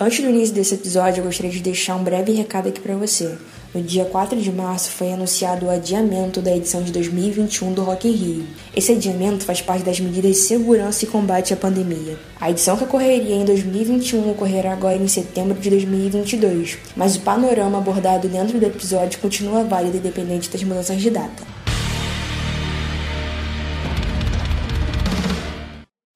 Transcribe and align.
Antes 0.00 0.20
do 0.20 0.30
início 0.30 0.54
desse 0.54 0.76
episódio, 0.76 1.20
eu 1.20 1.24
gostaria 1.24 1.50
de 1.50 1.58
deixar 1.58 1.96
um 1.96 2.04
breve 2.04 2.30
recado 2.30 2.68
aqui 2.68 2.80
para 2.80 2.94
você. 2.94 3.36
No 3.74 3.82
dia 3.82 4.04
4 4.04 4.40
de 4.40 4.52
março 4.52 4.92
foi 4.92 5.12
anunciado 5.12 5.66
o 5.66 5.70
adiamento 5.70 6.40
da 6.40 6.54
edição 6.54 6.84
de 6.84 6.92
2021 6.92 7.72
do 7.72 7.82
Rock 7.82 8.06
in 8.06 8.12
Rio. 8.12 8.46
Esse 8.76 8.92
adiamento 8.92 9.44
faz 9.44 9.60
parte 9.60 9.84
das 9.84 9.98
medidas 9.98 10.36
de 10.36 10.42
segurança 10.42 11.04
e 11.04 11.08
combate 11.08 11.52
à 11.52 11.56
pandemia. 11.56 12.16
A 12.40 12.48
edição 12.48 12.76
que 12.76 12.84
ocorreria 12.84 13.34
em 13.34 13.44
2021 13.44 14.30
ocorrerá 14.30 14.72
agora 14.72 14.94
em 14.94 15.08
setembro 15.08 15.58
de 15.58 15.68
2022, 15.68 16.78
mas 16.94 17.16
o 17.16 17.20
panorama 17.22 17.78
abordado 17.78 18.28
dentro 18.28 18.56
do 18.56 18.66
episódio 18.66 19.18
continua 19.18 19.64
válido 19.64 19.96
independente 19.96 20.48
das 20.48 20.62
mudanças 20.62 21.02
de 21.02 21.10
data. 21.10 21.42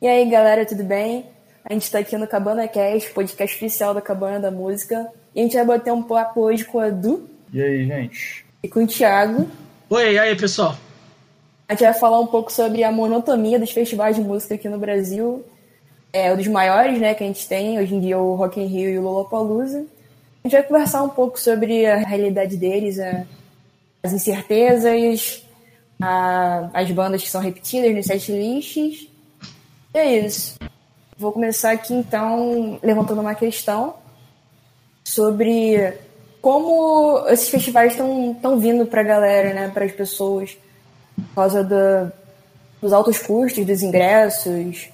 E 0.00 0.06
aí 0.06 0.30
galera, 0.30 0.64
tudo 0.64 0.84
bem? 0.84 1.31
A 1.64 1.72
gente 1.72 1.82
está 1.82 2.00
aqui 2.00 2.16
no 2.16 2.26
Cabana 2.26 2.66
Cast, 2.66 3.10
podcast 3.12 3.56
oficial 3.56 3.94
da 3.94 4.00
Cabana 4.00 4.40
da 4.40 4.50
Música. 4.50 5.08
E 5.34 5.40
a 5.40 5.42
gente 5.44 5.54
vai 5.54 5.64
bater 5.64 5.92
um 5.92 6.02
papo 6.02 6.40
hoje 6.40 6.64
com 6.64 6.78
o 6.78 6.84
Edu. 6.84 7.28
E 7.52 7.62
aí, 7.62 7.86
gente? 7.86 8.44
E 8.62 8.68
com 8.68 8.82
o 8.82 8.86
Thiago. 8.86 9.48
Oi, 9.88 10.14
e 10.14 10.18
aí, 10.18 10.34
pessoal? 10.34 10.76
A 11.68 11.74
gente 11.74 11.84
vai 11.84 11.94
falar 11.94 12.18
um 12.18 12.26
pouco 12.26 12.52
sobre 12.52 12.82
a 12.82 12.90
monotonia 12.90 13.58
dos 13.58 13.70
festivais 13.70 14.16
de 14.16 14.22
música 14.22 14.56
aqui 14.56 14.68
no 14.68 14.78
Brasil. 14.78 15.44
É 16.12 16.32
um 16.32 16.36
dos 16.36 16.48
maiores, 16.48 17.00
né, 17.00 17.14
que 17.14 17.22
a 17.22 17.26
gente 17.26 17.48
tem. 17.48 17.78
Hoje 17.78 17.94
em 17.94 18.00
dia 18.00 18.18
o 18.18 18.34
Rock 18.34 18.60
in 18.60 18.66
Rio 18.66 18.90
e 18.90 18.98
o 18.98 19.02
Lollapalooza. 19.02 19.86
A 20.44 20.48
gente 20.48 20.52
vai 20.52 20.62
conversar 20.64 21.02
um 21.04 21.08
pouco 21.08 21.38
sobre 21.38 21.86
a 21.86 21.96
realidade 21.96 22.56
deles, 22.56 22.98
as 24.02 24.12
incertezas, 24.12 25.44
a, 26.00 26.68
as 26.74 26.90
bandas 26.90 27.22
que 27.22 27.30
são 27.30 27.40
repetidas 27.40 27.94
nos 27.94 28.06
set 28.06 28.32
lists. 28.32 29.08
E 29.94 29.98
é 29.98 30.18
isso. 30.18 30.56
Vou 31.16 31.32
começar 31.32 31.72
aqui 31.72 31.92
então 31.94 32.78
levantando 32.82 33.20
uma 33.20 33.34
questão 33.34 33.96
sobre 35.04 35.92
como 36.40 37.24
esses 37.28 37.48
festivais 37.48 37.92
estão 37.92 38.58
vindo 38.58 38.86
para 38.86 39.00
a 39.00 39.04
galera, 39.04 39.54
né, 39.54 39.68
para 39.68 39.84
as 39.84 39.92
pessoas, 39.92 40.56
por 41.14 41.34
causa 41.34 41.62
do, 41.62 42.12
dos 42.80 42.92
altos 42.92 43.18
custos 43.18 43.64
dos 43.64 43.82
ingressos, 43.82 44.86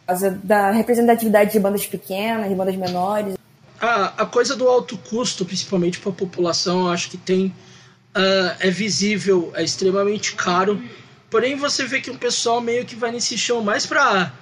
por 0.00 0.06
causa 0.06 0.30
da 0.42 0.70
representatividade 0.70 1.52
de 1.52 1.60
bandas 1.60 1.86
pequenas, 1.86 2.48
de 2.48 2.54
bandas 2.54 2.76
menores. 2.76 3.36
A, 3.80 4.22
a 4.22 4.26
coisa 4.26 4.54
do 4.54 4.68
alto 4.68 4.98
custo, 4.98 5.44
principalmente 5.44 5.98
para 5.98 6.10
a 6.10 6.14
população, 6.14 6.90
acho 6.90 7.08
que 7.08 7.16
tem 7.16 7.46
uh, 7.46 8.56
é 8.58 8.70
visível, 8.70 9.52
é 9.54 9.62
extremamente 9.62 10.34
caro. 10.34 10.82
Porém, 11.30 11.56
você 11.56 11.86
vê 11.86 12.00
que 12.00 12.10
um 12.10 12.18
pessoal 12.18 12.60
meio 12.60 12.84
que 12.84 12.96
vai 12.96 13.10
nesse 13.10 13.38
show 13.38 13.62
mais 13.62 13.86
para 13.86 14.32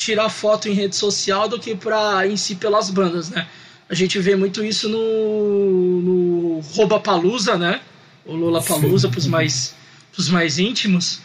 tirar 0.00 0.30
foto 0.30 0.66
em 0.66 0.72
rede 0.72 0.96
social 0.96 1.46
do 1.46 1.60
que 1.60 1.76
para 1.76 2.26
em 2.26 2.34
si 2.34 2.54
pelas 2.54 2.88
bandas, 2.88 3.28
né? 3.28 3.46
A 3.86 3.94
gente 3.94 4.18
vê 4.18 4.34
muito 4.34 4.64
isso 4.64 4.88
no, 4.88 6.00
no 6.00 6.60
Rouba 6.74 6.98
Palusa, 6.98 7.58
né? 7.58 7.82
O 8.24 8.34
Lula 8.34 8.62
Palusa 8.62 9.10
para 9.10 9.18
os 9.18 9.26
mais, 9.26 9.74
pros 10.10 10.30
mais 10.30 10.58
íntimos. 10.58 11.20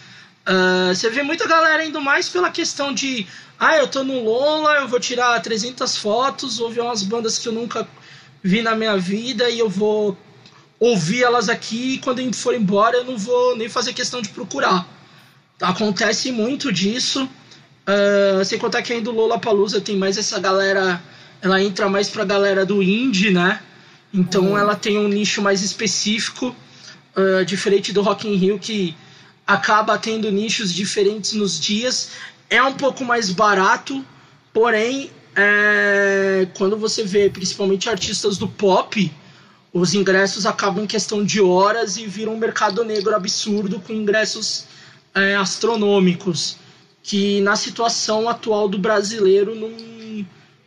Uh, 0.45 0.93
você 0.93 1.09
vê 1.09 1.23
muita 1.23 1.47
galera 1.47 1.85
indo 1.85 2.01
mais 2.01 2.27
pela 2.27 2.49
questão 2.49 2.93
de 2.93 3.25
ah, 3.57 3.77
eu 3.77 3.87
tô 3.87 4.03
no 4.03 4.21
Lola, 4.21 4.79
eu 4.79 4.89
vou 4.89 4.99
tirar 4.99 5.41
300 5.41 5.97
fotos, 5.97 6.57
vou 6.57 6.69
ver 6.69 6.81
umas 6.81 7.01
bandas 7.01 7.37
que 7.39 7.47
eu 7.47 7.53
nunca 7.53 7.87
vi 8.43 8.61
na 8.61 8.75
minha 8.75 8.97
vida 8.97 9.49
e 9.49 9.57
eu 9.57 9.69
vou 9.69 10.17
ouvir 10.77 11.23
elas 11.23 11.47
aqui 11.47 11.93
e 11.93 11.97
quando 11.99 12.21
for 12.33 12.53
embora 12.53 12.97
eu 12.97 13.05
não 13.05 13.17
vou 13.17 13.55
nem 13.55 13.69
fazer 13.69 13.93
questão 13.93 14.21
de 14.21 14.27
procurar. 14.29 14.85
Acontece 15.61 16.29
muito 16.29 16.73
disso. 16.73 17.29
Uh, 17.87 18.43
sem 18.43 18.57
contar 18.57 18.81
que 18.81 18.91
ainda 18.91 19.11
o 19.11 19.13
Lola 19.13 19.37
Palusa 19.37 19.79
tem 19.79 19.95
mais 19.95 20.17
essa 20.17 20.39
galera. 20.39 21.01
Ela 21.41 21.61
entra 21.61 21.87
mais 21.87 22.09
pra 22.09 22.25
galera 22.25 22.65
do 22.65 22.81
indie, 22.81 23.29
né? 23.29 23.61
Então 24.11 24.51
uhum. 24.51 24.57
ela 24.57 24.75
tem 24.75 24.97
um 24.97 25.07
nicho 25.07 25.41
mais 25.41 25.61
específico, 25.61 26.55
uh, 27.15 27.45
diferente 27.45 27.93
do 27.93 28.01
Rock 28.01 28.27
in 28.27 28.35
Rio, 28.35 28.57
que 28.57 28.95
acaba 29.45 29.97
tendo 29.97 30.31
nichos 30.31 30.73
diferentes 30.73 31.33
nos 31.33 31.59
dias. 31.59 32.11
É 32.49 32.61
um 32.63 32.73
pouco 32.73 33.05
mais 33.05 33.29
barato, 33.29 34.03
porém, 34.51 35.11
é, 35.35 36.47
quando 36.57 36.77
você 36.77 37.03
vê 37.03 37.29
principalmente 37.29 37.89
artistas 37.89 38.37
do 38.37 38.47
pop, 38.47 39.11
os 39.73 39.93
ingressos 39.93 40.45
acabam 40.45 40.83
em 40.83 40.87
questão 40.87 41.23
de 41.23 41.41
horas 41.41 41.97
e 41.97 42.07
viram 42.07 42.33
um 42.33 42.37
mercado 42.37 42.83
negro 42.83 43.15
absurdo 43.15 43.79
com 43.79 43.93
ingressos 43.93 44.65
é, 45.13 45.35
astronômicos 45.35 46.57
que 47.05 47.39
na 47.41 47.55
situação 47.55 48.27
atual 48.27 48.67
do 48.67 48.79
brasileiro 48.79 49.53
não, 49.53 49.69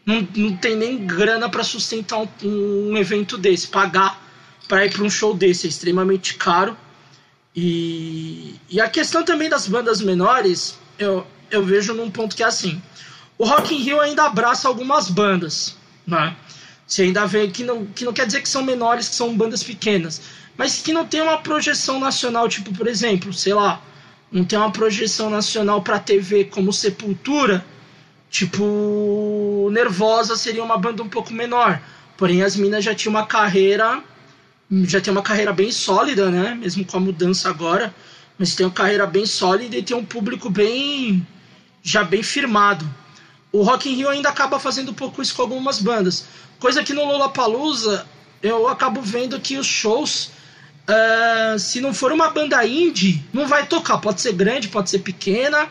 não, 0.06 0.28
não 0.37 0.56
tem 0.56 0.76
nem 0.76 1.04
grana 1.04 1.49
para 1.49 1.65
sustentar 1.65 2.21
um, 2.21 2.28
um, 2.44 2.97
evento 2.97 3.37
desse, 3.37 3.66
pagar 3.66 4.22
para 4.69 4.87
ir 4.87 4.93
para 4.93 5.03
um 5.03 5.10
show 5.10 5.34
desse 5.34 5.66
é 5.66 5.69
extremamente 5.69 6.34
caro. 6.34 6.77
E, 7.56 8.54
e 8.71 8.81
a 8.81 8.88
questão 8.88 9.25
também 9.25 9.48
das 9.48 9.66
bandas 9.66 10.00
menores, 10.00 10.78
eu, 10.97 11.27
eu 11.50 11.65
vejo 11.65 11.93
num 11.93 12.09
ponto 12.09 12.37
que 12.37 12.44
é 12.44 12.47
assim: 12.47 12.81
o 13.37 13.44
Rock 13.44 13.75
in 13.75 13.78
Rio 13.78 14.00
ainda 14.00 14.25
abraça 14.25 14.69
algumas 14.69 15.10
bandas, 15.10 15.77
né? 16.06 16.37
Você 16.87 17.03
ainda 17.03 17.27
vê 17.27 17.48
que 17.48 17.65
não, 17.65 17.84
que 17.84 18.04
não 18.04 18.12
quer 18.12 18.27
dizer 18.27 18.43
que 18.43 18.48
são 18.48 18.62
menores, 18.62 19.09
que 19.09 19.16
são 19.16 19.37
bandas 19.37 19.65
pequenas, 19.65 20.22
mas 20.56 20.81
que 20.81 20.93
não 20.93 21.04
tem 21.04 21.21
uma 21.21 21.38
projeção 21.38 21.98
nacional, 21.98 22.48
tipo, 22.48 22.72
por 22.72 22.87
exemplo, 22.87 23.32
sei 23.32 23.54
lá, 23.54 23.82
não 24.31 24.44
tem 24.44 24.59
uma 24.59 24.71
projeção 24.71 25.31
nacional 25.31 25.83
para 25.83 25.99
TV 25.99 26.44
como 26.44 26.72
Sepultura, 26.72 27.65
tipo, 28.31 29.69
Nervosa 29.72 30.37
seria 30.37 30.62
uma 30.62 30.77
banda 30.77 31.03
um 31.03 31.09
pouco 31.09 31.33
menor. 31.33 31.81
Porém, 32.16 32.43
as 32.43 32.56
minas 32.56 32.84
já 32.84 32.94
tinham 32.94 33.15
uma 33.15 33.27
carreira, 33.27 34.03
já 34.84 35.00
tem 35.00 35.12
uma 35.12 35.22
carreira 35.22 35.53
bem 35.53 35.71
sólida, 35.72 36.31
né? 36.31 36.55
Mesmo 36.55 36.84
com 36.84 36.97
a 36.97 37.00
mudança 37.00 37.49
agora, 37.49 37.94
mas 38.39 38.55
tem 38.55 38.66
uma 38.66 38.72
carreira 38.72 39.06
bem 39.06 39.25
sólida 39.25 39.77
e 39.77 39.83
tem 39.83 39.97
um 39.97 40.05
público 40.05 40.50
bem, 40.50 41.27
já 41.83 42.05
bem 42.05 42.22
firmado. 42.22 42.89
O 43.50 43.62
Rock 43.62 43.89
in 43.89 43.95
Rio 43.95 44.10
ainda 44.10 44.28
acaba 44.28 44.59
fazendo 44.59 44.91
um 44.91 44.95
pouco 44.95 45.22
isso 45.22 45.34
com 45.34 45.43
algumas 45.43 45.81
bandas, 45.81 46.27
coisa 46.59 46.84
que 46.84 46.93
no 46.93 47.05
Lollapalooza 47.05 48.06
eu 48.43 48.69
acabo 48.69 49.00
vendo 49.00 49.41
que 49.41 49.56
os 49.56 49.66
shows 49.66 50.31
Uh, 50.88 51.59
se 51.59 51.82
não 51.82 51.93
for 51.93 52.12
uma 52.12 52.31
banda 52.31 52.65
indie, 52.66 53.22
não 53.32 53.47
vai 53.47 53.66
tocar. 53.66 53.99
Pode 53.99 54.22
ser 54.22 54.32
grande, 54.32 54.69
pode 54.69 54.88
ser 54.88 55.00
pequena. 55.00 55.69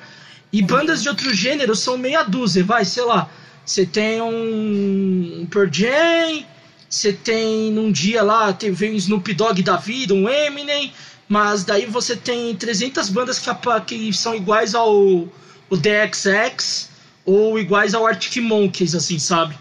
E 0.53 0.61
bandas 0.61 1.01
de 1.01 1.09
outro 1.09 1.33
gênero 1.33 1.75
são 1.75 1.97
meia 1.97 2.23
dúzia, 2.23 2.63
vai, 2.63 2.85
sei 2.85 3.03
lá. 3.03 3.29
Você 3.65 3.85
tem 3.85 4.21
um, 4.21 5.41
um 5.41 5.45
Pearl 5.47 5.67
Jam, 5.71 6.45
você 6.87 7.11
tem 7.11 7.71
num 7.71 7.91
dia 7.91 8.21
lá, 8.21 8.53
tem, 8.53 8.71
vem 8.71 8.93
um 8.93 8.95
Snoop 8.95 9.33
Dogg 9.33 9.61
da 9.61 9.75
vida, 9.75 10.13
um 10.13 10.29
Eminem, 10.29 10.93
mas 11.27 11.65
daí 11.65 11.85
você 11.85 12.15
tem 12.15 12.55
300 12.55 13.09
bandas 13.09 13.39
que, 13.39 13.49
que 13.85 14.13
são 14.13 14.35
iguais 14.35 14.73
ao 14.73 15.27
o 15.69 15.75
DXX 15.75 16.89
ou 17.25 17.59
iguais 17.59 17.93
ao 17.93 18.07
Arctic 18.07 18.41
Monkeys, 18.41 18.95
assim, 18.95 19.19
sabe? 19.19 19.57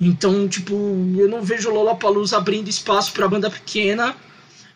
Então, 0.00 0.46
tipo, 0.46 0.72
eu 1.18 1.28
não 1.28 1.42
vejo 1.42 1.70
Lollapalooza 1.70 2.36
abrindo 2.36 2.68
espaço 2.68 3.12
para 3.12 3.26
banda 3.26 3.50
pequena 3.50 4.14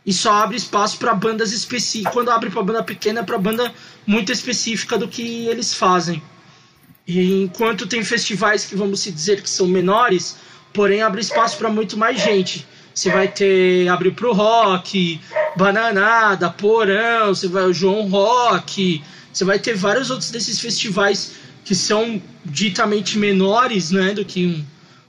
e 0.05 0.13
só 0.13 0.33
abre 0.33 0.57
espaço 0.57 0.99
para 0.99 1.15
bandas 1.15 1.53
específicas. 1.53 2.13
Quando 2.13 2.31
abre 2.31 2.51
para 2.51 2.63
banda 2.63 2.83
pequena, 2.83 3.21
é 3.21 3.23
para 3.23 3.39
banda 3.39 3.73
muito 4.07 4.33
específica 4.33 4.99
do 4.99 5.09
que 5.09 5.47
eles 5.47 5.75
fazem. 5.75 6.23
E 7.07 7.43
enquanto 7.43 7.87
tem 7.87 8.05
festivais 8.05 8.65
que 8.65 8.77
vamos 8.77 9.05
dizer 9.05 9.43
que 9.43 9.51
são 9.51 9.67
menores, 9.67 10.37
porém 10.73 11.03
abre 11.03 11.21
espaço 11.21 11.57
para 11.57 11.69
muito 11.69 11.97
mais 11.97 12.21
gente. 12.21 12.67
Você 12.95 13.11
vai 13.11 13.29
ter 13.29 13.89
abre 13.89 14.11
pro 14.11 14.33
rock, 14.33 15.21
bananada, 15.57 16.51
porão, 16.51 17.29
você 17.29 17.49
vai 17.49 17.65
o 17.65 17.73
João 17.73 18.09
Rock, 18.09 19.03
você 19.33 19.45
vai 19.45 19.59
ter 19.59 19.75
vários 19.75 20.11
outros 20.11 20.31
desses 20.31 20.61
festivais 20.61 21.33
que 21.65 21.75
são 21.75 22.21
ditamente 22.45 23.19
menores, 23.19 23.91
né, 23.91 24.13
do 24.13 24.25
que 24.25 24.47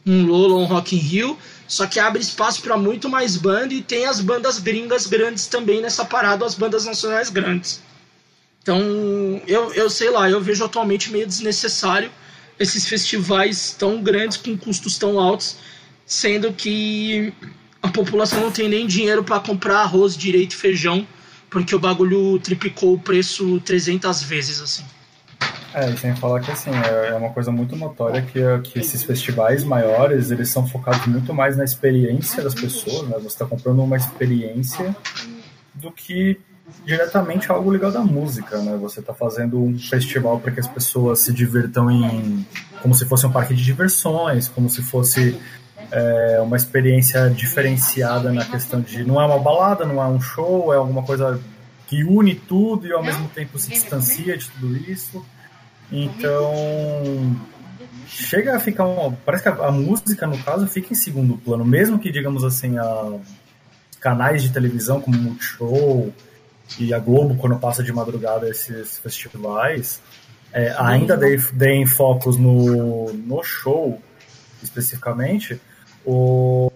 um, 0.05 0.13
um 0.13 0.25
Lola, 0.25 0.55
um 0.55 0.65
Rock 0.65 0.95
in 0.95 0.99
Rio, 0.99 1.37
só 1.67 1.87
que 1.87 1.99
abre 1.99 2.21
espaço 2.21 2.61
para 2.61 2.77
muito 2.77 3.09
mais 3.09 3.37
banda 3.37 3.73
e 3.73 3.81
tem 3.81 4.05
as 4.05 4.19
bandas 4.19 4.59
gringas 4.59 5.07
grandes 5.07 5.47
também 5.47 5.81
nessa 5.81 6.05
parada, 6.05 6.45
as 6.45 6.55
bandas 6.55 6.85
nacionais 6.85 7.29
grandes. 7.29 7.81
Então, 8.61 8.79
eu, 9.47 9.73
eu 9.73 9.89
sei 9.89 10.09
lá, 10.09 10.29
eu 10.29 10.39
vejo 10.41 10.63
atualmente 10.63 11.11
meio 11.11 11.27
desnecessário 11.27 12.11
esses 12.59 12.87
festivais 12.87 13.75
tão 13.77 14.01
grandes 14.01 14.37
com 14.37 14.57
custos 14.57 14.97
tão 14.97 15.19
altos, 15.19 15.57
sendo 16.05 16.53
que 16.53 17.33
a 17.81 17.89
população 17.89 18.39
não 18.39 18.51
tem 18.51 18.69
nem 18.69 18.87
dinheiro 18.87 19.23
para 19.23 19.39
comprar 19.39 19.79
arroz 19.79 20.15
direito 20.15 20.53
e 20.53 20.57
feijão, 20.57 21.05
porque 21.49 21.75
o 21.75 21.79
bagulho 21.79 22.39
triplicou 22.39 22.93
o 22.93 22.99
preço 22.99 23.59
300 23.65 24.23
vezes 24.23 24.61
assim. 24.61 24.85
É, 25.73 25.89
e 25.89 25.97
sem 25.97 26.15
falar 26.15 26.39
que 26.39 26.51
assim, 26.51 26.69
é, 26.69 27.09
é 27.09 27.15
uma 27.15 27.31
coisa 27.31 27.51
muito 27.51 27.75
notória 27.75 28.21
que, 28.21 28.39
que 28.63 28.79
esses 28.79 29.03
festivais 29.03 29.63
maiores, 29.63 30.29
eles 30.29 30.49
são 30.49 30.67
focados 30.67 31.05
muito 31.07 31.33
mais 31.33 31.57
na 31.57 31.63
experiência 31.63 32.43
das 32.43 32.53
pessoas, 32.53 33.07
né? 33.09 33.15
Você 33.15 33.27
está 33.27 33.45
comprando 33.45 33.81
uma 33.81 33.97
experiência 33.97 34.95
do 35.73 35.91
que 35.91 36.39
diretamente 36.85 37.51
algo 37.51 37.69
legal 37.69 37.91
da 37.91 38.01
música, 38.01 38.59
né? 38.59 38.77
Você 38.77 38.99
está 38.99 39.13
fazendo 39.13 39.61
um 39.61 39.77
festival 39.77 40.39
para 40.39 40.51
que 40.51 40.59
as 40.59 40.67
pessoas 40.67 41.19
se 41.19 41.33
divirtam 41.33 41.89
em 41.89 42.45
como 42.81 42.93
se 42.93 43.05
fosse 43.05 43.25
um 43.25 43.31
parque 43.31 43.55
de 43.55 43.63
diversões, 43.63 44.47
como 44.47 44.69
se 44.69 44.83
fosse 44.83 45.39
é 45.93 46.41
uma 46.41 46.57
experiência 46.57 47.29
diferenciada 47.29 48.31
na 48.31 48.43
questão 48.43 48.81
de 48.81 49.03
não 49.03 49.21
é 49.21 49.25
uma 49.25 49.37
balada, 49.37 49.85
não 49.85 50.01
é 50.01 50.07
um 50.07 50.19
show, 50.19 50.73
é 50.73 50.77
alguma 50.77 51.03
coisa 51.03 51.39
que 51.87 52.03
une 52.03 52.33
tudo 52.33 52.87
e 52.87 52.91
ao 52.91 53.03
mesmo 53.03 53.27
tempo 53.29 53.59
se 53.59 53.69
distancia 53.69 54.35
de 54.35 54.49
tudo 54.49 54.75
isso. 54.75 55.23
Então 55.91 56.53
chega 58.07 58.55
a 58.55 58.59
ficar 58.59 58.85
um, 58.85 59.13
parece 59.25 59.43
que 59.43 59.49
a, 59.49 59.67
a, 59.67 59.71
música 59.71 60.27
no 60.27 60.37
caso 60.43 60.67
fica 60.67 60.93
em 60.93 60.95
segundo 60.95 61.37
plano, 61.37 61.63
mesmo 61.65 61.99
que 61.99 62.11
digamos 62.11 62.43
assim 62.43 62.77
a 62.77 63.19
canais 63.99 64.43
de 64.43 64.51
televisão 64.51 64.99
como 64.99 65.17
Multishow 65.17 66.13
e 66.79 66.93
a 66.93 66.99
Globo 66.99 67.35
quando 67.35 67.57
passa 67.57 67.83
de 67.83 67.93
madrugada 67.93 68.49
esses 68.49 68.97
festivais 68.99 70.01
é, 70.51 70.75
ainda 70.77 71.17
deem 71.53 71.85
focos 71.85 72.37
no, 72.37 73.11
no 73.13 73.43
show 73.43 74.01
especificamente 74.61 75.59
o 76.05 76.71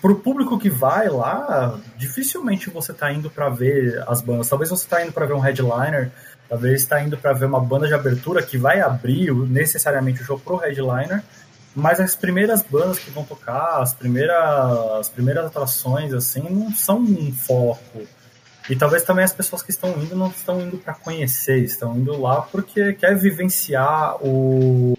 pro 0.00 0.16
público 0.16 0.58
que 0.58 0.70
vai 0.70 1.08
lá, 1.08 1.78
dificilmente 1.96 2.70
você 2.70 2.92
está 2.92 3.12
indo 3.12 3.30
para 3.30 3.48
ver 3.48 4.02
as 4.08 4.22
bandas. 4.22 4.48
Talvez 4.48 4.70
você 4.70 4.84
está 4.84 5.02
indo 5.02 5.12
para 5.12 5.26
ver 5.26 5.34
um 5.34 5.40
headliner, 5.40 6.10
talvez 6.50 6.82
está 6.82 7.00
indo 7.00 7.16
para 7.16 7.32
ver 7.32 7.44
uma 7.44 7.60
banda 7.60 7.86
de 7.86 7.94
abertura 7.94 8.42
que 8.42 8.58
vai 8.58 8.80
abrir 8.80 9.32
necessariamente 9.32 10.20
o 10.20 10.24
show 10.24 10.36
pro 10.36 10.56
headliner, 10.56 11.22
mas 11.76 12.00
as 12.00 12.16
primeiras 12.16 12.60
bandas 12.60 12.98
que 12.98 13.08
vão 13.08 13.22
tocar, 13.22 13.80
as 13.80 13.94
primeiras, 13.94 14.36
as 14.98 15.08
primeiras 15.08 15.46
atrações 15.46 16.12
assim, 16.12 16.42
não 16.50 16.72
são 16.72 16.98
um 16.98 17.32
foco. 17.32 18.02
E 18.68 18.74
talvez 18.74 19.04
também 19.04 19.24
as 19.24 19.32
pessoas 19.32 19.62
que 19.62 19.70
estão 19.70 19.90
indo 20.02 20.16
não 20.16 20.26
estão 20.26 20.60
indo 20.60 20.76
para 20.76 20.92
conhecer, 20.92 21.58
estão 21.62 21.96
indo 21.96 22.20
lá 22.20 22.42
porque 22.42 22.94
quer 22.94 23.16
vivenciar 23.16 24.16
o 24.20 24.98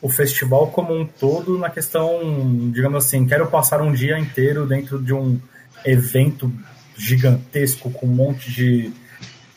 o 0.00 0.08
festival 0.08 0.68
como 0.68 0.96
um 0.96 1.04
todo 1.04 1.58
na 1.58 1.68
questão, 1.68 2.70
digamos 2.70 3.04
assim, 3.04 3.26
quero 3.26 3.48
passar 3.48 3.82
um 3.82 3.92
dia 3.92 4.16
inteiro 4.16 4.64
dentro 4.64 5.02
de 5.02 5.12
um 5.12 5.40
evento 5.84 6.50
gigantesco 6.96 7.90
com 7.90 8.06
um 8.06 8.10
monte 8.10 8.50
de 8.50 8.92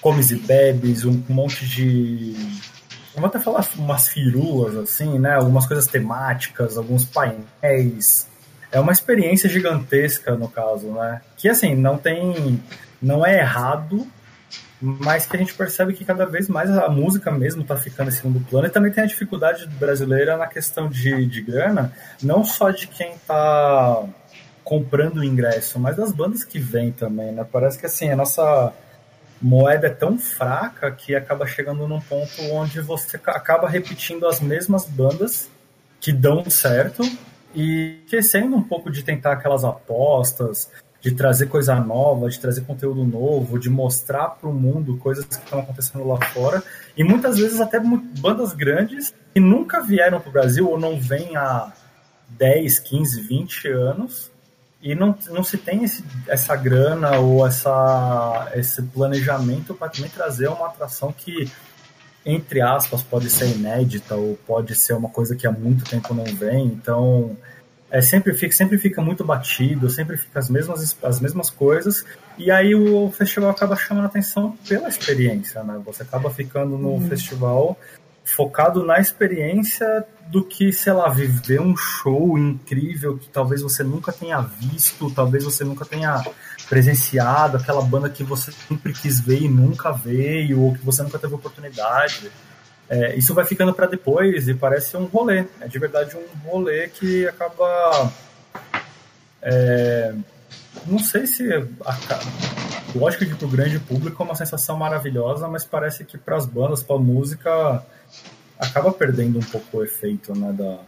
comes 0.02 0.32
e 0.32 0.36
bebes, 0.36 1.06
um 1.06 1.24
monte 1.30 1.66
de 1.66 2.36
vamos 3.14 3.30
até 3.30 3.40
falar 3.40 3.66
umas 3.78 4.08
firulas 4.08 4.76
assim, 4.76 5.20
né? 5.20 5.36
Algumas 5.36 5.66
coisas 5.66 5.88
temáticas, 5.88 6.78
alguns 6.78 7.06
painéis. 7.06 8.28
É 8.72 8.80
uma 8.80 8.92
experiência 8.92 9.50
gigantesca 9.50 10.36
no 10.36 10.48
caso, 10.48 10.88
né? 10.88 11.22
Que 11.38 11.50
assim, 11.50 11.76
não 11.76 11.98
tem 11.98 12.62
não 13.02 13.26
é 13.26 13.40
errado 13.40 14.08
mas 14.82 15.28
que 15.28 15.36
a 15.36 15.40
gente 15.40 15.54
percebe 15.54 15.94
que 15.94 16.04
cada 16.04 16.26
vez 16.26 16.50
mais 16.50 16.72
a 16.72 16.90
música 16.90 17.30
mesmo 17.32 17.62
está 17.62 17.78
ficando 17.78 18.10
em 18.10 18.14
segundo 18.14 18.40
plano 18.40 18.66
e 18.66 18.70
também 18.70 18.92
tem 18.92 19.04
a 19.04 19.08
dificuldade 19.08 19.68
brasileira 19.68 20.36
na 20.36 20.48
questão 20.48 20.90
de, 20.90 21.26
de 21.28 21.42
grana, 21.42 21.94
não 22.22 22.44
só 22.44 22.72
de 22.72 22.88
quem 22.88 23.14
está 23.14 24.04
comprando 24.64 25.18
o 25.18 25.24
ingresso, 25.24 25.80
mas 25.80 25.96
das 25.96 26.12
bandas 26.12 26.44
que 26.44 26.58
vêm 26.58 26.92
também, 26.92 27.32
né? 27.32 27.46
Parece 27.52 27.78
que 27.78 27.86
assim, 27.86 28.10
a 28.10 28.16
nossa 28.16 28.74
moeda 29.42 29.88
é 29.88 29.90
tão 29.90 30.20
fraca 30.20 30.92
que 30.92 31.16
acaba 31.16 31.48
chegando 31.48 31.88
num 31.88 32.00
ponto 32.00 32.42
onde 32.52 32.80
você 32.82 33.20
acaba 33.26 33.68
repetindo 33.68 34.28
as 34.28 34.40
mesmas 34.40 34.86
bandas 34.86 35.50
que 36.00 36.12
dão 36.12 36.48
certo 36.50 37.04
e 37.54 38.02
esquecendo 38.06 38.56
um 38.56 38.64
pouco 38.64 38.92
de 38.92 39.04
tentar 39.04 39.34
aquelas 39.34 39.64
apostas, 39.64 40.70
de 41.02 41.12
trazer 41.12 41.48
coisa 41.48 41.76
nova, 41.76 42.30
de 42.30 42.40
trazer 42.40 42.62
conteúdo 42.62 43.04
novo, 43.04 43.60
de 43.60 43.70
mostrar 43.70 44.30
para 44.30 44.48
o 44.48 44.54
mundo 44.54 44.98
coisas 44.98 45.26
que 45.26 45.34
estão 45.34 45.60
acontecendo 45.60 46.08
lá 46.08 46.24
fora. 46.28 46.64
E 46.96 47.04
muitas 47.04 47.38
vezes 47.38 47.60
até 47.60 47.80
bandas 47.80 48.54
grandes 48.54 49.14
que 49.34 49.40
nunca 49.40 49.82
vieram 49.82 50.20
para 50.20 50.30
o 50.30 50.34
Brasil 50.34 50.70
ou 50.70 50.80
não 50.80 51.00
vêm 51.00 51.36
há 51.36 51.74
10, 52.30 52.80
15, 52.80 53.22
20 53.22 53.68
anos 53.70 54.31
e 54.82 54.96
não, 54.96 55.16
não 55.30 55.44
se 55.44 55.58
tem 55.58 55.84
esse, 55.84 56.04
essa 56.28 56.56
grana 56.56 57.20
ou 57.20 57.46
essa, 57.46 58.52
esse 58.56 58.82
planejamento 58.82 59.76
para 59.76 59.90
também 59.90 60.10
trazer 60.10 60.48
uma 60.48 60.68
atração 60.68 61.14
que, 61.16 61.52
entre 62.26 62.62
aspas, 62.62 63.04
pode 63.04 63.30
ser 63.30 63.48
inédita 63.56 64.16
ou 64.16 64.38
pode 64.48 64.74
ser 64.74 64.94
uma 64.94 65.10
coisa 65.10 65.36
que 65.36 65.46
há 65.46 65.52
muito 65.52 65.84
tempo 65.86 66.16
não 66.16 66.26
vem. 66.26 66.66
Então, 66.66 67.38
é, 67.92 68.02
sempre 68.02 68.34
fica 68.34 68.56
sempre 68.56 68.80
fica 68.80 69.02
muito 69.02 69.24
batido, 69.24 69.88
sempre 69.90 70.18
fica 70.18 70.40
as 70.40 70.50
mesmas, 70.50 70.98
as 71.04 71.20
mesmas 71.20 71.50
coisas, 71.50 72.04
e 72.38 72.50
aí 72.50 72.74
o 72.74 73.12
festival 73.12 73.52
acaba 73.52 73.76
chamando 73.76 74.06
a 74.06 74.08
atenção 74.08 74.58
pela 74.68 74.88
experiência, 74.88 75.62
né? 75.62 75.80
Você 75.86 76.02
acaba 76.02 76.32
ficando 76.32 76.78
no 76.78 76.94
uhum. 76.94 77.08
festival 77.08 77.78
focado 78.36 78.84
na 78.84 79.00
experiência 79.00 80.06
do 80.28 80.44
que, 80.44 80.72
sei 80.72 80.94
lá, 80.94 81.10
viver 81.10 81.60
um 81.60 81.76
show 81.76 82.38
incrível 82.38 83.18
que 83.18 83.28
talvez 83.28 83.62
você 83.62 83.84
nunca 83.84 84.14
tenha 84.14 84.40
visto, 84.40 85.12
talvez 85.12 85.44
você 85.44 85.64
nunca 85.64 85.84
tenha 85.84 86.24
presenciado, 86.70 87.58
aquela 87.58 87.82
banda 87.82 88.10
que 88.10 88.24
você 88.24 88.52
sempre 88.52 88.94
quis 88.94 89.20
ver 89.20 89.42
e 89.42 89.50
nunca 89.50 89.92
veio, 89.92 90.62
ou 90.62 90.74
que 90.74 90.86
você 90.86 91.04
nunca 91.04 91.20
teve 91.20 91.36
oportunidade. 91.36 92.32
É, 92.90 93.16
isso 93.16 93.34
vai 93.34 93.46
ficando 93.46 93.74
para 93.74 93.88
depois 93.88 94.48
e 94.48 94.54
parece 94.54 94.96
um 94.96 95.06
rolê. 95.06 95.46
É 95.60 95.68
de 95.68 95.80
verdade 95.80 96.16
um 96.16 96.50
rolê 96.50 96.88
que 96.88 97.28
acaba. 97.28 98.12
É, 99.42 100.14
não 100.86 101.00
sei 101.00 101.28
se. 101.28 101.44
Lógico 102.96 103.26
que 103.26 103.36
para 103.36 103.48
o 103.48 103.50
grande 103.50 103.80
público 103.80 104.22
é 104.22 104.26
uma 104.26 104.36
sensação 104.36 104.78
maravilhosa, 104.78 105.48
mas 105.48 105.64
parece 105.64 106.04
que 106.04 106.18
para 106.18 106.38
as 106.38 106.46
bandas, 106.46 106.84
para 106.84 106.96
a 106.96 107.00
música, 107.00 107.86
acaba 108.60 108.92
perdendo 108.92 109.40
um 109.40 109.44
pouco 109.44 109.78
o 109.78 109.84
efeito 109.84 110.38
né, 110.38 110.52
da, 110.54 110.80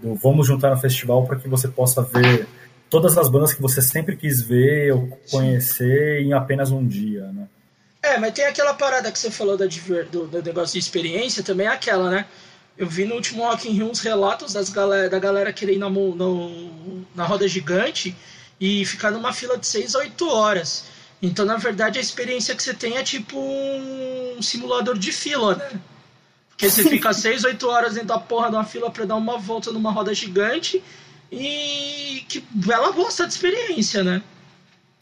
do 0.00 0.14
vamos 0.14 0.46
juntar 0.46 0.70
no 0.70 0.76
festival 0.76 1.26
para 1.26 1.38
que 1.38 1.48
você 1.48 1.68
possa 1.68 2.02
ver 2.02 2.46
todas 2.88 3.16
as 3.18 3.28
bandas 3.28 3.54
que 3.54 3.62
você 3.62 3.82
sempre 3.82 4.16
quis 4.16 4.40
ver 4.40 4.92
ou 4.92 5.08
conhecer 5.30 6.22
em 6.22 6.32
apenas 6.32 6.70
um 6.70 6.86
dia. 6.86 7.24
Né? 7.32 7.48
É, 8.02 8.18
mas 8.18 8.32
tem 8.32 8.46
aquela 8.46 8.74
parada 8.74 9.10
que 9.10 9.18
você 9.18 9.30
falou 9.30 9.56
da, 9.56 9.66
do, 9.66 10.26
do 10.26 10.42
negócio 10.42 10.74
de 10.74 10.78
experiência 10.78 11.42
também, 11.42 11.66
é 11.66 11.70
aquela, 11.70 12.10
né? 12.10 12.26
Eu 12.78 12.86
vi 12.86 13.06
no 13.06 13.14
último 13.14 13.42
Rock 13.42 13.68
in 13.68 13.72
Rio 13.72 13.90
uns 13.90 14.00
relatos 14.00 14.52
das 14.52 14.68
galera, 14.68 15.08
da 15.08 15.18
galera 15.18 15.50
querer 15.50 15.72
ir 15.72 15.78
na, 15.78 15.88
na 17.14 17.24
roda 17.24 17.48
gigante 17.48 18.14
e 18.60 18.84
ficar 18.84 19.10
numa 19.10 19.32
fila 19.32 19.56
de 19.56 19.66
6 19.66 19.94
a 19.94 19.98
8 20.00 20.28
horas. 20.28 20.84
Então, 21.20 21.44
na 21.44 21.56
verdade, 21.56 21.98
a 21.98 22.02
experiência 22.02 22.54
que 22.54 22.62
você 22.62 22.74
tem 22.74 22.96
é 22.96 23.02
tipo 23.02 23.38
um 23.38 24.40
simulador 24.42 24.98
de 24.98 25.12
fila, 25.12 25.56
né? 25.56 25.80
Porque 26.50 26.70
você 26.70 26.84
fica 26.88 27.12
6, 27.12 27.44
8 27.44 27.68
horas 27.68 27.94
dentro 27.94 28.08
da 28.08 28.18
porra 28.18 28.48
de 28.48 28.56
uma 28.56 28.64
fila 28.64 28.90
pra 28.90 29.04
dar 29.04 29.16
uma 29.16 29.38
volta 29.38 29.70
numa 29.70 29.90
roda 29.90 30.14
gigante 30.14 30.82
e 31.30 32.24
que 32.28 32.42
bela 32.50 32.92
bosta 32.92 33.26
de 33.26 33.32
experiência, 33.32 34.02
né? 34.02 34.22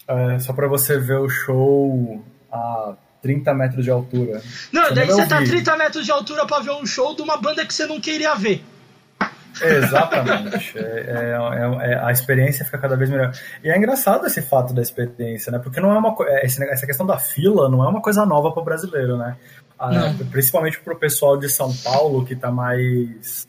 É, 0.07 0.39
só 0.39 0.53
pra 0.53 0.67
você 0.67 0.99
ver 0.99 1.19
o 1.19 1.29
show 1.29 2.25
a 2.53 2.95
30 3.23 3.55
metros 3.55 3.85
de 3.85 3.91
altura. 3.91 4.43
Não, 4.73 4.85
você 4.85 4.95
daí 4.95 5.07
você 5.07 5.27
tá 5.27 5.39
a 5.39 5.45
30 5.45 5.77
metros 5.77 6.05
de 6.05 6.11
altura 6.11 6.45
para 6.45 6.63
ver 6.63 6.73
um 6.73 6.85
show 6.85 7.15
de 7.15 7.23
uma 7.23 7.37
banda 7.37 7.65
que 7.65 7.73
você 7.73 7.87
não 7.87 8.01
queria 8.01 8.35
ver. 8.35 8.63
Exatamente. 9.63 10.79
É, 10.79 10.81
é, 10.81 11.93
é, 11.93 12.01
a 12.03 12.11
experiência 12.11 12.65
fica 12.65 12.79
cada 12.79 12.97
vez 12.97 13.11
melhor. 13.11 13.33
E 13.63 13.71
é 13.71 13.77
engraçado 13.77 14.27
esse 14.27 14.43
fato 14.43 14.75
da 14.75 14.83
experiência, 14.83 15.53
né? 15.53 15.59
Porque 15.59 15.81
não 15.81 15.93
é 15.93 15.99
uma 15.99 16.15
essa 16.43 16.87
questão 16.87 17.07
da 17.07 17.19
fila 17.19 17.69
não 17.69 17.85
é 17.85 17.89
uma 17.89 18.01
coisa 18.01 18.25
nova 18.27 18.53
para 18.53 18.63
o 18.63 18.65
brasileiro, 18.65 19.17
né? 19.17 19.37
Ah, 19.79 20.13
principalmente 20.31 20.81
para 20.81 20.95
o 20.95 20.97
pessoal 20.97 21.37
de 21.37 21.49
São 21.49 21.73
Paulo 21.83 22.25
que 22.25 22.35
está 22.35 22.51
mais 22.51 23.47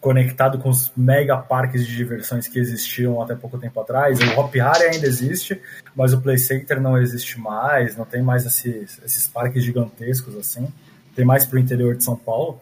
conectado 0.00 0.58
com 0.58 0.68
os 0.68 0.92
mega 0.96 1.36
parques 1.36 1.86
de 1.86 1.96
diversões 1.96 2.46
que 2.46 2.58
existiam 2.58 3.20
até 3.20 3.34
pouco 3.34 3.58
tempo 3.58 3.80
atrás. 3.80 4.18
O 4.20 4.40
Hop 4.40 4.54
Harry 4.54 4.84
ainda 4.84 5.06
existe, 5.06 5.60
mas 5.94 6.12
o 6.12 6.20
Play 6.20 6.38
Center 6.38 6.80
não 6.80 6.96
existe 6.96 7.40
mais, 7.40 7.96
não 7.96 8.04
tem 8.04 8.22
mais 8.22 8.46
esses, 8.46 9.00
esses 9.04 9.26
parques 9.26 9.64
gigantescos 9.64 10.36
assim. 10.36 10.68
Tem 11.14 11.24
mais 11.24 11.44
para 11.44 11.56
o 11.56 11.58
interior 11.58 11.96
de 11.96 12.04
São 12.04 12.16
Paulo. 12.16 12.60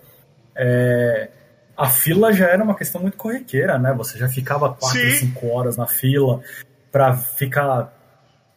É, 0.57 1.29
a 1.77 1.89
fila 1.89 2.33
já 2.33 2.47
era 2.47 2.63
uma 2.63 2.75
questão 2.75 3.01
muito 3.01 3.17
corriqueira, 3.17 3.79
né? 3.79 3.93
Você 3.95 4.19
já 4.19 4.29
ficava 4.29 4.73
4, 4.75 5.11
5 5.11 5.47
horas 5.49 5.77
na 5.77 5.87
fila 5.87 6.41
para 6.91 7.17
ficar 7.17 7.93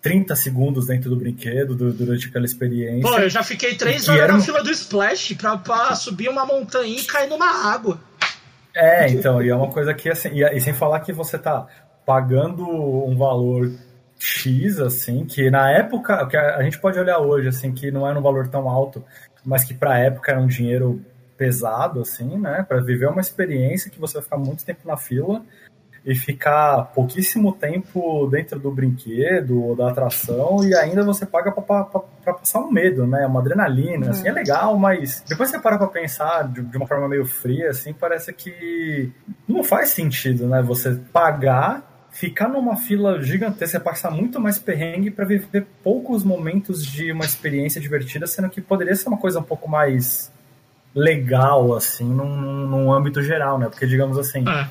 30 0.02 0.36
segundos 0.36 0.88
dentro 0.88 1.10
do 1.10 1.16
brinquedo 1.16 1.76
durante 1.76 2.28
aquela 2.28 2.46
experiência. 2.46 3.02
Pô, 3.02 3.18
eu 3.18 3.30
já 3.30 3.44
fiquei 3.44 3.76
3 3.76 4.08
horas 4.10 4.22
era... 4.22 4.34
na 4.34 4.40
fila 4.40 4.64
do 4.64 4.72
Splash 4.72 5.36
pra, 5.36 5.58
pra 5.58 5.96
subir 5.96 6.30
uma 6.30 6.46
montanha 6.46 7.00
e 7.00 7.04
cair 7.04 7.30
numa 7.30 7.72
água. 7.72 8.00
É, 8.76 9.10
então, 9.10 9.42
e 9.42 9.50
é 9.50 9.56
uma 9.56 9.72
coisa 9.72 9.94
que, 9.94 10.08
assim, 10.08 10.30
e, 10.30 10.44
e 10.44 10.62
sem 10.62 10.74
falar 10.74 11.00
que 11.00 11.12
você 11.12 11.38
tá 11.38 11.66
pagando 12.06 12.64
um 12.64 13.18
valor 13.18 13.72
X, 14.20 14.80
assim, 14.80 15.26
que 15.26 15.50
na 15.50 15.72
época, 15.72 16.26
que 16.28 16.38
a, 16.38 16.58
a 16.58 16.64
gente 16.64 16.80
pode 16.80 17.00
olhar 17.00 17.18
hoje, 17.20 17.48
assim, 17.48 17.74
que 17.74 17.90
não 17.90 18.08
era 18.08 18.18
um 18.18 18.22
valor 18.22 18.48
tão 18.48 18.70
alto, 18.70 19.04
mas 19.44 19.64
que 19.64 19.74
pra 19.74 19.98
época 19.98 20.32
era 20.32 20.40
um 20.40 20.48
dinheiro 20.48 21.04
pesado, 21.38 22.02
assim, 22.02 22.38
né, 22.38 22.66
para 22.68 22.80
viver 22.80 23.08
uma 23.08 23.22
experiência 23.22 23.92
que 23.92 24.00
você 24.00 24.16
vai 24.16 24.24
ficar 24.24 24.38
muito 24.38 24.66
tempo 24.66 24.88
na 24.88 24.98
fila 24.98 25.44
e 26.06 26.16
ficar 26.16 26.86
pouquíssimo 26.94 27.52
tempo 27.52 28.28
dentro 28.28 28.58
do 28.58 28.72
brinquedo 28.72 29.62
ou 29.62 29.76
da 29.76 29.90
atração 29.90 30.64
e 30.64 30.74
ainda 30.74 31.04
você 31.04 31.26
paga 31.26 31.52
para 31.52 31.84
passar 32.34 32.60
um 32.60 32.72
medo, 32.72 33.06
né? 33.06 33.28
Uma 33.28 33.42
adrenalina, 33.42 34.06
uhum. 34.06 34.12
assim, 34.12 34.28
é 34.28 34.32
legal, 34.32 34.78
mas 34.78 35.22
depois 35.28 35.50
você 35.50 35.60
para 35.60 35.78
pra 35.78 35.88
pensar 35.88 36.48
de, 36.48 36.62
de 36.62 36.78
uma 36.78 36.88
forma 36.88 37.10
meio 37.10 37.26
fria, 37.26 37.72
assim, 37.72 37.92
parece 37.94 38.32
que 38.32 39.12
não 39.46 39.66
faz 39.66 39.90
sentido, 39.90 40.48
né? 40.48 40.62
Você 40.62 40.96
pagar 41.12 41.86
ficar 42.10 42.48
numa 42.48 42.78
fila 42.78 43.22
gigantesca, 43.22 43.80
passar 43.80 44.10
muito 44.10 44.40
mais 44.40 44.58
perrengue 44.58 45.12
para 45.12 45.26
viver 45.26 45.68
poucos 45.84 46.24
momentos 46.24 46.84
de 46.84 47.12
uma 47.12 47.26
experiência 47.26 47.80
divertida, 47.80 48.26
sendo 48.26 48.50
que 48.50 48.62
poderia 48.62 48.96
ser 48.96 49.08
uma 49.10 49.18
coisa 49.18 49.40
um 49.40 49.44
pouco 49.44 49.70
mais 49.70 50.32
legal, 50.96 51.76
assim, 51.76 52.06
num, 52.06 52.68
num 52.68 52.92
âmbito 52.92 53.22
geral, 53.22 53.60
né? 53.60 53.70
Porque, 53.70 53.86
digamos 53.86 54.18
assim, 54.18 54.48
é. 54.48 54.68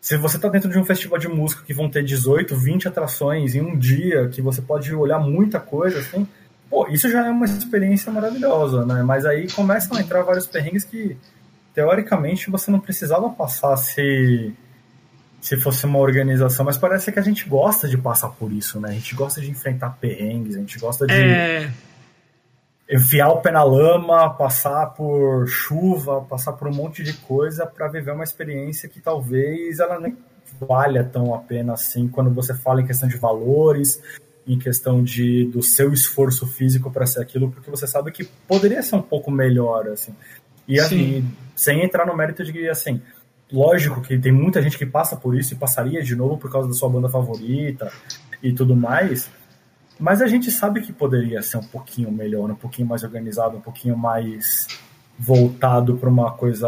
Se 0.00 0.16
você 0.16 0.36
está 0.36 0.48
dentro 0.48 0.70
de 0.70 0.78
um 0.78 0.84
festival 0.84 1.18
de 1.18 1.28
música 1.28 1.62
que 1.62 1.74
vão 1.74 1.88
ter 1.88 2.02
18, 2.02 2.56
20 2.56 2.88
atrações 2.88 3.54
em 3.54 3.60
um 3.60 3.76
dia, 3.76 4.28
que 4.28 4.40
você 4.40 4.62
pode 4.62 4.94
olhar 4.94 5.18
muita 5.18 5.60
coisa, 5.60 5.98
assim, 5.98 6.26
pô, 6.70 6.88
isso 6.88 7.10
já 7.10 7.26
é 7.26 7.30
uma 7.30 7.44
experiência 7.44 8.10
maravilhosa, 8.10 8.86
né? 8.86 9.02
Mas 9.02 9.26
aí 9.26 9.46
começam 9.52 9.98
a 9.98 10.00
entrar 10.00 10.22
vários 10.22 10.46
perrengues 10.46 10.84
que, 10.84 11.18
teoricamente, 11.74 12.50
você 12.50 12.70
não 12.70 12.80
precisava 12.80 13.28
passar 13.28 13.76
se, 13.76 14.54
se 15.38 15.58
fosse 15.58 15.84
uma 15.84 15.98
organização, 15.98 16.64
mas 16.64 16.78
parece 16.78 17.12
que 17.12 17.18
a 17.18 17.22
gente 17.22 17.46
gosta 17.46 17.86
de 17.86 17.98
passar 17.98 18.30
por 18.30 18.50
isso, 18.50 18.80
né? 18.80 18.88
A 18.88 18.92
gente 18.92 19.14
gosta 19.14 19.38
de 19.38 19.50
enfrentar 19.50 19.98
perrengues, 20.00 20.56
a 20.56 20.60
gente 20.60 20.78
gosta 20.78 21.06
de. 21.06 21.12
É 21.12 21.70
enfiar 22.90 23.28
o 23.30 23.40
pé 23.40 23.52
na 23.52 23.62
lama, 23.62 24.30
passar 24.30 24.86
por 24.86 25.46
chuva, 25.46 26.22
passar 26.22 26.54
por 26.54 26.66
um 26.66 26.74
monte 26.74 27.04
de 27.04 27.12
coisa 27.12 27.64
para 27.64 27.86
viver 27.86 28.10
uma 28.10 28.24
experiência 28.24 28.88
que 28.88 29.00
talvez 29.00 29.78
ela 29.78 30.00
nem 30.00 30.16
valha 30.60 31.04
tão 31.04 31.32
a 31.32 31.38
pena 31.38 31.74
assim 31.74 32.08
quando 32.08 32.30
você 32.30 32.52
fala 32.52 32.82
em 32.82 32.86
questão 32.86 33.08
de 33.08 33.16
valores, 33.16 34.02
em 34.46 34.58
questão 34.58 35.04
de 35.04 35.44
do 35.44 35.62
seu 35.62 35.92
esforço 35.92 36.46
físico 36.46 36.90
para 36.90 37.06
ser 37.06 37.20
aquilo, 37.20 37.50
porque 37.50 37.70
você 37.70 37.86
sabe 37.86 38.10
que 38.10 38.24
poderia 38.48 38.82
ser 38.82 38.96
um 38.96 39.02
pouco 39.02 39.30
melhor 39.30 39.86
assim. 39.88 40.12
E 40.66 40.80
assim, 40.80 41.28
sem 41.54 41.82
entrar 41.82 42.06
no 42.06 42.16
mérito 42.16 42.44
de 42.44 42.52
que 42.52 42.68
assim, 42.68 43.00
lógico 43.52 44.00
que 44.00 44.18
tem 44.18 44.32
muita 44.32 44.60
gente 44.60 44.76
que 44.76 44.86
passa 44.86 45.16
por 45.16 45.38
isso 45.38 45.54
e 45.54 45.56
passaria 45.56 46.02
de 46.02 46.16
novo 46.16 46.38
por 46.38 46.50
causa 46.50 46.66
da 46.66 46.74
sua 46.74 46.88
banda 46.88 47.08
favorita 47.08 47.92
e 48.42 48.52
tudo 48.52 48.74
mais, 48.74 49.30
mas 50.00 50.22
a 50.22 50.26
gente 50.26 50.50
sabe 50.50 50.80
que 50.80 50.92
poderia 50.92 51.42
ser 51.42 51.58
um 51.58 51.62
pouquinho 51.62 52.10
melhor, 52.10 52.50
um 52.50 52.54
pouquinho 52.54 52.88
mais 52.88 53.04
organizado, 53.04 53.56
um 53.56 53.60
pouquinho 53.60 53.96
mais 53.96 54.66
voltado 55.18 55.96
para 55.98 56.08
uma 56.08 56.30
coisa 56.32 56.66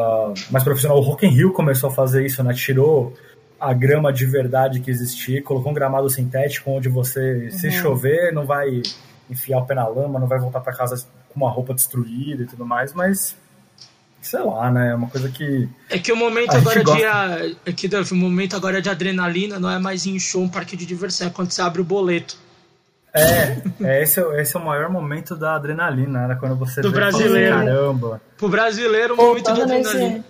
mais 0.50 0.62
profissional. 0.62 0.98
O 0.98 1.00
Rock 1.00 1.26
in 1.26 1.30
Rio 1.30 1.52
começou 1.52 1.88
a 1.88 1.92
fazer 1.92 2.26
isso, 2.26 2.44
né? 2.44 2.52
Tirou 2.52 3.14
a 3.58 3.72
grama 3.72 4.12
de 4.12 4.26
verdade 4.26 4.80
que 4.80 4.90
existia, 4.90 5.42
colocou 5.42 5.72
um 5.72 5.74
gramado 5.74 6.10
sintético 6.10 6.70
onde 6.70 6.90
você, 6.90 7.44
uhum. 7.44 7.50
se 7.50 7.70
chover, 7.70 8.32
não 8.32 8.44
vai 8.44 8.82
enfiar 9.30 9.60
o 9.60 9.66
pé 9.66 9.74
na 9.74 9.86
lama, 9.86 10.18
não 10.18 10.26
vai 10.26 10.38
voltar 10.38 10.60
para 10.60 10.74
casa 10.74 11.06
com 11.30 11.40
uma 11.40 11.50
roupa 11.50 11.72
destruída 11.72 12.42
e 12.42 12.46
tudo 12.46 12.66
mais, 12.66 12.92
mas 12.92 13.34
sei 14.20 14.40
lá, 14.40 14.70
né? 14.70 14.90
É 14.90 14.94
uma 14.94 15.08
coisa 15.08 15.30
que. 15.30 15.68
É 15.88 15.98
que 15.98 16.12
o 16.12 16.16
momento 16.16 16.54
agora 16.54 16.82
gosta... 16.82 17.48
de. 17.48 17.56
É 17.64 17.72
que 17.72 17.88
o 18.12 18.16
momento 18.16 18.54
agora 18.54 18.82
de 18.82 18.90
adrenalina 18.90 19.58
não 19.58 19.70
é 19.70 19.78
mais 19.78 20.06
em 20.06 20.18
show, 20.18 20.42
um 20.42 20.48
parque 20.48 20.76
de 20.76 20.84
diversão, 20.84 21.28
é 21.28 21.30
quando 21.30 21.50
você 21.50 21.62
abre 21.62 21.80
o 21.80 21.84
boleto. 21.84 22.36
É, 23.14 23.59
é 23.83 24.02
esse, 24.02 24.21
é, 24.21 24.40
esse 24.40 24.57
é 24.57 24.61
o 24.61 24.64
maior 24.64 24.88
momento 24.88 25.37
da 25.37 25.54
adrenalina, 25.54 26.26
né? 26.28 26.37
Quando 26.38 26.57
você 26.57 26.81
Do 26.81 26.90
vê 26.90 26.97
brasileiro. 26.97 27.57
Fala, 27.57 27.64
caramba. 27.66 28.21
Pro 28.38 28.49
brasileiro, 28.49 29.14
o 29.14 29.16
momento 29.16 29.52
de 29.52 29.62
adrenalina. 29.62 30.09
Nesse, 30.09 30.25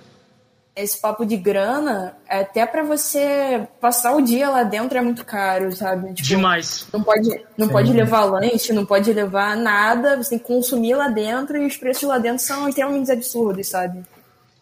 esse 0.75 1.01
papo 1.01 1.25
de 1.25 1.37
grana, 1.37 2.17
até 2.29 2.65
para 2.65 2.83
você 2.83 3.69
passar 3.81 4.17
o 4.17 4.23
dia 4.23 4.49
lá 4.49 4.63
dentro 4.63 4.97
é 4.97 5.03
muito 5.03 5.25
caro, 5.25 5.71
sabe? 5.73 6.15
Tipo, 6.15 6.29
Demais. 6.29 6.89
Não 6.93 7.03
pode, 7.03 7.45
não 7.59 7.69
pode 7.69 7.93
levar 7.93 8.25
lanche, 8.25 8.73
não 8.73 8.87
pode 8.87 9.13
levar 9.13 9.55
nada, 9.57 10.17
você 10.17 10.31
tem 10.31 10.39
que 10.39 10.47
consumir 10.47 10.95
lá 10.95 11.09
dentro 11.09 11.59
e 11.59 11.67
os 11.67 11.77
preços 11.77 12.09
lá 12.09 12.19
dentro 12.19 12.43
são 12.43 12.69
extremamente 12.69 13.13
absurdos, 13.13 13.69
sabe? 13.69 14.03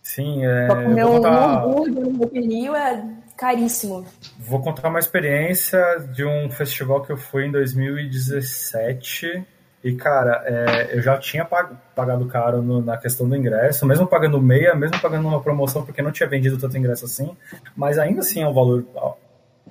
Sim, 0.03 0.45
é. 0.45 0.67
Pra 0.67 0.83
comer 0.83 1.07
um 1.07 1.25
hambúrguer 1.25 2.05
no 2.05 2.27
Rio 2.27 2.75
é 2.75 3.05
caríssimo. 3.41 4.05
Vou 4.39 4.61
contar 4.61 4.91
uma 4.91 4.99
experiência 4.99 5.81
de 6.13 6.23
um 6.27 6.51
festival 6.51 7.03
que 7.03 7.11
eu 7.11 7.17
fui 7.17 7.47
em 7.47 7.51
2017. 7.51 9.43
E, 9.83 9.95
cara, 9.95 10.43
é, 10.45 10.95
eu 10.95 11.01
já 11.01 11.17
tinha 11.17 11.43
pagado 11.43 12.27
caro 12.27 12.61
no, 12.61 12.83
na 12.83 12.99
questão 12.99 13.27
do 13.27 13.35
ingresso, 13.35 13.87
mesmo 13.87 14.07
pagando 14.07 14.39
meia, 14.39 14.75
mesmo 14.75 15.01
pagando 15.01 15.27
uma 15.27 15.41
promoção, 15.41 15.83
porque 15.83 16.03
não 16.03 16.13
tinha 16.13 16.29
vendido 16.29 16.59
tanto 16.59 16.77
ingresso 16.77 17.07
assim, 17.07 17.35
mas 17.75 17.99
ainda 17.99 18.21
assim 18.21 18.43
é 18.43 18.47
um 18.47 18.53
valor 18.53 18.85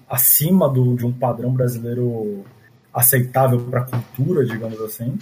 acima 0.10 0.68
do, 0.68 0.96
de 0.96 1.06
um 1.06 1.14
padrão 1.14 1.54
brasileiro 1.54 2.44
aceitável 2.92 3.60
para 3.60 3.82
a 3.82 3.86
cultura, 3.86 4.44
digamos 4.44 4.82
assim. 4.82 5.16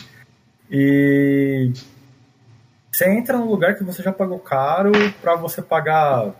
E 0.72 1.74
você 2.90 3.10
entra 3.10 3.38
num 3.38 3.50
lugar 3.50 3.76
que 3.76 3.84
você 3.84 4.02
já 4.02 4.14
pagou 4.14 4.40
caro 4.40 4.94
para 5.22 5.36
você 5.36 5.62
pagar 5.62 6.34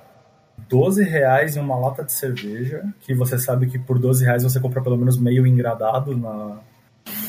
12 0.58 1.04
reais 1.04 1.56
em 1.56 1.60
uma 1.60 1.78
lata 1.78 2.04
de 2.04 2.12
cerveja, 2.12 2.84
que 3.02 3.14
você 3.14 3.38
sabe 3.38 3.68
que 3.68 3.78
por 3.78 4.00
12 4.00 4.26
reais 4.26 4.44
você 4.44 4.60
compra 4.60 4.82
pelo 4.82 4.98
menos 4.98 5.18
meio 5.18 5.46
engradado 5.46 6.16
na. 6.18 6.58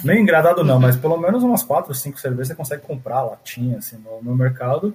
Meio 0.05 0.21
engradado 0.21 0.65
não, 0.65 0.81
mas 0.81 0.97
pelo 0.97 1.17
menos 1.17 1.43
umas 1.43 1.63
4 1.63 1.91
ou 1.91 1.95
5 1.95 2.19
cervejas 2.19 2.49
você 2.49 2.55
consegue 2.55 2.83
comprar 2.83 3.23
latinha 3.23 3.79
assim, 3.79 3.97
no, 3.99 4.23
no 4.23 4.37
mercado. 4.37 4.95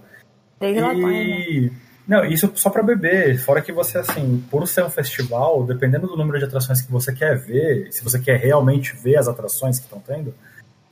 Tem 0.60 0.78
e... 0.78 1.72
Não, 2.08 2.26
isso 2.26 2.52
só 2.56 2.70
para 2.70 2.84
beber. 2.84 3.38
Fora 3.40 3.62
que 3.62 3.72
você, 3.72 3.98
assim, 3.98 4.44
por 4.52 4.68
ser 4.68 4.84
um 4.84 4.90
festival, 4.90 5.64
dependendo 5.64 6.08
do 6.08 6.18
número 6.18 6.38
de 6.38 6.46
atrações 6.46 6.82
que 6.82 6.92
você 6.92 7.14
quer 7.14 7.38
ver, 7.38 7.92
se 7.92 8.04
você 8.04 8.20
quer 8.20 8.38
realmente 8.38 8.94
ver 8.96 9.18
as 9.18 9.28
atrações 9.28 9.80
que 9.80 9.86
estão 9.86 10.00
tendo, 10.00 10.34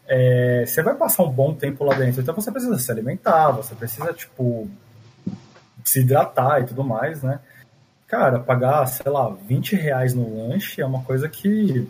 é, 0.08 0.64
você 0.66 0.82
vai 0.82 0.96
passar 0.96 1.24
um 1.24 1.30
bom 1.30 1.54
tempo 1.54 1.84
lá 1.84 1.96
dentro. 1.96 2.22
Então 2.22 2.34
você 2.34 2.52
precisa 2.52 2.78
se 2.78 2.92
alimentar, 2.92 3.52
você 3.52 3.76
precisa, 3.76 4.14
tipo, 4.14 4.70
se 5.84 6.02
hidratar 6.02 6.62
e 6.62 6.66
tudo 6.66 6.84
mais, 6.84 7.22
né? 7.24 7.40
Cara, 8.08 8.40
pagar, 8.40 8.86
sei 8.88 9.12
lá, 9.12 9.30
20 9.30 9.76
reais 9.76 10.14
no 10.14 10.50
lanche 10.50 10.82
é 10.82 10.86
uma 10.86 11.02
coisa 11.04 11.30
que 11.30 11.90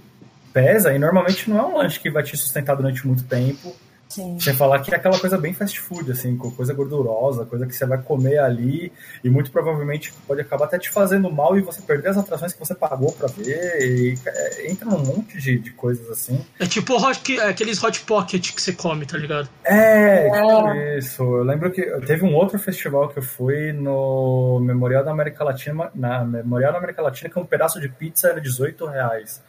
pesa 0.53 0.93
e 0.93 0.99
normalmente 0.99 1.49
não 1.49 1.57
é 1.57 1.63
um 1.63 1.77
lanche 1.77 1.99
que 1.99 2.11
vai 2.11 2.23
te 2.23 2.37
sustentar 2.37 2.75
durante 2.75 3.07
muito 3.07 3.23
tempo 3.23 3.75
Sim. 4.11 4.37
Sem 4.41 4.53
falar 4.53 4.79
que 4.79 4.93
é 4.93 4.97
aquela 4.97 5.17
coisa 5.17 5.37
bem 5.37 5.53
fast 5.53 5.79
food, 5.79 6.11
assim, 6.11 6.35
coisa 6.35 6.73
gordurosa, 6.73 7.45
coisa 7.45 7.65
que 7.65 7.73
você 7.73 7.85
vai 7.85 7.97
comer 7.97 8.39
ali 8.39 8.91
e 9.23 9.29
muito 9.29 9.49
provavelmente 9.51 10.11
pode 10.27 10.41
acabar 10.41 10.65
até 10.65 10.77
te 10.77 10.89
fazendo 10.89 11.31
mal 11.31 11.57
e 11.57 11.61
você 11.61 11.81
perder 11.81 12.09
as 12.09 12.17
atrações 12.17 12.51
que 12.51 12.59
você 12.59 12.75
pagou 12.75 13.13
pra 13.13 13.29
ver. 13.29 13.79
E, 13.79 14.17
é, 14.25 14.69
entra 14.69 14.89
num 14.89 14.99
monte 14.99 15.37
de, 15.37 15.57
de 15.57 15.71
coisas 15.71 16.09
assim. 16.09 16.43
É 16.59 16.65
tipo 16.65 16.93
hot, 17.01 17.39
é 17.39 17.47
aqueles 17.47 17.81
hot 17.81 18.01
pocket 18.01 18.53
que 18.53 18.61
você 18.61 18.73
come, 18.73 19.05
tá 19.05 19.17
ligado? 19.17 19.47
É, 19.63 20.27
é. 20.27 20.97
isso. 20.97 21.23
Eu 21.23 21.43
lembro 21.43 21.71
que 21.71 21.81
teve 22.01 22.25
um 22.25 22.35
outro 22.35 22.59
festival 22.59 23.07
que 23.07 23.19
eu 23.19 23.23
fui 23.23 23.71
no 23.71 24.59
Memorial 24.59 25.05
da 25.05 25.11
América 25.11 25.41
Latina, 25.45 25.89
na 25.95 26.25
Memorial 26.25 26.73
da 26.73 26.79
América 26.79 27.01
Latina, 27.01 27.29
que 27.29 27.39
um 27.39 27.45
pedaço 27.45 27.79
de 27.79 27.87
pizza 27.87 28.27
era 28.27 28.41
18 28.41 28.85
reais. 28.87 29.41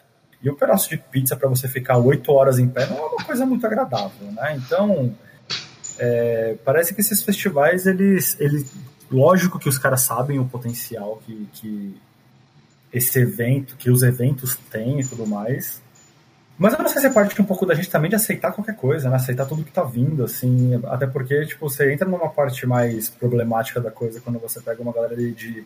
E 0.43 0.51
um 0.51 0.55
pedaço 0.55 0.89
de 0.89 0.97
pizza 0.97 1.37
para 1.37 1.49
você 1.49 1.69
ficar 1.69 1.99
oito 1.99 2.33
horas 2.33 2.59
em 2.59 2.69
pé 2.69 2.87
não 2.87 2.99
é 2.99 3.01
uma 3.03 3.25
coisa 3.25 3.47
muito 3.47 3.65
agradável, 3.67 4.33
né? 4.33 4.57
Então, 4.57 5.15
é, 5.99 6.57
parece 6.65 6.95
que 6.95 7.01
esses 7.01 7.23
festivais, 7.23 7.87
eles, 7.87 8.37
eles. 8.41 8.73
Lógico 9.11 9.59
que 9.59 9.69
os 9.69 9.79
caras 9.79 10.03
sabem 10.03 10.39
o 10.39 10.47
potencial 10.47 11.21
que, 11.25 11.47
que 11.53 11.95
esse 12.93 13.21
evento, 13.21 13.77
que 13.77 13.91
os 13.91 14.03
eventos 14.03 14.57
têm 14.71 15.01
e 15.01 15.07
tudo 15.07 15.27
mais. 15.27 15.81
Mas 16.59 16.73
eu 16.73 16.79
não 16.79 16.89
sei 16.89 17.01
se 17.01 17.07
é 17.07 17.11
parte 17.11 17.41
um 17.41 17.45
pouco 17.45 17.67
da 17.67 17.75
gente 17.75 17.91
também 17.91 18.09
de 18.09 18.17
aceitar 18.17 18.53
qualquer 18.53 18.77
coisa, 18.77 19.11
né? 19.11 19.17
Aceitar 19.17 19.47
tudo 19.47 19.65
que 19.65 19.73
tá 19.73 19.83
vindo, 19.83 20.25
assim. 20.25 20.81
Até 20.87 21.07
porque, 21.07 21.47
tipo, 21.47 21.69
você 21.69 21.93
entra 21.93 22.09
numa 22.09 22.29
parte 22.29 22.67
mais 22.67 23.09
problemática 23.09 23.81
da 23.81 23.91
coisa 23.91 24.21
quando 24.21 24.39
você 24.39 24.61
pega 24.61 24.83
uma 24.83 24.93
galera 24.93 25.17
de, 25.17 25.65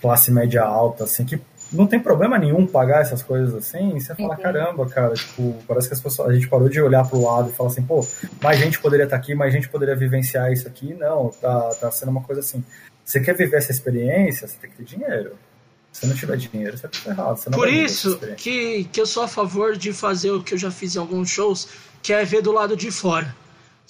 classe 0.00 0.32
média 0.32 0.62
alta, 0.62 1.04
assim, 1.04 1.24
que 1.24 1.40
não 1.72 1.86
tem 1.86 2.00
problema 2.00 2.38
nenhum 2.38 2.66
pagar 2.66 3.00
essas 3.00 3.22
coisas 3.22 3.54
assim, 3.54 3.96
e 3.96 4.00
você 4.00 4.14
fala, 4.14 4.34
uhum. 4.34 4.42
caramba, 4.42 4.86
cara, 4.86 5.14
tipo, 5.14 5.56
parece 5.66 5.88
que 5.88 5.94
as 5.94 6.00
pessoas, 6.00 6.28
a 6.28 6.32
gente 6.32 6.48
parou 6.48 6.68
de 6.68 6.80
olhar 6.80 7.08
pro 7.08 7.22
lado 7.22 7.50
e 7.50 7.52
falar 7.52 7.70
assim, 7.70 7.82
pô, 7.82 8.06
mais 8.42 8.58
gente 8.58 8.80
poderia 8.80 9.04
estar 9.04 9.16
tá 9.16 9.22
aqui, 9.22 9.34
mais 9.34 9.52
gente 9.52 9.68
poderia 9.68 9.94
vivenciar 9.94 10.52
isso 10.52 10.66
aqui. 10.66 10.94
Não, 10.94 11.30
tá, 11.40 11.70
tá 11.80 11.90
sendo 11.90 12.10
uma 12.10 12.22
coisa 12.22 12.40
assim. 12.40 12.64
Você 13.04 13.20
quer 13.20 13.36
viver 13.36 13.56
essa 13.56 13.70
experiência, 13.70 14.46
você 14.46 14.56
tem 14.60 14.70
que 14.70 14.76
ter 14.76 14.84
dinheiro. 14.84 15.32
Se 15.92 16.06
não 16.06 16.14
tiver 16.14 16.36
dinheiro, 16.36 16.78
você 16.78 16.88
tá 16.88 17.10
errado. 17.10 17.50
Por 17.50 17.68
isso 17.68 18.18
que, 18.36 18.84
que 18.84 19.00
eu 19.00 19.06
sou 19.06 19.24
a 19.24 19.28
favor 19.28 19.76
de 19.76 19.92
fazer 19.92 20.30
o 20.30 20.42
que 20.42 20.54
eu 20.54 20.58
já 20.58 20.70
fiz 20.70 20.94
em 20.94 20.98
alguns 20.98 21.28
shows, 21.28 21.68
que 22.02 22.12
é 22.12 22.24
ver 22.24 22.42
do 22.42 22.52
lado 22.52 22.76
de 22.76 22.90
fora. 22.90 23.34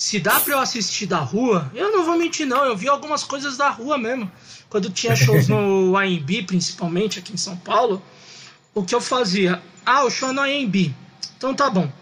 Se 0.01 0.19
dá 0.19 0.41
pra 0.41 0.55
eu 0.55 0.59
assistir 0.59 1.05
da 1.05 1.19
rua, 1.19 1.71
eu 1.75 1.93
não 1.93 2.03
vou 2.03 2.17
mentir, 2.17 2.47
não. 2.47 2.65
Eu 2.65 2.75
vi 2.75 2.89
algumas 2.89 3.23
coisas 3.23 3.59
da 3.59 3.69
rua 3.69 3.99
mesmo 3.99 4.33
quando 4.71 4.89
tinha 4.89 5.15
shows 5.15 5.47
no 5.47 5.93
AMB, 5.95 6.45
principalmente 6.47 7.19
aqui 7.19 7.35
em 7.35 7.37
São 7.37 7.55
Paulo, 7.59 8.03
o 8.75 8.83
que 8.83 8.95
eu 8.95 9.01
fazia? 9.03 9.63
Ah, 9.85 10.03
o 10.05 10.11
show 10.11 10.31
é 10.31 10.33
no 10.33 10.41
AMB. 10.41 10.95
Então 11.37 11.55
tá 11.55 11.69
bom. 11.69 11.93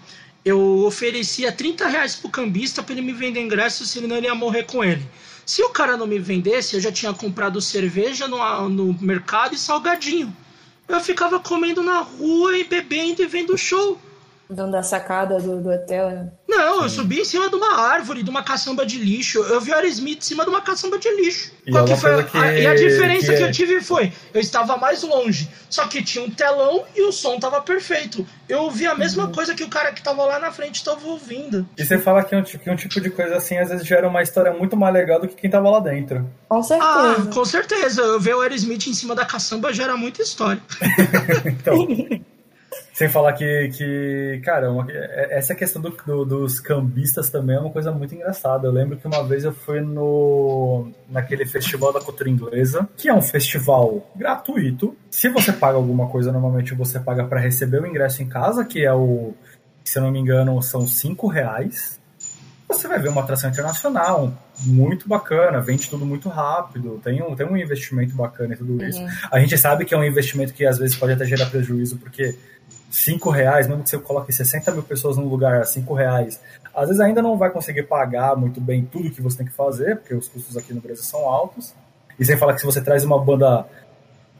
Eu 0.44 0.84
oferecia 0.86 1.50
30 1.50 1.88
reais 1.88 2.14
pro 2.14 2.30
cambista 2.30 2.84
para 2.84 2.92
ele 2.92 3.02
me 3.02 3.12
vender 3.12 3.40
ingresso, 3.40 3.84
senão 3.84 4.16
ele 4.16 4.28
ia 4.28 4.34
morrer 4.34 4.62
com 4.62 4.84
ele. 4.84 5.04
Se 5.44 5.60
o 5.64 5.70
cara 5.70 5.96
não 5.96 6.06
me 6.06 6.20
vendesse, 6.20 6.76
eu 6.76 6.80
já 6.80 6.92
tinha 6.92 7.12
comprado 7.12 7.60
cerveja 7.60 8.28
no, 8.28 8.68
no 8.68 8.96
mercado 9.00 9.56
e 9.56 9.58
salgadinho. 9.58 10.34
Eu 10.86 11.00
ficava 11.00 11.40
comendo 11.40 11.82
na 11.82 11.98
rua 11.98 12.56
e 12.56 12.62
bebendo 12.62 13.24
e 13.24 13.26
vendo 13.26 13.54
o 13.54 13.58
show. 13.58 14.00
Dando 14.50 14.76
a 14.76 14.82
sacada 14.82 15.38
do, 15.38 15.60
do 15.60 15.68
hotel, 15.70 16.08
né? 16.10 16.28
Não, 16.48 16.82
eu 16.82 16.88
subi 16.88 17.20
em 17.20 17.24
cima 17.24 17.50
de 17.50 17.54
uma 17.54 17.80
árvore, 17.82 18.22
de 18.22 18.30
uma 18.30 18.42
caçamba 18.42 18.86
de 18.86 18.96
lixo. 18.98 19.38
Eu 19.40 19.60
vi 19.60 19.70
o 19.70 19.74
Aerosmith 19.74 20.18
em 20.18 20.20
cima 20.22 20.42
de 20.44 20.48
uma 20.48 20.62
caçamba 20.62 20.98
de 20.98 21.08
lixo. 21.16 21.52
E, 21.66 21.70
é 21.70 21.72
Qual 21.72 21.84
que 21.84 21.90
uma 21.92 21.98
foi 22.00 22.14
a- 22.14 22.22
que- 22.24 22.38
a, 22.38 22.52
e 22.58 22.66
a 22.66 22.74
diferença 22.74 23.26
que 23.32 23.36
que, 23.36 23.42
é- 23.44 23.46
eu 23.46 23.52
tive 23.52 23.80
foi: 23.82 24.10
eu 24.32 24.40
estava 24.40 24.78
mais 24.78 25.02
longe, 25.02 25.50
só 25.68 25.86
que 25.86 26.02
tinha 26.02 26.24
um 26.24 26.30
telão 26.30 26.84
e 26.96 27.02
o 27.02 27.12
som 27.12 27.38
tava 27.38 27.60
perfeito. 27.60 28.26
Eu 28.48 28.62
ouvi 28.62 28.86
a 28.86 28.94
mesma 28.94 29.24
Uhum. 29.26 29.32
coisa 29.32 29.54
que 29.54 29.62
o 29.62 29.68
cara 29.68 29.92
que 29.92 30.02
tava 30.02 30.24
lá 30.24 30.38
na 30.38 30.50
frente 30.50 30.76
estava 30.76 31.06
ouvindo. 31.06 31.68
E 31.76 31.84
você 31.84 31.98
fala 31.98 32.24
que 32.24 32.34
um, 32.34 32.42
que 32.42 32.70
um 32.70 32.76
tipo 32.76 33.00
de 33.02 33.10
coisa 33.10 33.36
assim 33.36 33.58
às 33.58 33.68
vezes 33.68 33.86
gera 33.86 34.08
uma 34.08 34.22
história 34.22 34.50
muito 34.52 34.74
mais 34.78 34.94
legal 34.94 35.20
do 35.20 35.28
que 35.28 35.34
quem 35.36 35.50
tava 35.50 35.68
lá 35.68 35.80
dentro. 35.80 36.26
Com 36.48 36.58
Ah, 36.58 36.62
certeza. 36.62 37.30
com 37.34 37.44
certeza. 37.44 38.00
Eu 38.00 38.18
ver 38.18 38.34
o 38.34 38.40
Aerosmith 38.40 38.86
em 38.86 38.94
cima 38.94 39.14
da 39.14 39.26
caçamba 39.26 39.74
gera 39.74 39.94
muita 39.96 40.22
história. 40.22 40.62
Então, 41.44 41.86
sem 42.92 43.08
falar 43.08 43.32
que, 43.32 43.68
que 43.76 44.40
cara, 44.44 44.70
uma- 44.72 44.86
é- 44.90 45.38
essa 45.38 45.54
questão 45.54 45.80
do- 45.80 45.96
do- 46.06 46.24
dos 46.24 46.60
cambistas 46.60 47.30
também 47.30 47.56
é 47.56 47.60
uma 47.60 47.70
coisa 47.70 47.90
muito 47.92 48.14
engraçada. 48.14 48.66
Eu 48.66 48.72
lembro 48.72 48.96
que 48.96 49.06
uma 49.06 49.22
vez 49.24 49.44
eu 49.44 49.52
fui 49.52 49.80
no 49.80 50.90
naquele 51.08 51.46
festival 51.46 51.92
da 51.92 52.00
cultura 52.00 52.28
inglesa, 52.28 52.88
que 52.96 53.08
é 53.08 53.14
um 53.14 53.22
festival 53.22 54.10
gratuito. 54.14 54.96
Se 55.10 55.28
você 55.28 55.52
paga 55.52 55.76
alguma 55.76 56.08
coisa, 56.08 56.32
normalmente 56.32 56.74
você 56.74 56.98
paga 57.00 57.24
para 57.24 57.40
receber 57.40 57.80
o 57.82 57.86
ingresso 57.86 58.22
em 58.22 58.28
casa, 58.28 58.64
que 58.64 58.84
é 58.84 58.92
o, 58.92 59.32
se 59.84 59.98
eu 59.98 60.02
não 60.02 60.10
me 60.10 60.18
engano, 60.18 60.60
são 60.62 60.86
cinco 60.86 61.26
reais. 61.28 61.98
Você 62.68 62.86
vai 62.86 62.98
ver 62.98 63.08
uma 63.08 63.22
atração 63.22 63.48
internacional 63.48 64.30
muito 64.66 65.08
bacana, 65.08 65.58
vende 65.58 65.88
tudo 65.88 66.04
muito 66.04 66.28
rápido, 66.28 67.00
tem 67.02 67.22
um, 67.22 67.34
tem 67.34 67.46
um 67.46 67.56
investimento 67.56 68.14
bacana 68.14 68.52
e 68.52 68.56
tudo 68.58 68.84
isso. 68.84 69.00
A 69.32 69.40
gente 69.40 69.56
sabe 69.56 69.86
que 69.86 69.94
é 69.94 69.96
um 69.96 70.04
investimento 70.04 70.52
que 70.52 70.66
às 70.66 70.76
vezes 70.78 70.94
pode 70.94 71.14
até 71.14 71.24
gerar 71.24 71.46
prejuízo, 71.46 71.96
porque 71.96 72.36
cinco 72.90 73.30
reais, 73.30 73.68
mesmo 73.68 73.82
que 73.82 73.90
você 73.90 73.98
coloque 73.98 74.32
60 74.32 74.72
mil 74.72 74.82
pessoas 74.82 75.16
num 75.16 75.28
lugar 75.28 75.60
a 75.60 75.64
cinco 75.64 75.94
reais, 75.94 76.40
às 76.74 76.88
vezes 76.88 77.00
ainda 77.00 77.20
não 77.20 77.36
vai 77.36 77.50
conseguir 77.50 77.84
pagar 77.84 78.36
muito 78.36 78.60
bem 78.60 78.84
tudo 78.84 79.10
que 79.10 79.22
você 79.22 79.38
tem 79.38 79.46
que 79.46 79.52
fazer, 79.52 79.96
porque 79.96 80.14
os 80.14 80.28
custos 80.28 80.56
aqui 80.56 80.72
no 80.72 80.80
Brasil 80.80 81.02
são 81.02 81.20
altos. 81.20 81.74
E 82.18 82.24
sem 82.24 82.36
falar 82.36 82.54
que 82.54 82.60
se 82.60 82.66
você 82.66 82.80
traz 82.80 83.04
uma 83.04 83.22
banda 83.22 83.66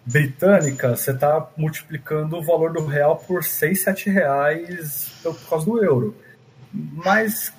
britânica, 0.04 0.96
você 0.96 1.10
está 1.10 1.48
multiplicando 1.56 2.36
o 2.36 2.42
valor 2.42 2.72
do 2.72 2.84
real 2.86 3.16
por 3.16 3.44
6, 3.44 3.82
7 3.82 4.10
reais 4.10 5.12
por 5.22 5.48
causa 5.48 5.66
do 5.66 5.84
euro. 5.84 6.16
Mas 6.72 7.52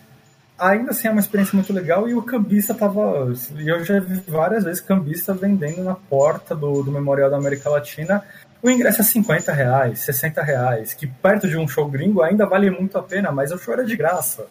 ainda 0.58 0.92
assim 0.92 1.08
é 1.08 1.12
uma 1.12 1.22
experiência 1.22 1.56
muito 1.56 1.72
legal 1.72 2.10
e 2.10 2.14
o 2.14 2.22
cambista 2.22 2.74
tava. 2.74 3.34
Eu 3.58 3.84
já 3.86 4.00
vi 4.00 4.20
várias 4.28 4.64
vezes 4.64 4.82
cambista 4.82 5.34
vendendo 5.34 5.84
na 5.84 5.96
porta 5.96 6.56
do, 6.56 6.84
do 6.84 6.92
Memorial 6.92 7.30
da 7.30 7.38
América 7.38 7.70
Latina. 7.70 8.24
O 8.62 8.70
ingresso 8.70 9.02
é 9.02 9.04
50 9.04 9.54
reais, 9.54 10.00
60 10.00 10.42
reais, 10.44 10.94
que 10.94 11.08
perto 11.08 11.48
de 11.48 11.58
um 11.58 11.68
show 11.68 11.88
gringo 11.90 12.22
ainda 12.22 12.46
vale 12.46 12.70
muito 12.70 12.98
a 12.98 13.02
pena, 13.04 13.32
mas 13.32 13.52
o 13.52 13.58
show 13.58 13.74
era 13.74 13.86
de 13.86 13.96
graça. 13.96 14.48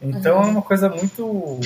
Então 0.00 0.42
é 0.42 0.46
uma 0.46 0.62
coisa 0.62 0.88
muito. 0.88 1.58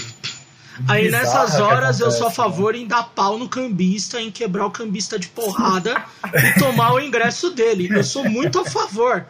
Aí 0.89 1.11
nessas 1.11 1.59
horas 1.59 2.01
eu 2.01 2.11
sou 2.11 2.27
a 2.27 2.31
né? 2.31 2.35
favor 2.35 2.75
em 2.75 2.87
dar 2.87 3.05
pau 3.15 3.39
no 3.39 3.49
cambista, 3.49 4.21
em 4.21 4.31
quebrar 4.31 4.67
o 4.67 4.71
cambista 4.71 5.19
de 5.19 5.29
porrada 5.29 6.03
e 6.35 6.59
tomar 6.59 6.93
o 6.95 7.01
ingresso 7.01 7.51
dele. 7.51 7.89
Eu 7.91 8.05
sou 8.05 8.29
muito 8.29 8.59
a 8.61 8.65
favor. 8.65 9.25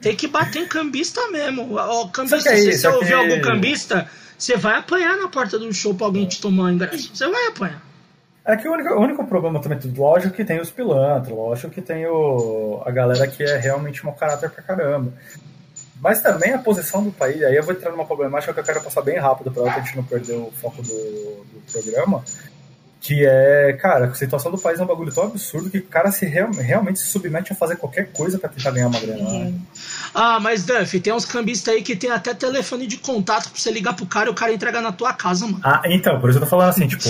Tem 0.00 0.16
que 0.16 0.26
bater 0.26 0.62
em 0.62 0.66
cambista 0.66 1.28
mesmo. 1.30 1.78
O 1.78 2.08
cambista, 2.08 2.50
aí, 2.50 2.62
se 2.62 2.72
você 2.72 2.78
só 2.78 2.90
que- 2.90 2.96
ouvir 2.96 3.14
algum 3.14 3.40
cambista, 3.40 4.08
você 4.36 4.56
vai 4.56 4.76
apanhar 4.76 5.16
na 5.16 5.28
porta 5.28 5.56
do 5.56 5.72
show 5.72 5.94
pra 5.94 6.06
alguém 6.06 6.26
te 6.26 6.40
tomar 6.40 6.64
o 6.64 6.70
ingresso. 6.70 7.10
Você 7.14 7.28
vai 7.28 7.46
apanhar. 7.46 7.87
É 8.48 8.56
que 8.56 8.66
o 8.66 8.72
único, 8.72 8.94
o 8.94 9.00
único 9.02 9.26
problema 9.26 9.60
também, 9.60 9.78
lógico 9.94 10.34
que 10.34 10.42
tem 10.42 10.58
os 10.58 10.70
pilantras, 10.70 11.36
lógico 11.36 11.68
que 11.68 11.82
tem 11.82 12.06
o, 12.06 12.80
a 12.82 12.90
galera 12.90 13.28
que 13.28 13.42
é 13.42 13.58
realmente 13.58 14.02
mau 14.06 14.14
caráter 14.14 14.48
pra 14.48 14.62
caramba. 14.62 15.12
Mas 16.00 16.22
também 16.22 16.54
a 16.54 16.58
posição 16.58 17.04
do 17.04 17.12
país, 17.12 17.42
aí 17.42 17.54
eu 17.54 17.62
vou 17.62 17.74
entrar 17.74 17.90
numa 17.90 18.06
problemática 18.06 18.54
que 18.54 18.60
eu 18.60 18.64
quero 18.64 18.80
passar 18.80 19.02
bem 19.02 19.18
rápido 19.18 19.50
pra 19.50 19.64
a 19.64 19.80
gente 19.80 19.94
não 19.94 20.02
perder 20.02 20.36
o 20.36 20.50
foco 20.50 20.80
do, 20.80 20.88
do 20.88 21.62
programa. 21.70 22.24
Que 23.00 23.24
é, 23.24 23.74
cara, 23.80 24.06
a 24.06 24.14
situação 24.14 24.50
do 24.50 24.58
país 24.58 24.80
é 24.80 24.82
um 24.82 24.86
bagulho 24.86 25.12
tão 25.12 25.24
absurdo 25.24 25.70
que 25.70 25.78
o 25.78 25.82
cara 25.86 26.10
se 26.10 26.26
real- 26.26 26.50
realmente 26.50 26.98
se 26.98 27.06
submete 27.06 27.52
a 27.52 27.56
fazer 27.56 27.76
qualquer 27.76 28.10
coisa 28.12 28.38
pra 28.40 28.48
tentar 28.48 28.72
ganhar 28.72 28.88
uma 28.88 28.98
grana. 28.98 29.22
né? 29.30 29.54
Ah, 30.12 30.40
mas 30.40 30.64
Duff, 30.64 30.98
tem 30.98 31.12
uns 31.12 31.24
cambistas 31.24 31.72
aí 31.74 31.82
que 31.82 31.94
tem 31.94 32.10
até 32.10 32.34
telefone 32.34 32.86
de 32.88 32.96
contato 32.98 33.50
pra 33.50 33.58
você 33.60 33.70
ligar 33.70 33.94
pro 33.94 34.04
cara 34.04 34.28
e 34.28 34.32
o 34.32 34.34
cara 34.34 34.52
entrega 34.52 34.80
na 34.80 34.90
tua 34.90 35.12
casa, 35.12 35.46
mano. 35.46 35.60
Ah, 35.62 35.80
então, 35.86 36.20
por 36.20 36.28
isso 36.28 36.38
eu 36.38 36.42
tô 36.42 36.48
falando 36.48 36.70
assim, 36.70 36.88
tipo, 36.88 37.04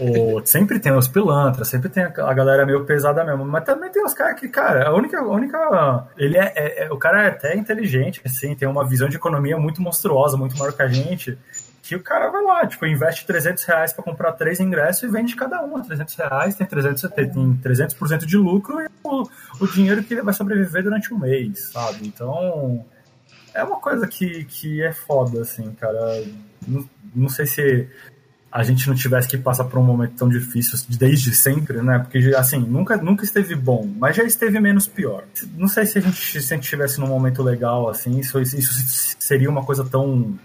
o, 0.00 0.38
o- 0.38 0.46
sempre 0.46 0.78
tem 0.78 0.92
os 0.92 1.08
pilantras, 1.08 1.68
sempre 1.68 1.88
tem 1.88 2.04
a 2.04 2.12
a 2.22 2.34
galera 2.34 2.64
meio 2.64 2.84
pesada 2.84 3.24
mesmo, 3.24 3.44
mas 3.44 3.64
também 3.64 3.90
tem 3.90 4.02
os 4.04 4.14
caras 4.14 4.38
que, 4.38 4.48
cara, 4.48 4.86
a 4.88 4.94
única, 4.94 5.18
a 5.18 5.26
única, 5.28 6.06
ele 6.16 6.38
é, 6.38 6.52
é- 6.54 6.84
é- 6.84 6.92
o 6.92 6.96
cara 6.96 7.24
é 7.24 7.28
até 7.28 7.56
inteligente, 7.56 8.20
assim, 8.24 8.54
tem 8.54 8.66
uma 8.68 8.86
visão 8.88 9.08
de 9.08 9.16
economia 9.16 9.56
muito 9.58 9.82
monstruosa, 9.82 10.36
muito 10.36 10.56
maior 10.56 10.72
que 10.72 10.82
a 10.82 10.88
gente, 10.88 11.36
que 11.82 11.96
o 11.96 12.02
cara 12.02 12.30
vai 12.30 12.42
lá, 12.44 12.64
tipo, 12.64 12.86
investe 12.86 13.26
300 13.26 13.64
reais 13.64 13.92
pra 13.92 14.04
comprar 14.04 14.32
três 14.32 14.60
ingressos 14.60 15.02
e 15.02 15.08
vende 15.08 15.34
cada 15.34 15.64
um 15.64 15.76
a 15.76 15.80
300 15.80 16.14
reais, 16.14 16.54
tem 16.54 16.64
300, 16.64 17.02
tem 17.10 17.28
300% 17.28 18.24
de 18.24 18.36
lucro 18.36 18.80
e 18.80 18.88
o, 19.02 19.28
o 19.60 19.66
dinheiro 19.66 20.02
que 20.04 20.14
ele 20.14 20.22
vai 20.22 20.32
sobreviver 20.32 20.84
durante 20.84 21.12
um 21.12 21.18
mês, 21.18 21.70
sabe? 21.72 22.06
Então, 22.06 22.84
é 23.52 23.64
uma 23.64 23.80
coisa 23.80 24.06
que, 24.06 24.44
que 24.44 24.80
é 24.80 24.92
foda, 24.92 25.42
assim, 25.42 25.72
cara. 25.72 26.24
Não, 26.66 26.88
não 27.14 27.28
sei 27.28 27.46
se 27.46 27.88
a 28.50 28.62
gente 28.62 28.86
não 28.86 28.94
tivesse 28.94 29.26
que 29.26 29.36
passar 29.36 29.64
por 29.64 29.78
um 29.78 29.82
momento 29.82 30.14
tão 30.14 30.28
difícil 30.28 30.78
desde 30.88 31.34
sempre, 31.34 31.82
né? 31.82 31.98
Porque, 31.98 32.32
assim, 32.36 32.60
nunca, 32.60 32.96
nunca 32.96 33.24
esteve 33.24 33.56
bom, 33.56 33.90
mas 33.98 34.14
já 34.14 34.22
esteve 34.22 34.60
menos 34.60 34.86
pior. 34.86 35.24
Não 35.56 35.66
sei 35.66 35.84
se 35.86 35.98
a 35.98 36.00
gente, 36.00 36.40
se 36.40 36.52
a 36.52 36.56
gente 36.56 36.64
estivesse 36.64 37.00
num 37.00 37.08
momento 37.08 37.42
legal, 37.42 37.88
assim, 37.88 38.20
isso, 38.20 38.40
isso 38.40 39.16
seria 39.18 39.50
uma 39.50 39.64
coisa 39.64 39.84
tão 39.84 40.38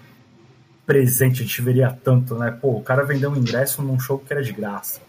presente, 0.88 1.41
a 1.41 1.45
gente 1.45 1.62
veria 1.62 1.95
tanto, 2.02 2.34
né? 2.36 2.58
Pô, 2.62 2.69
o 2.69 2.82
cara 2.82 3.04
vendeu 3.04 3.30
um 3.30 3.36
ingresso 3.36 3.82
num 3.82 4.00
show 4.00 4.17
que 4.17 4.32
era 4.32 4.41
de 4.41 4.54
graça. 4.54 5.02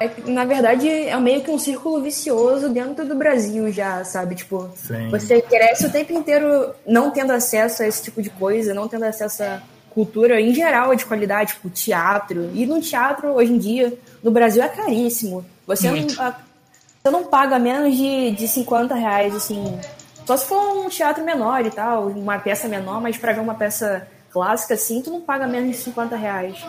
É 0.00 0.10
na 0.26 0.44
verdade, 0.44 0.88
é 0.88 1.16
meio 1.20 1.42
que 1.42 1.50
um 1.50 1.58
círculo 1.58 2.02
vicioso 2.02 2.70
dentro 2.70 3.04
do 3.06 3.14
Brasil 3.14 3.70
já, 3.70 4.02
sabe? 4.02 4.34
Tipo, 4.34 4.68
Sim. 4.74 5.08
você 5.10 5.40
cresce 5.40 5.86
o 5.86 5.92
tempo 5.92 6.12
inteiro 6.14 6.74
não 6.86 7.10
tendo 7.10 7.32
acesso 7.32 7.82
a 7.82 7.86
esse 7.86 8.02
tipo 8.02 8.20
de 8.20 8.30
coisa, 8.30 8.74
não 8.74 8.88
tendo 8.88 9.04
acesso 9.04 9.44
a 9.44 9.62
cultura 9.90 10.40
em 10.40 10.52
geral 10.52 10.96
de 10.96 11.04
qualidade, 11.04 11.52
tipo 11.52 11.68
teatro. 11.70 12.50
E 12.54 12.66
no 12.66 12.80
teatro, 12.80 13.28
hoje 13.28 13.52
em 13.52 13.58
dia, 13.58 13.96
no 14.22 14.32
Brasil 14.32 14.62
é 14.62 14.68
caríssimo. 14.68 15.44
Você 15.66 15.86
não, 15.86 15.96
Muito. 15.96 16.14
você 16.14 17.10
não 17.10 17.24
paga 17.24 17.58
menos 17.58 17.96
de, 17.96 18.32
de 18.32 18.48
50 18.48 18.94
reais, 18.94 19.34
assim. 19.36 19.78
Só 20.26 20.36
se 20.36 20.46
for 20.46 20.58
um 20.78 20.88
teatro 20.88 21.22
menor 21.22 21.64
e 21.64 21.70
tal, 21.70 22.08
uma 22.08 22.38
peça 22.38 22.66
menor, 22.66 23.00
mas 23.00 23.16
pra 23.16 23.32
ver 23.32 23.40
uma 23.40 23.54
peça 23.54 24.08
clássica, 24.34 24.74
assim, 24.74 25.00
tu 25.00 25.10
não 25.10 25.20
paga 25.20 25.46
menos 25.46 25.70
de 25.70 25.76
50 25.84 26.16
reais. 26.16 26.66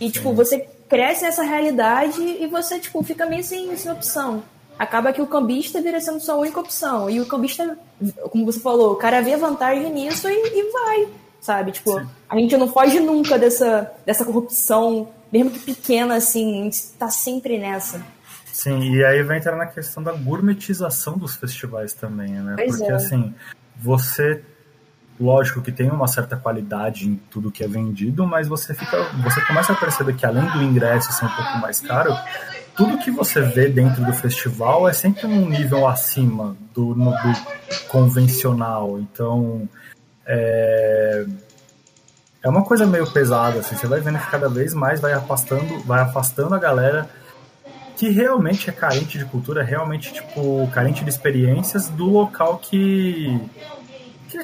E, 0.00 0.08
tipo, 0.08 0.32
você 0.32 0.68
cresce 0.88 1.24
nessa 1.24 1.42
realidade 1.42 2.22
e 2.22 2.46
você, 2.46 2.78
tipo, 2.78 3.02
fica 3.02 3.26
meio 3.26 3.42
sem, 3.42 3.76
sem 3.76 3.90
opção. 3.90 4.44
Acaba 4.78 5.12
que 5.12 5.20
o 5.20 5.26
cambista 5.26 5.82
vira 5.82 6.00
sendo 6.00 6.20
sua 6.20 6.36
única 6.36 6.60
opção. 6.60 7.10
E 7.10 7.20
o 7.20 7.26
cambista, 7.26 7.76
como 8.30 8.46
você 8.46 8.60
falou, 8.60 8.92
o 8.92 8.96
cara 8.96 9.20
vê 9.20 9.36
vantagem 9.36 9.92
nisso 9.92 10.28
e, 10.28 10.32
e 10.32 10.70
vai, 10.70 11.08
sabe? 11.40 11.72
Tipo, 11.72 12.00
a 12.28 12.38
gente 12.38 12.56
não 12.56 12.68
foge 12.68 13.00
nunca 13.00 13.36
dessa, 13.36 13.92
dessa 14.06 14.24
corrupção, 14.24 15.08
mesmo 15.32 15.50
que 15.50 15.58
pequena, 15.58 16.14
assim, 16.14 16.60
a 16.60 16.64
gente 16.64 16.82
tá 16.96 17.10
sempre 17.10 17.58
nessa. 17.58 18.00
Sim, 18.52 18.94
e 18.94 19.04
aí 19.04 19.24
vai 19.24 19.38
entrar 19.38 19.56
na 19.56 19.66
questão 19.66 20.00
da 20.00 20.12
gourmetização 20.12 21.18
dos 21.18 21.34
festivais 21.34 21.92
também, 21.92 22.30
né? 22.30 22.54
Pois 22.56 22.76
Porque 22.76 22.92
é. 22.92 22.94
assim, 22.94 23.34
você 23.76 24.44
lógico 25.20 25.60
que 25.60 25.72
tem 25.72 25.90
uma 25.90 26.06
certa 26.06 26.36
qualidade 26.36 27.08
em 27.08 27.16
tudo 27.30 27.50
que 27.50 27.64
é 27.64 27.68
vendido, 27.68 28.26
mas 28.26 28.46
você 28.48 28.72
fica, 28.74 28.96
você 29.22 29.40
começa 29.42 29.72
a 29.72 29.76
perceber 29.76 30.14
que 30.14 30.24
além 30.24 30.46
do 30.50 30.62
ingresso 30.62 31.12
ser 31.12 31.24
um 31.24 31.28
pouco 31.28 31.58
mais 31.58 31.80
caro, 31.80 32.14
tudo 32.76 32.98
que 32.98 33.10
você 33.10 33.40
vê 33.40 33.68
dentro 33.68 34.04
do 34.04 34.12
festival 34.12 34.88
é 34.88 34.92
sempre 34.92 35.26
num 35.26 35.48
nível 35.48 35.86
acima 35.88 36.56
do, 36.72 36.94
no- 36.94 37.10
do 37.10 37.88
convencional. 37.88 38.98
Então, 39.00 39.68
é, 40.24 41.26
é 42.42 42.48
uma 42.48 42.62
coisa 42.64 42.86
meio 42.86 43.10
pesada, 43.12 43.58
assim. 43.60 43.74
Você 43.76 43.86
vai 43.88 44.00
vendo 44.00 44.18
que 44.18 44.30
cada 44.30 44.48
vez 44.48 44.72
mais 44.74 45.00
vai 45.00 45.12
afastando, 45.12 45.80
vai 45.80 46.00
afastando 46.00 46.54
a 46.54 46.58
galera 46.58 47.08
que 47.96 48.10
realmente 48.10 48.70
é 48.70 48.72
carente 48.72 49.18
de 49.18 49.24
cultura, 49.24 49.64
realmente, 49.64 50.12
tipo, 50.12 50.68
carente 50.72 51.02
de 51.02 51.10
experiências 51.10 51.88
do 51.88 52.08
local 52.08 52.58
que 52.58 53.40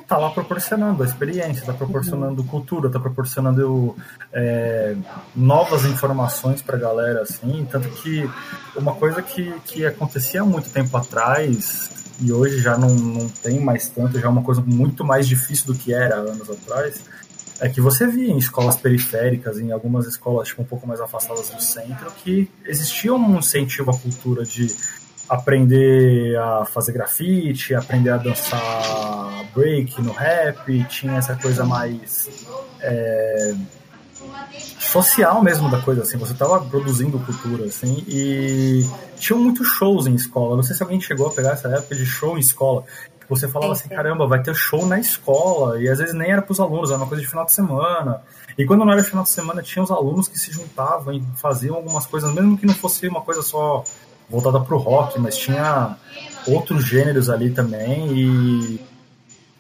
que 0.00 0.06
tá 0.06 0.16
lá 0.16 0.30
proporcionando 0.30 1.02
a 1.02 1.06
experiência, 1.06 1.64
tá 1.64 1.72
proporcionando 1.72 2.42
cultura, 2.44 2.90
tá 2.90 2.98
proporcionando 2.98 3.96
é, 4.32 4.96
novas 5.34 5.84
informações 5.84 6.60
pra 6.60 6.76
galera, 6.76 7.22
assim, 7.22 7.66
tanto 7.70 7.88
que 7.88 8.28
uma 8.76 8.94
coisa 8.94 9.22
que, 9.22 9.52
que 9.64 9.86
acontecia 9.86 10.42
há 10.42 10.44
muito 10.44 10.70
tempo 10.70 10.96
atrás 10.96 11.90
e 12.20 12.32
hoje 12.32 12.60
já 12.60 12.76
não, 12.78 12.90
não 12.90 13.28
tem 13.28 13.60
mais 13.60 13.88
tanto, 13.88 14.18
já 14.18 14.26
é 14.26 14.30
uma 14.30 14.42
coisa 14.42 14.60
muito 14.60 15.04
mais 15.04 15.26
difícil 15.26 15.66
do 15.66 15.74
que 15.74 15.92
era 15.92 16.16
anos 16.16 16.48
atrás, 16.48 17.02
é 17.60 17.68
que 17.68 17.80
você 17.80 18.06
via 18.06 18.30
em 18.32 18.38
escolas 18.38 18.76
periféricas, 18.76 19.58
em 19.58 19.72
algumas 19.72 20.06
escolas 20.06 20.48
tipo, 20.48 20.62
um 20.62 20.64
pouco 20.64 20.86
mais 20.86 21.00
afastadas 21.00 21.50
do 21.50 21.62
centro, 21.62 22.10
que 22.22 22.50
existia 22.64 23.14
um 23.14 23.38
incentivo 23.38 23.90
à 23.90 23.96
cultura 23.96 24.44
de 24.44 24.66
aprender 25.28 26.36
a 26.36 26.64
fazer 26.64 26.92
grafite, 26.92 27.74
aprender 27.74 28.10
a 28.10 28.16
dançar 28.16 29.44
break 29.54 30.00
no 30.02 30.12
rap, 30.12 30.84
tinha 30.88 31.16
essa 31.16 31.36
coisa 31.36 31.64
mais 31.64 32.46
é, 32.80 33.54
social 34.78 35.42
mesmo 35.42 35.70
da 35.70 35.80
coisa, 35.80 36.02
assim, 36.02 36.18
você 36.18 36.32
estava 36.32 36.60
produzindo 36.60 37.18
cultura, 37.20 37.64
assim, 37.64 38.04
e 38.08 38.84
tinham 39.16 39.40
muitos 39.40 39.66
shows 39.68 40.06
em 40.06 40.14
escola. 40.14 40.56
Não 40.56 40.62
sei 40.62 40.76
se 40.76 40.82
alguém 40.82 41.00
chegou 41.00 41.28
a 41.28 41.30
pegar 41.32 41.52
essa 41.52 41.68
época 41.68 41.94
de 41.94 42.04
show 42.04 42.36
em 42.36 42.40
escola. 42.40 42.84
Você 43.28 43.48
falava 43.48 43.72
assim, 43.72 43.88
caramba, 43.88 44.26
vai 44.26 44.42
ter 44.42 44.54
show 44.54 44.84
na 44.86 44.98
escola, 44.98 45.80
e 45.80 45.88
às 45.88 45.98
vezes 45.98 46.14
nem 46.14 46.30
era 46.30 46.42
para 46.42 46.52
os 46.52 46.60
alunos, 46.60 46.90
era 46.90 46.98
uma 46.98 47.06
coisa 47.06 47.22
de 47.22 47.28
final 47.28 47.46
de 47.46 47.52
semana. 47.52 48.20
E 48.56 48.66
quando 48.66 48.84
não 48.84 48.92
era 48.92 49.02
final 49.02 49.24
de 49.24 49.30
semana, 49.30 49.62
tinha 49.62 49.82
os 49.82 49.90
alunos 49.90 50.28
que 50.28 50.38
se 50.38 50.52
juntavam 50.52 51.14
e 51.14 51.22
faziam 51.36 51.76
algumas 51.76 52.06
coisas, 52.06 52.32
mesmo 52.34 52.58
que 52.58 52.66
não 52.66 52.74
fosse 52.74 53.08
uma 53.08 53.22
coisa 53.22 53.40
só 53.40 53.82
voltada 54.28 54.60
para 54.60 54.74
o 54.74 54.78
rock, 54.78 55.18
mas 55.20 55.36
tinha 55.36 55.96
outros 56.46 56.84
gêneros 56.84 57.30
ali 57.30 57.50
também, 57.50 58.08
e 58.12 58.80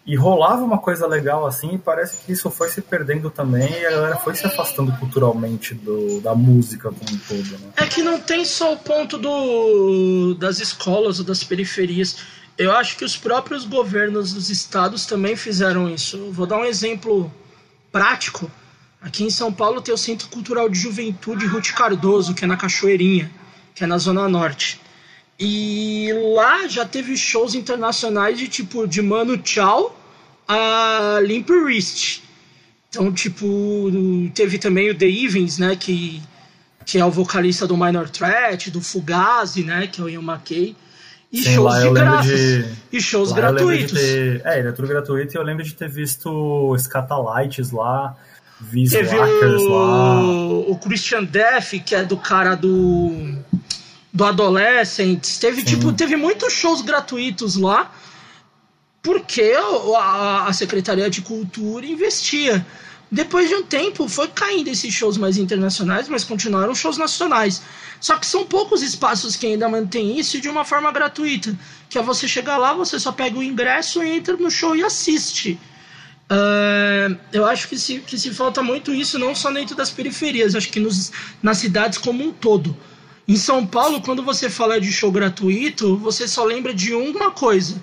e 0.06 0.16
rolava 0.16 0.62
uma 0.62 0.78
coisa 0.78 1.06
legal 1.06 1.46
assim, 1.46 1.74
e 1.74 1.78
parece 1.78 2.18
que 2.18 2.32
isso 2.32 2.50
foi 2.50 2.68
se 2.68 2.82
perdendo 2.82 3.30
também, 3.30 3.70
e 3.70 3.86
a 3.86 3.90
galera 3.90 4.16
foi 4.16 4.34
se 4.34 4.46
afastando 4.46 4.92
culturalmente 4.98 5.74
do, 5.74 6.20
da 6.20 6.34
música 6.34 6.90
como 6.90 7.10
um 7.10 7.18
todo. 7.18 7.58
Né? 7.58 7.72
É 7.76 7.86
que 7.86 8.02
não 8.02 8.20
tem 8.20 8.44
só 8.44 8.74
o 8.74 8.76
ponto 8.76 9.16
do, 9.16 10.34
das 10.34 10.60
escolas 10.60 11.20
ou 11.20 11.24
das 11.24 11.42
periferias. 11.42 12.18
Eu 12.58 12.72
acho 12.72 12.98
que 12.98 13.04
os 13.04 13.16
próprios 13.16 13.64
governos 13.64 14.34
dos 14.34 14.50
estados 14.50 15.06
também 15.06 15.36
fizeram 15.36 15.88
isso. 15.88 16.30
Vou 16.30 16.46
dar 16.46 16.58
um 16.58 16.64
exemplo 16.64 17.32
prático. 17.90 18.50
Aqui 19.00 19.24
em 19.24 19.30
São 19.30 19.50
Paulo 19.50 19.80
tem 19.80 19.94
o 19.94 19.98
Centro 19.98 20.28
Cultural 20.28 20.68
de 20.68 20.78
Juventude 20.78 21.46
Ruth 21.46 21.72
Cardoso, 21.72 22.34
que 22.34 22.44
é 22.44 22.46
na 22.46 22.56
Cachoeirinha, 22.58 23.30
que 23.74 23.84
é 23.84 23.86
na 23.86 23.98
Zona 23.98 24.28
Norte. 24.28 24.80
E 25.38 26.10
lá 26.34 26.68
já 26.68 26.84
teve 26.84 27.16
shows 27.16 27.54
internacionais 27.54 28.38
de 28.38 28.46
tipo 28.46 28.86
de 28.86 29.02
Mano 29.02 29.36
Tchau 29.38 29.98
a 30.46 31.18
Limp 31.22 31.50
Wrist. 31.50 32.22
Então, 32.88 33.12
tipo, 33.12 33.90
teve 34.34 34.58
também 34.58 34.90
o 34.90 34.94
The 34.94 35.06
Evans, 35.06 35.58
né, 35.58 35.74
que, 35.74 36.22
que 36.86 36.98
é 36.98 37.04
o 37.04 37.10
vocalista 37.10 37.66
do 37.66 37.76
Minor 37.76 38.08
Threat, 38.08 38.70
do 38.70 38.80
Fugazi, 38.80 39.64
né, 39.64 39.88
que 39.88 40.00
é 40.00 40.04
o 40.04 40.08
Ian 40.08 40.22
McKay. 40.22 40.76
E 41.32 41.42
Sim, 41.42 41.54
shows 41.54 41.82
de 41.82 41.90
graça. 41.90 42.76
E 42.92 43.00
shows 43.00 43.30
lá 43.30 43.36
gratuitos. 43.36 43.98
Ter, 43.98 44.40
é, 44.44 44.60
ele 44.60 44.68
é 44.68 44.72
tudo 44.72 44.86
gratuito 44.86 45.34
e 45.34 45.36
eu 45.36 45.42
lembro 45.42 45.64
de 45.64 45.74
ter 45.74 45.90
visto 45.90 46.76
Scatalites 46.78 47.72
lá, 47.72 48.16
Teve 48.98 49.16
o, 49.16 49.68
lá. 49.68 50.22
o 50.68 50.78
Christian 50.78 51.24
Death, 51.24 51.82
que 51.84 51.94
é 51.94 52.04
do 52.04 52.16
cara 52.16 52.54
do 52.54 53.38
do 54.14 54.24
Adolescents. 54.24 55.38
Teve, 55.38 55.64
tipo, 55.64 55.92
teve 55.92 56.14
muitos 56.14 56.52
shows 56.52 56.80
gratuitos 56.80 57.56
lá, 57.56 57.92
porque 59.02 59.52
a, 59.96 60.46
a 60.46 60.52
Secretaria 60.52 61.10
de 61.10 61.20
Cultura 61.20 61.84
investia. 61.84 62.64
Depois 63.10 63.48
de 63.48 63.54
um 63.56 63.62
tempo, 63.62 64.08
foi 64.08 64.28
caindo 64.28 64.68
esses 64.68 64.92
shows 64.92 65.16
mais 65.16 65.36
internacionais, 65.36 66.08
mas 66.08 66.24
continuaram 66.24 66.74
shows 66.74 66.96
nacionais. 66.96 67.62
Só 68.00 68.16
que 68.16 68.26
são 68.26 68.44
poucos 68.44 68.82
espaços 68.82 69.36
que 69.36 69.46
ainda 69.46 69.68
mantêm 69.68 70.18
isso 70.18 70.40
de 70.40 70.48
uma 70.48 70.64
forma 70.64 70.90
gratuita. 70.90 71.56
Que 71.88 71.98
é 71.98 72.02
você 72.02 72.26
chegar 72.26 72.56
lá, 72.56 72.72
você 72.72 72.98
só 72.98 73.12
pega 73.12 73.38
o 73.38 73.42
ingresso, 73.42 74.02
entra 74.02 74.36
no 74.36 74.50
show 74.50 74.74
e 74.74 74.82
assiste. 74.82 75.58
Uh, 76.30 77.16
eu 77.32 77.44
acho 77.44 77.68
que 77.68 77.78
se, 77.78 78.00
que 78.00 78.18
se 78.18 78.32
falta 78.32 78.62
muito 78.62 78.94
isso, 78.94 79.18
não 79.18 79.34
só 79.34 79.52
dentro 79.52 79.76
das 79.76 79.90
periferias, 79.90 80.54
acho 80.54 80.70
que 80.70 80.80
nos, 80.80 81.12
nas 81.42 81.58
cidades 81.58 81.98
como 81.98 82.24
um 82.24 82.32
todo. 82.32 82.76
Em 83.26 83.36
São 83.36 83.66
Paulo, 83.66 84.00
quando 84.00 84.22
você 84.22 84.50
fala 84.50 84.80
de 84.80 84.90
show 84.92 85.10
gratuito, 85.10 85.96
você 85.96 86.26
só 86.28 86.44
lembra 86.44 86.74
de 86.74 86.94
uma 86.94 87.30
coisa: 87.30 87.80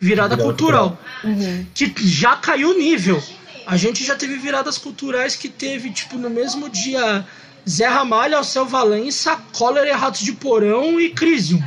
virada, 0.00 0.36
virada 0.36 0.36
cultural. 0.36 0.98
Uhum. 1.24 1.66
Que 1.74 1.92
já 1.98 2.36
caiu 2.36 2.70
o 2.70 2.78
nível. 2.78 3.22
A 3.66 3.76
gente 3.76 4.04
já 4.04 4.14
teve 4.14 4.36
viradas 4.36 4.76
culturais 4.76 5.36
que 5.36 5.48
teve, 5.48 5.90
tipo, 5.90 6.18
no 6.18 6.28
mesmo 6.28 6.68
dia, 6.68 7.24
Zé 7.68 7.86
Ramalho, 7.86 8.36
Alceu 8.36 8.66
Valença, 8.66 9.36
Cólera, 9.52 9.96
Ratos 9.96 10.22
de 10.22 10.32
Porão 10.32 11.00
e 11.00 11.10
Crisium. 11.10 11.62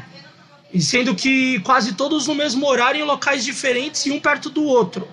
E 0.73 0.81
sendo 0.81 1.15
que 1.15 1.59
quase 1.61 1.93
todos 1.93 2.27
no 2.27 2.35
mesmo 2.35 2.67
horário 2.67 2.99
em 2.99 3.05
locais 3.05 3.45
diferentes 3.45 4.05
e 4.05 4.11
um 4.11 4.19
perto 4.19 4.49
do 4.49 4.63
outro. 4.63 5.07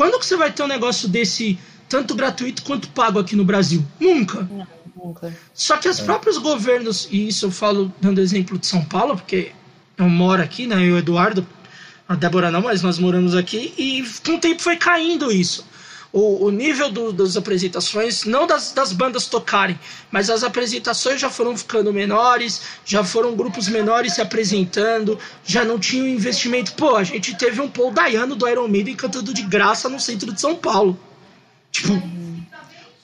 Quando 0.00 0.18
que 0.18 0.24
você 0.24 0.34
vai 0.34 0.50
ter 0.50 0.62
um 0.62 0.66
negócio 0.66 1.06
desse, 1.06 1.58
tanto 1.86 2.14
gratuito 2.14 2.62
quanto 2.62 2.88
pago 2.88 3.18
aqui 3.18 3.36
no 3.36 3.44
Brasil? 3.44 3.84
Nunca. 4.00 4.48
Não. 4.50 4.66
Só 5.52 5.76
que 5.76 5.90
os 5.90 6.00
é. 6.00 6.04
próprios 6.04 6.38
governos, 6.38 7.06
e 7.10 7.28
isso 7.28 7.44
eu 7.44 7.50
falo 7.50 7.92
dando 8.00 8.18
exemplo 8.18 8.56
de 8.56 8.66
São 8.66 8.82
Paulo, 8.82 9.14
porque 9.14 9.52
eu 9.98 10.08
moro 10.08 10.42
aqui, 10.42 10.66
né? 10.66 10.76
Eu 10.76 10.80
e 10.80 10.92
o 10.92 10.96
Eduardo, 10.96 11.46
a 12.08 12.14
Débora 12.14 12.50
não, 12.50 12.62
mas 12.62 12.80
nós 12.80 12.98
moramos 12.98 13.34
aqui, 13.34 13.74
e 13.76 14.02
com 14.24 14.36
o 14.36 14.40
tempo 14.40 14.62
foi 14.62 14.78
caindo 14.78 15.30
isso. 15.30 15.66
O, 16.12 16.46
o 16.46 16.50
nível 16.50 16.90
do, 16.90 17.12
das 17.12 17.36
apresentações, 17.36 18.24
não 18.24 18.44
das, 18.44 18.72
das 18.72 18.92
bandas 18.92 19.26
tocarem, 19.26 19.78
mas 20.10 20.28
as 20.28 20.42
apresentações 20.42 21.20
já 21.20 21.30
foram 21.30 21.56
ficando 21.56 21.92
menores, 21.92 22.62
já 22.84 23.04
foram 23.04 23.36
grupos 23.36 23.68
menores 23.68 24.14
se 24.14 24.20
apresentando, 24.20 25.16
já 25.44 25.64
não 25.64 25.78
tinha 25.78 26.08
investimento. 26.08 26.72
Pô, 26.72 26.96
a 26.96 27.04
gente 27.04 27.36
teve 27.36 27.60
um 27.60 27.68
Paul 27.68 27.92
Dayano 27.92 28.34
do 28.34 28.48
Iron 28.48 28.66
Maiden 28.66 28.96
cantando 28.96 29.32
de 29.32 29.42
graça 29.42 29.88
no 29.88 30.00
centro 30.00 30.32
de 30.32 30.40
São 30.40 30.56
Paulo. 30.56 30.98
Tipo, 31.70 32.02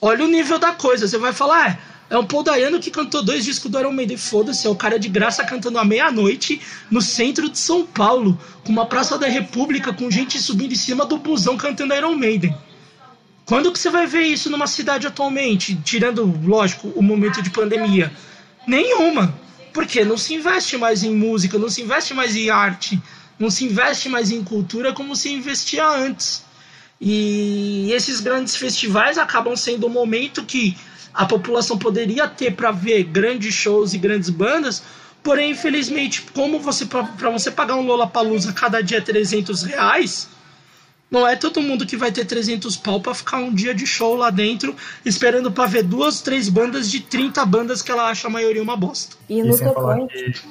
olha 0.01 0.25
o 0.25 0.27
nível 0.27 0.59
da 0.59 0.73
coisa. 0.73 1.07
Você 1.07 1.17
vai 1.17 1.31
falar, 1.31 1.69
é, 2.09 2.15
é 2.15 2.17
um 2.17 2.25
Paul 2.25 2.43
Dayano 2.43 2.77
que 2.77 2.91
cantou 2.91 3.23
dois 3.23 3.45
discos 3.45 3.71
do 3.71 3.79
Iron 3.79 3.93
Maiden. 3.93 4.17
Foda-se, 4.17 4.67
é 4.67 4.69
o 4.69 4.75
cara 4.75 4.99
de 4.99 5.07
graça 5.07 5.45
cantando 5.45 5.79
à 5.79 5.85
meia-noite 5.85 6.61
no 6.91 7.01
centro 7.01 7.49
de 7.49 7.57
São 7.57 7.85
Paulo, 7.85 8.37
com 8.65 8.71
uma 8.73 8.85
Praça 8.85 9.17
da 9.17 9.27
República, 9.27 9.93
com 9.93 10.11
gente 10.11 10.37
subindo 10.41 10.73
em 10.73 10.77
cima 10.77 11.05
do 11.05 11.17
busão 11.17 11.55
cantando 11.55 11.93
Iron 11.93 12.15
Maiden. 12.15 12.53
Quando 13.47 13.71
que 13.71 13.79
você 13.79 13.89
vai 13.89 14.05
ver 14.05 14.23
isso 14.23 14.49
numa 14.49 14.67
cidade 14.67 15.07
atualmente? 15.07 15.73
Tirando, 15.73 16.37
lógico, 16.43 16.89
o 16.89 17.01
momento 17.01 17.41
de 17.41 17.49
pandemia. 17.49 18.11
Nenhuma. 18.67 19.33
Porque 19.73 20.03
não 20.03 20.17
se 20.17 20.33
investe 20.33 20.77
mais 20.77 21.01
em 21.01 21.15
música, 21.15 21.57
não 21.57 21.69
se 21.69 21.81
investe 21.81 22.13
mais 22.13 22.35
em 22.35 22.49
arte, 22.49 23.01
não 23.39 23.49
se 23.49 23.63
investe 23.63 24.09
mais 24.09 24.31
em 24.31 24.43
cultura 24.43 24.91
como 24.91 25.15
se 25.15 25.31
investia 25.31 25.87
antes. 25.87 26.43
E 26.99 27.89
esses 27.93 28.19
grandes 28.19 28.57
festivais 28.57 29.17
acabam 29.17 29.55
sendo 29.55 29.87
o 29.87 29.89
momento 29.89 30.43
que 30.43 30.75
a 31.13 31.25
população 31.25 31.77
poderia 31.77 32.27
ter 32.27 32.53
para 32.53 32.71
ver 32.71 33.03
grandes 33.03 33.53
shows 33.53 33.93
e 33.93 33.97
grandes 33.97 34.29
bandas, 34.29 34.83
porém, 35.23 35.51
infelizmente, 35.51 36.21
como 36.33 36.59
você 36.59 36.85
para 36.85 37.29
você 37.29 37.49
pagar 37.49 37.75
um 37.75 37.85
Lollapalooza 37.85 38.51
cada 38.51 38.83
dia 38.83 39.01
300 39.01 39.63
reais, 39.63 40.27
não 41.09 41.25
é 41.25 41.35
todo 41.35 41.61
mundo 41.61 41.85
que 41.85 41.95
vai 41.95 42.11
ter 42.11 42.25
300 42.25 42.75
pau 42.77 42.99
para 42.99 43.13
ficar 43.13 43.37
um 43.37 43.53
dia 43.53 43.73
de 43.73 43.87
show 43.87 44.15
lá 44.15 44.29
dentro, 44.29 44.75
esperando 45.05 45.51
para 45.51 45.65
ver 45.65 45.83
duas, 45.83 46.21
três 46.21 46.49
bandas 46.49 46.91
de 46.91 46.99
30 46.99 47.45
bandas 47.45 47.81
que 47.81 47.91
ela 47.91 48.09
acha 48.09 48.27
a 48.27 48.31
maioria 48.31 48.61
uma 48.61 48.75
bosta. 48.75 49.15
E 49.29 49.41
no 49.41 49.57
tocante. 49.57 50.43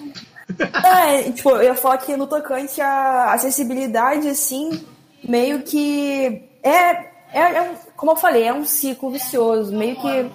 é, 0.85 1.31
tipo, 1.31 1.51
eu 1.51 1.63
ia 1.63 1.75
falar 1.75 1.99
que 1.99 2.17
no 2.17 2.27
tocante 2.27 2.81
a 2.81 3.33
acessibilidade, 3.33 4.29
assim, 4.29 4.83
meio 5.23 5.63
que 5.63 6.43
é, 6.63 6.91
é, 7.33 7.57
é 7.57 7.63
um, 7.63 7.75
como 7.97 8.13
eu 8.13 8.17
falei, 8.17 8.45
é 8.45 8.53
um 8.55 8.65
ciclo 8.65 9.11
vicioso, 9.11 9.77
meio 9.77 9.97
que 9.97 10.31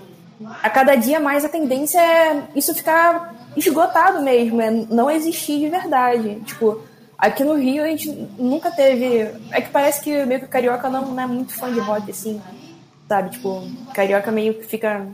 a 0.62 0.70
cada 0.70 0.96
dia 0.96 1.20
mais 1.20 1.46
a 1.46 1.50
tendência 1.50 2.00
é 2.00 2.44
isso 2.56 2.74
ficar 2.74 3.34
esgotado 3.56 4.22
mesmo, 4.22 4.62
é 4.62 4.70
não 4.70 5.10
existir 5.10 5.60
de 5.60 5.70
verdade. 5.70 6.42
Tipo, 6.46 6.82
aqui 7.22 7.44
no 7.44 7.54
Rio 7.54 7.84
a 7.84 7.88
gente 7.88 8.10
nunca 8.38 8.72
teve. 8.72 9.32
É 9.52 9.62
que 9.62 9.70
parece 9.70 10.02
que 10.02 10.26
meio 10.26 10.40
que 10.40 10.48
o 10.48 10.50
carioca 10.50 10.90
não, 10.90 11.06
não 11.12 11.24
é 11.24 11.28
muito 11.28 11.54
fã 11.54 11.72
de 11.72 11.80
rock, 11.80 12.10
assim, 12.10 12.42
sabe? 13.08 13.30
Tipo, 13.30 13.64
carioca 13.94 14.32
meio 14.32 14.56
que 14.56 14.66
fica. 14.66 15.08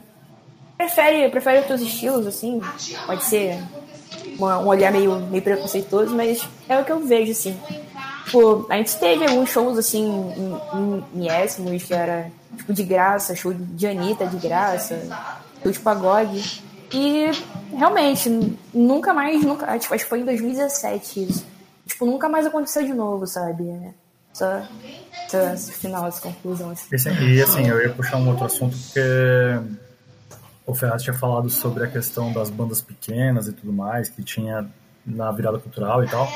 Prefere, 0.78 1.30
prefere 1.30 1.60
outros 1.60 1.82
estilos, 1.82 2.26
assim. 2.26 2.62
Pode 3.06 3.24
ser 3.26 3.62
uma, 4.40 4.60
um 4.60 4.68
olhar 4.68 4.92
meio, 4.92 5.20
meio 5.28 5.44
preconceituoso, 5.44 6.16
mas 6.16 6.48
é 6.70 6.80
o 6.80 6.86
que 6.86 6.92
eu 6.92 7.06
vejo, 7.06 7.32
assim. 7.32 7.60
Tipo, 8.26 8.66
a 8.70 8.78
gente 8.78 8.96
teve 8.98 9.26
alguns 9.26 9.50
shows 9.50 9.78
assim 9.78 10.06
em, 10.76 11.04
em, 11.16 11.80
que 11.80 11.94
era 11.94 12.30
tipo 12.58 12.74
de 12.74 12.84
graça, 12.84 13.36
show 13.36 13.54
de 13.54 13.88
Anitta 13.88 14.28
de 14.28 14.38
graça, 14.38 15.00
show 15.62 15.72
de 15.72 15.80
pagode. 15.80 16.64
E 16.94 17.32
realmente, 17.76 18.30
nunca 18.74 19.14
mais, 19.14 19.44
nunca, 19.44 19.78
tipo, 19.78 19.94
acho 19.94 20.04
que 20.04 20.10
foi 20.10 20.20
em 20.22 20.26
2017 20.26 21.24
isso. 21.24 21.57
Tipo, 21.98 22.06
nunca 22.06 22.30
mais 22.30 22.46
aconteceu 22.46 22.86
de 22.86 22.94
novo, 22.94 23.26
sabe? 23.26 23.92
Só 24.32 24.62
esse 25.52 25.72
final, 25.72 26.06
essa 26.06 26.22
conclusão. 26.22 26.70
Assim. 26.70 26.88
E 27.26 27.42
assim, 27.42 27.68
eu 27.68 27.82
ia 27.82 27.90
puxar 27.90 28.18
um 28.18 28.30
outro 28.30 28.46
assunto 28.46 28.78
porque 28.78 29.02
o 30.64 30.76
Ferraz 30.76 31.02
tinha 31.02 31.16
falado 31.16 31.50
sobre 31.50 31.86
a 31.86 31.88
questão 31.88 32.32
das 32.32 32.52
bandas 32.52 32.82
pequenas 32.82 33.48
e 33.48 33.52
tudo 33.52 33.74
mais, 33.74 34.10
que 34.10 34.22
tinha 34.22 34.70
na 35.04 35.32
virada 35.32 35.58
cultural 35.58 36.04
e 36.04 36.08
tal. 36.08 36.32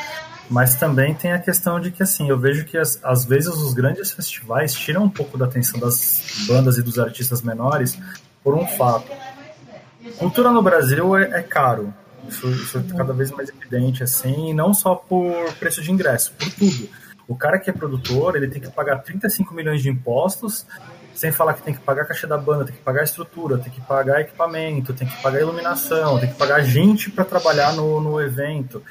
Mas 0.50 0.74
também 0.74 1.14
tem 1.14 1.32
a 1.32 1.38
questão 1.38 1.80
de 1.80 1.92
que, 1.92 2.02
assim, 2.02 2.28
eu 2.28 2.40
vejo 2.40 2.66
que 2.66 2.76
as, 2.76 3.00
às 3.04 3.24
vezes 3.24 3.50
os 3.50 3.76
grandes 3.76 4.12
festivais 4.12 4.74
tiram 4.74 5.04
um 5.04 5.10
pouco 5.10 5.38
da 5.38 5.46
atenção 5.46 5.80
das 5.80 6.44
bandas 6.48 6.80
e 6.80 6.82
dos 6.82 6.98
artistas 6.98 7.44
menores 7.44 8.00
por 8.44 8.56
um 8.56 8.66
fato. 8.66 9.12
Cultura 10.18 10.50
no 10.50 10.64
Brasil 10.64 11.16
é, 11.16 11.40
é 11.40 11.44
caro. 11.44 11.94
Isso, 12.28 12.48
isso 12.50 12.78
é 12.78 12.98
cada 12.98 13.14
vez 13.14 13.32
mais 13.32 13.50
evidente, 13.50 14.04
assim, 14.04 14.50
e 14.50 14.54
não 14.54 14.74
só 14.74 14.96
por 14.96 15.54
preço 15.60 15.82
de 15.82 15.92
ingresso, 15.92 16.34
por 16.34 16.50
tudo. 16.54 16.90
O 17.28 17.36
cara 17.36 17.60
que 17.60 17.70
é 17.70 17.74
produtor, 17.74 18.36
ele 18.36 18.48
tem 18.48 18.62
que 18.62 18.70
pagar 18.70 19.00
35 19.00 19.54
milhões 19.54 19.82
de 19.82 19.90
impostos, 19.90 20.66
sem 21.14 21.32
falar 21.32 21.54
que 21.54 21.64
tem 21.64 21.74
que 21.74 21.80
pagar 21.80 22.04
a 22.04 22.06
caixa 22.06 22.28
da 22.28 22.38
banda, 22.38 22.66
tem 22.66 22.76
que 22.76 22.82
pagar 22.82 23.02
a 23.02 23.04
estrutura, 23.04 23.58
tem 23.58 23.72
que 23.72 23.82
pagar 23.82 24.22
equipamento, 24.22 24.94
tem 24.94 25.08
que 25.08 25.22
pagar 25.22 25.40
iluminação, 25.40 26.20
tem 26.20 26.30
que 26.30 26.36
pagar 26.36 26.62
gente 26.64 27.12
para 27.12 27.24
trabalhar 27.24 27.74
no, 27.74 28.02
no 28.02 28.20
evento. 28.22 28.84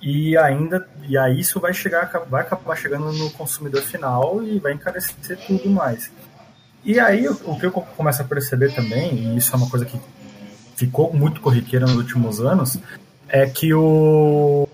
E 0.00 0.36
ainda, 0.36 0.88
e 1.08 1.16
aí 1.16 1.38
isso 1.38 1.60
vai 1.60 1.72
chegar, 1.72 2.10
vai 2.28 2.42
acabar 2.42 2.76
chegando 2.76 3.12
no 3.12 3.30
consumidor 3.30 3.82
final 3.82 4.42
e 4.42 4.58
vai 4.58 4.72
encarecer 4.72 5.38
tudo 5.46 5.68
mais. 5.70 6.10
E 6.84 6.98
aí 6.98 7.28
o 7.28 7.58
que 7.58 7.66
eu 7.66 7.70
começo 7.70 8.20
a 8.22 8.24
perceber 8.24 8.74
também, 8.74 9.14
e 9.14 9.36
isso 9.36 9.54
é 9.54 9.56
uma 9.56 9.70
coisa 9.70 9.84
que 9.84 10.00
ficou 10.76 11.12
muito 11.12 11.40
corriqueira 11.40 11.86
nos 11.86 11.96
últimos 11.96 12.40
anos, 12.40 12.78
é 13.28 13.46
que 13.46 13.72
o, 13.72 14.68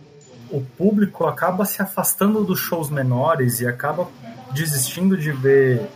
o 0.51 0.61
público 0.77 1.27
acaba 1.27 1.65
se 1.65 1.81
afastando 1.81 2.45
dos 2.45 2.59
shows 2.59 2.91
menores 2.91 3.61
e 3.61 3.67
acaba 3.67 4.09
desistindo 4.53 5.17
de 5.17 5.31
ver 5.31 5.89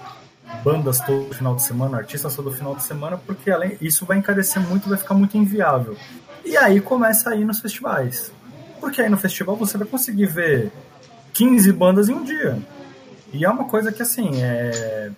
bandas 0.62 1.00
todo 1.00 1.34
final 1.34 1.54
de 1.54 1.62
semana, 1.62 1.98
artistas 1.98 2.34
todo 2.36 2.52
final 2.52 2.74
de 2.74 2.82
semana, 2.82 3.16
porque 3.16 3.50
além, 3.50 3.76
isso 3.80 4.04
vai 4.04 4.18
encarecer 4.18 4.60
muito, 4.62 4.88
vai 4.88 4.98
ficar 4.98 5.14
muito 5.14 5.36
inviável. 5.36 5.96
E 6.44 6.56
aí 6.56 6.80
começa 6.80 7.30
a 7.30 7.36
ir 7.36 7.44
nos 7.44 7.60
festivais. 7.60 8.32
Porque 8.80 9.00
aí 9.00 9.08
no 9.08 9.16
festival 9.16 9.56
você 9.56 9.78
vai 9.78 9.86
conseguir 9.86 10.26
ver 10.26 10.72
15 11.32 11.72
bandas 11.72 12.08
em 12.08 12.14
um 12.14 12.24
dia. 12.24 12.58
E 13.32 13.44
é 13.44 13.48
uma 13.48 13.64
coisa 13.64 13.90
que, 13.90 14.02
assim, 14.02 14.42
é, 14.42 15.10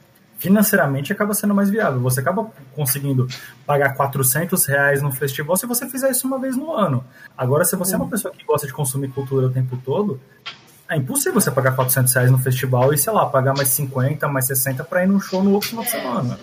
financeiramente 0.44 1.10
acaba 1.10 1.32
sendo 1.32 1.54
mais 1.54 1.70
viável. 1.70 2.00
Você 2.00 2.20
acaba 2.20 2.50
conseguindo 2.74 3.26
pagar 3.64 3.94
400 3.94 4.62
reais 4.66 5.00
no 5.00 5.10
festival 5.10 5.56
se 5.56 5.64
você 5.64 5.88
fizer 5.88 6.10
isso 6.10 6.26
uma 6.26 6.38
vez 6.38 6.54
no 6.54 6.70
ano. 6.70 7.02
Agora, 7.36 7.64
se 7.64 7.74
você 7.76 7.94
é 7.94 7.96
uma 7.96 8.08
pessoa 8.08 8.32
que 8.32 8.44
gosta 8.44 8.66
de 8.66 8.72
consumir 8.74 9.08
cultura 9.08 9.46
o 9.46 9.50
tempo 9.50 9.78
todo, 9.82 10.20
é 10.86 10.98
impossível 10.98 11.40
você 11.40 11.50
pagar 11.50 11.74
400 11.74 12.12
reais 12.12 12.30
no 12.30 12.36
festival 12.36 12.92
e, 12.92 12.98
sei 12.98 13.10
lá, 13.10 13.24
pagar 13.24 13.56
mais 13.56 13.70
50, 13.70 14.28
mais 14.28 14.44
60 14.44 14.84
para 14.84 15.04
ir 15.04 15.06
num 15.06 15.18
show 15.18 15.42
no 15.42 15.52
outro 15.52 15.70
final 15.70 15.82
de 15.82 15.90
semana. 15.90 16.38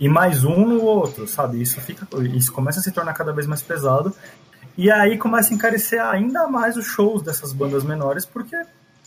E 0.00 0.08
mais 0.08 0.42
um 0.42 0.66
no 0.66 0.82
outro, 0.82 1.28
sabe? 1.28 1.60
Isso, 1.60 1.78
fica, 1.82 2.08
isso 2.34 2.50
começa 2.50 2.80
a 2.80 2.82
se 2.82 2.92
tornar 2.92 3.12
cada 3.12 3.30
vez 3.30 3.46
mais 3.46 3.60
pesado. 3.60 4.14
E 4.76 4.90
aí 4.90 5.18
começa 5.18 5.52
a 5.52 5.54
encarecer 5.54 6.02
ainda 6.02 6.48
mais 6.48 6.78
os 6.78 6.86
shows 6.86 7.20
dessas 7.20 7.52
bandas 7.52 7.84
menores, 7.84 8.24
porque 8.24 8.56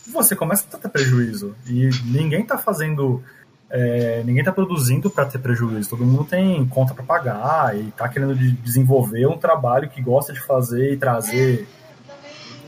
você 0.06 0.36
começa 0.36 0.64
a 0.72 0.78
ter 0.78 0.88
prejuízo. 0.88 1.56
E 1.66 1.90
ninguém 2.04 2.46
tá 2.46 2.56
fazendo 2.56 3.22
é, 3.70 4.22
ninguém 4.24 4.40
está 4.40 4.52
produzindo 4.52 5.10
para 5.10 5.26
ter 5.26 5.38
prejuízo, 5.38 5.90
todo 5.90 6.04
mundo 6.04 6.24
tem 6.24 6.66
conta 6.68 6.94
para 6.94 7.04
pagar 7.04 7.76
e 7.76 7.88
está 7.88 8.08
querendo 8.08 8.34
desenvolver 8.34 9.26
um 9.26 9.36
trabalho 9.36 9.90
que 9.90 10.00
gosta 10.00 10.32
de 10.32 10.40
fazer 10.40 10.94
e 10.94 10.96
trazer 10.96 11.68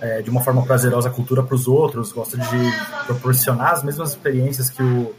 é, 0.00 0.20
de 0.20 0.30
uma 0.30 0.42
forma 0.42 0.62
prazerosa 0.62 1.08
a 1.08 1.12
cultura 1.12 1.42
para 1.42 1.54
os 1.54 1.66
outros, 1.66 2.12
gosta 2.12 2.36
de 2.36 3.06
proporcionar 3.06 3.72
as 3.72 3.82
mesmas 3.82 4.10
experiências 4.10 4.68
que 4.68 4.82
o, 4.82 5.14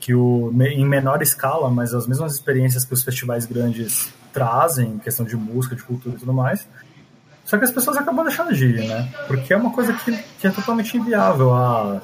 que 0.00 0.14
o 0.14 0.52
em 0.62 0.84
menor 0.84 1.22
escala, 1.22 1.70
mas 1.70 1.94
as 1.94 2.06
mesmas 2.06 2.34
experiências 2.34 2.84
que 2.84 2.94
os 2.94 3.02
festivais 3.02 3.46
grandes 3.46 4.12
trazem, 4.32 4.94
em 4.94 4.98
questão 4.98 5.24
de 5.24 5.36
música, 5.36 5.76
de 5.76 5.82
cultura 5.82 6.16
e 6.16 6.18
tudo 6.18 6.32
mais. 6.32 6.66
Só 7.44 7.58
que 7.58 7.64
as 7.64 7.72
pessoas 7.72 7.96
acabam 7.96 8.24
deixando 8.24 8.54
de 8.54 8.64
ir, 8.64 8.88
né? 8.88 9.12
Porque 9.26 9.52
é 9.52 9.56
uma 9.56 9.72
coisa 9.72 9.92
que, 9.92 10.16
que 10.38 10.46
é 10.46 10.50
totalmente 10.50 10.96
inviável. 10.96 11.52
Há 11.52 12.00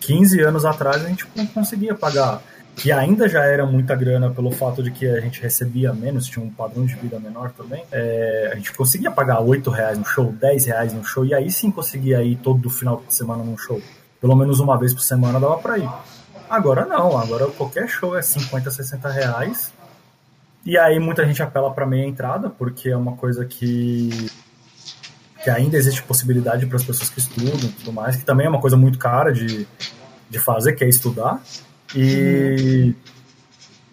15 0.00 0.40
anos 0.40 0.64
atrás 0.64 1.04
a 1.04 1.08
gente 1.08 1.26
não 1.36 1.46
conseguia 1.46 1.94
pagar 1.94 2.42
que 2.78 2.92
ainda 2.92 3.28
já 3.28 3.44
era 3.44 3.66
muita 3.66 3.96
grana 3.96 4.30
pelo 4.30 4.52
fato 4.52 4.82
de 4.82 4.92
que 4.92 5.06
a 5.06 5.20
gente 5.20 5.42
recebia 5.42 5.92
menos, 5.92 6.26
tinha 6.26 6.44
um 6.44 6.48
padrão 6.48 6.86
de 6.86 6.94
vida 6.94 7.18
menor 7.18 7.50
também, 7.50 7.84
é, 7.90 8.50
a 8.52 8.56
gente 8.56 8.72
conseguia 8.72 9.10
pagar 9.10 9.40
8 9.40 9.68
reais 9.68 9.98
no 9.98 10.04
show, 10.04 10.32
10 10.32 10.66
reais 10.66 10.92
no 10.92 11.04
show, 11.04 11.24
e 11.24 11.34
aí 11.34 11.50
sim 11.50 11.72
conseguia 11.72 12.22
ir 12.22 12.36
todo 12.36 12.70
final 12.70 13.02
de 13.06 13.12
semana 13.12 13.42
num 13.42 13.58
show. 13.58 13.82
Pelo 14.20 14.36
menos 14.36 14.60
uma 14.60 14.78
vez 14.78 14.94
por 14.94 15.02
semana 15.02 15.40
dava 15.40 15.58
pra 15.58 15.76
ir. 15.76 15.90
Agora 16.48 16.86
não, 16.86 17.18
agora 17.18 17.46
qualquer 17.48 17.88
show 17.88 18.16
é 18.16 18.22
50, 18.22 18.70
60 18.70 19.08
reais. 19.10 19.72
E 20.64 20.78
aí 20.78 20.98
muita 21.00 21.26
gente 21.26 21.42
apela 21.42 21.72
para 21.72 21.86
meia 21.86 22.06
entrada, 22.06 22.48
porque 22.48 22.90
é 22.90 22.96
uma 22.96 23.16
coisa 23.16 23.44
que 23.44 24.30
que 25.42 25.50
ainda 25.50 25.76
existe 25.76 26.02
possibilidade 26.02 26.66
para 26.66 26.76
as 26.76 26.84
pessoas 26.84 27.08
que 27.08 27.20
estudam 27.20 27.70
e 27.70 27.72
tudo 27.72 27.92
mais, 27.92 28.16
que 28.16 28.24
também 28.24 28.46
é 28.46 28.48
uma 28.48 28.60
coisa 28.60 28.76
muito 28.76 28.98
cara 28.98 29.32
de, 29.32 29.68
de 30.28 30.38
fazer, 30.38 30.72
que 30.72 30.84
é 30.84 30.88
estudar. 30.88 31.40
E 31.94 32.94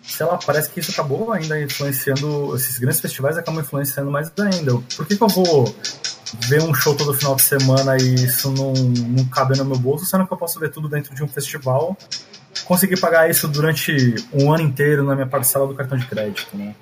sei 0.07 0.25
lá, 0.25 0.37
parece 0.37 0.69
que 0.69 0.79
isso 0.79 0.91
acabou 0.91 1.31
ainda 1.31 1.59
influenciando, 1.59 2.55
esses 2.55 2.77
grandes 2.77 3.01
festivais 3.01 3.37
acabam 3.37 3.61
influenciando 3.61 4.11
mais 4.11 4.31
ainda. 4.39 4.73
Por 4.95 5.05
que, 5.05 5.17
que 5.17 5.23
eu 5.23 5.27
vou 5.27 5.75
ver 6.47 6.61
um 6.61 6.73
show 6.73 6.95
todo 6.95 7.13
final 7.13 7.35
de 7.35 7.41
semana 7.41 7.97
e 7.97 8.13
isso 8.13 8.51
não, 8.51 8.73
não 8.73 9.25
cabe 9.25 9.57
no 9.57 9.65
meu 9.65 9.77
bolso, 9.77 10.05
sendo 10.05 10.25
que 10.25 10.33
eu 10.33 10.37
posso 10.37 10.59
ver 10.59 10.71
tudo 10.71 10.87
dentro 10.87 11.13
de 11.13 11.23
um 11.23 11.27
festival, 11.27 11.97
conseguir 12.65 12.99
pagar 12.99 13.29
isso 13.29 13.47
durante 13.47 14.15
um 14.33 14.53
ano 14.53 14.63
inteiro 14.63 15.03
na 15.03 15.15
minha 15.15 15.27
parcela 15.27 15.67
do 15.67 15.73
cartão 15.73 15.97
de 15.97 16.05
crédito, 16.05 16.55
né? 16.55 16.75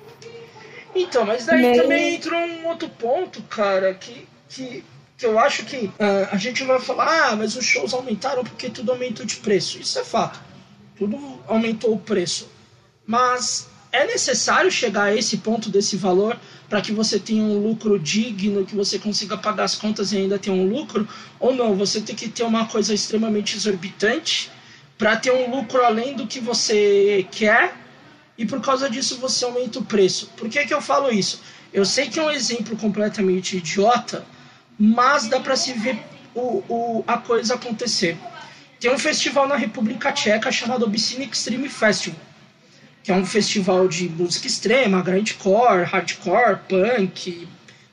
Então, 0.94 1.24
mas 1.24 1.44
daí 1.44 1.76
também 1.76 2.14
entrou 2.14 2.38
um 2.38 2.68
outro 2.68 2.88
ponto, 2.88 3.42
cara, 3.42 3.94
que, 3.94 4.28
que, 4.48 4.84
que 5.18 5.26
eu 5.26 5.40
acho 5.40 5.64
que 5.64 5.86
uh, 5.86 6.28
a 6.30 6.36
gente 6.36 6.62
vai 6.62 6.78
falar, 6.78 7.30
ah, 7.30 7.36
mas 7.36 7.56
os 7.56 7.64
shows 7.64 7.92
aumentaram 7.92 8.44
porque 8.44 8.70
tudo 8.70 8.92
aumentou 8.92 9.26
de 9.26 9.36
preço. 9.36 9.78
Isso 9.78 9.98
é 9.98 10.04
fato 10.04 10.53
tudo 10.96 11.18
aumentou 11.46 11.94
o 11.94 11.98
preço. 11.98 12.48
Mas 13.06 13.68
é 13.92 14.06
necessário 14.06 14.70
chegar 14.70 15.04
a 15.04 15.14
esse 15.14 15.36
ponto 15.38 15.70
desse 15.70 15.96
valor 15.96 16.38
para 16.68 16.80
que 16.80 16.92
você 16.92 17.18
tenha 17.18 17.42
um 17.42 17.58
lucro 17.58 17.98
digno, 17.98 18.64
que 18.64 18.74
você 18.74 18.98
consiga 18.98 19.36
pagar 19.36 19.64
as 19.64 19.76
contas 19.76 20.12
e 20.12 20.16
ainda 20.16 20.38
ter 20.38 20.50
um 20.50 20.68
lucro? 20.68 21.06
Ou 21.38 21.54
não? 21.54 21.76
Você 21.76 22.00
tem 22.00 22.16
que 22.16 22.28
ter 22.28 22.42
uma 22.42 22.66
coisa 22.66 22.92
extremamente 22.92 23.56
exorbitante 23.56 24.50
para 24.98 25.16
ter 25.16 25.32
um 25.32 25.54
lucro 25.54 25.84
além 25.84 26.16
do 26.16 26.26
que 26.26 26.40
você 26.40 27.26
quer 27.30 27.76
e 28.36 28.44
por 28.44 28.60
causa 28.60 28.90
disso 28.90 29.18
você 29.18 29.44
aumenta 29.44 29.78
o 29.78 29.84
preço. 29.84 30.30
Por 30.36 30.48
que, 30.48 30.64
que 30.64 30.74
eu 30.74 30.80
falo 30.80 31.12
isso? 31.12 31.40
Eu 31.72 31.84
sei 31.84 32.08
que 32.08 32.18
é 32.18 32.22
um 32.22 32.30
exemplo 32.30 32.76
completamente 32.76 33.56
idiota, 33.56 34.24
mas 34.78 35.28
dá 35.28 35.40
para 35.40 35.56
se 35.56 35.72
ver 35.72 35.98
o, 36.34 36.62
o, 36.68 37.04
a 37.06 37.18
coisa 37.18 37.54
acontecer. 37.54 38.18
Tem 38.84 38.92
um 38.92 38.98
festival 38.98 39.48
na 39.48 39.56
República 39.56 40.12
Tcheca 40.12 40.52
chamado 40.52 40.84
Obscene 40.84 41.24
Extreme 41.24 41.70
Festival, 41.70 42.20
que 43.02 43.10
é 43.10 43.14
um 43.14 43.24
festival 43.24 43.88
de 43.88 44.10
música 44.10 44.46
extrema, 44.46 45.00
grindcore, 45.00 45.84
hardcore, 45.84 46.58
punk 46.68 47.48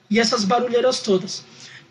e 0.10 0.20
essas 0.20 0.44
barulheiras 0.44 1.00
todas. 1.00 1.46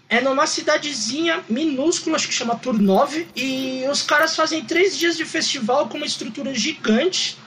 É 0.06 0.20
numa 0.20 0.46
cidadezinha 0.46 1.42
minúscula, 1.48 2.16
acho 2.16 2.28
que 2.28 2.34
chama 2.34 2.56
Turnov, 2.56 3.26
e 3.34 3.86
os 3.90 4.02
caras 4.02 4.36
fazem 4.36 4.66
três 4.66 4.98
dias 4.98 5.16
de 5.16 5.24
festival 5.24 5.88
com 5.88 5.96
uma 5.96 6.04
estrutura 6.04 6.52
gigante, 6.52 7.38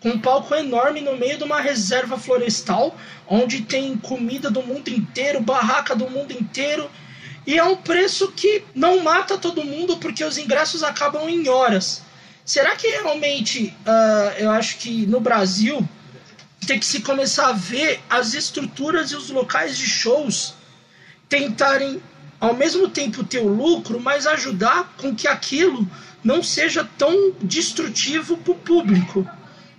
com 0.00 0.08
um 0.08 0.18
palco 0.18 0.54
enorme 0.54 1.02
no 1.02 1.14
meio 1.18 1.36
de 1.36 1.44
uma 1.44 1.60
reserva 1.60 2.16
florestal, 2.16 2.98
onde 3.28 3.60
tem 3.60 3.98
comida 3.98 4.50
do 4.50 4.62
mundo 4.62 4.88
inteiro, 4.88 5.42
barraca 5.42 5.94
do 5.94 6.08
mundo 6.08 6.32
inteiro, 6.32 6.90
e 7.46 7.58
é 7.58 7.64
um 7.64 7.76
preço 7.76 8.30
que 8.32 8.64
não 8.74 9.02
mata 9.02 9.36
todo 9.36 9.64
mundo 9.64 9.96
porque 9.96 10.24
os 10.24 10.38
ingressos 10.38 10.82
acabam 10.82 11.28
em 11.28 11.48
horas. 11.48 12.02
Será 12.44 12.76
que 12.76 12.86
realmente 12.88 13.74
uh, 13.86 14.38
eu 14.38 14.50
acho 14.50 14.78
que 14.78 15.06
no 15.06 15.20
Brasil 15.20 15.86
tem 16.66 16.78
que 16.78 16.86
se 16.86 17.00
começar 17.00 17.48
a 17.48 17.52
ver 17.52 18.00
as 18.08 18.34
estruturas 18.34 19.10
e 19.10 19.16
os 19.16 19.30
locais 19.30 19.76
de 19.76 19.86
shows 19.86 20.54
tentarem 21.28 22.00
ao 22.40 22.54
mesmo 22.54 22.88
tempo 22.88 23.24
ter 23.24 23.38
o 23.38 23.48
lucro, 23.48 24.00
mas 24.00 24.26
ajudar 24.26 24.94
com 24.96 25.14
que 25.14 25.28
aquilo 25.28 25.88
não 26.22 26.42
seja 26.42 26.88
tão 26.98 27.32
destrutivo 27.40 28.36
para 28.36 28.52
o 28.52 28.56
público. 28.56 29.28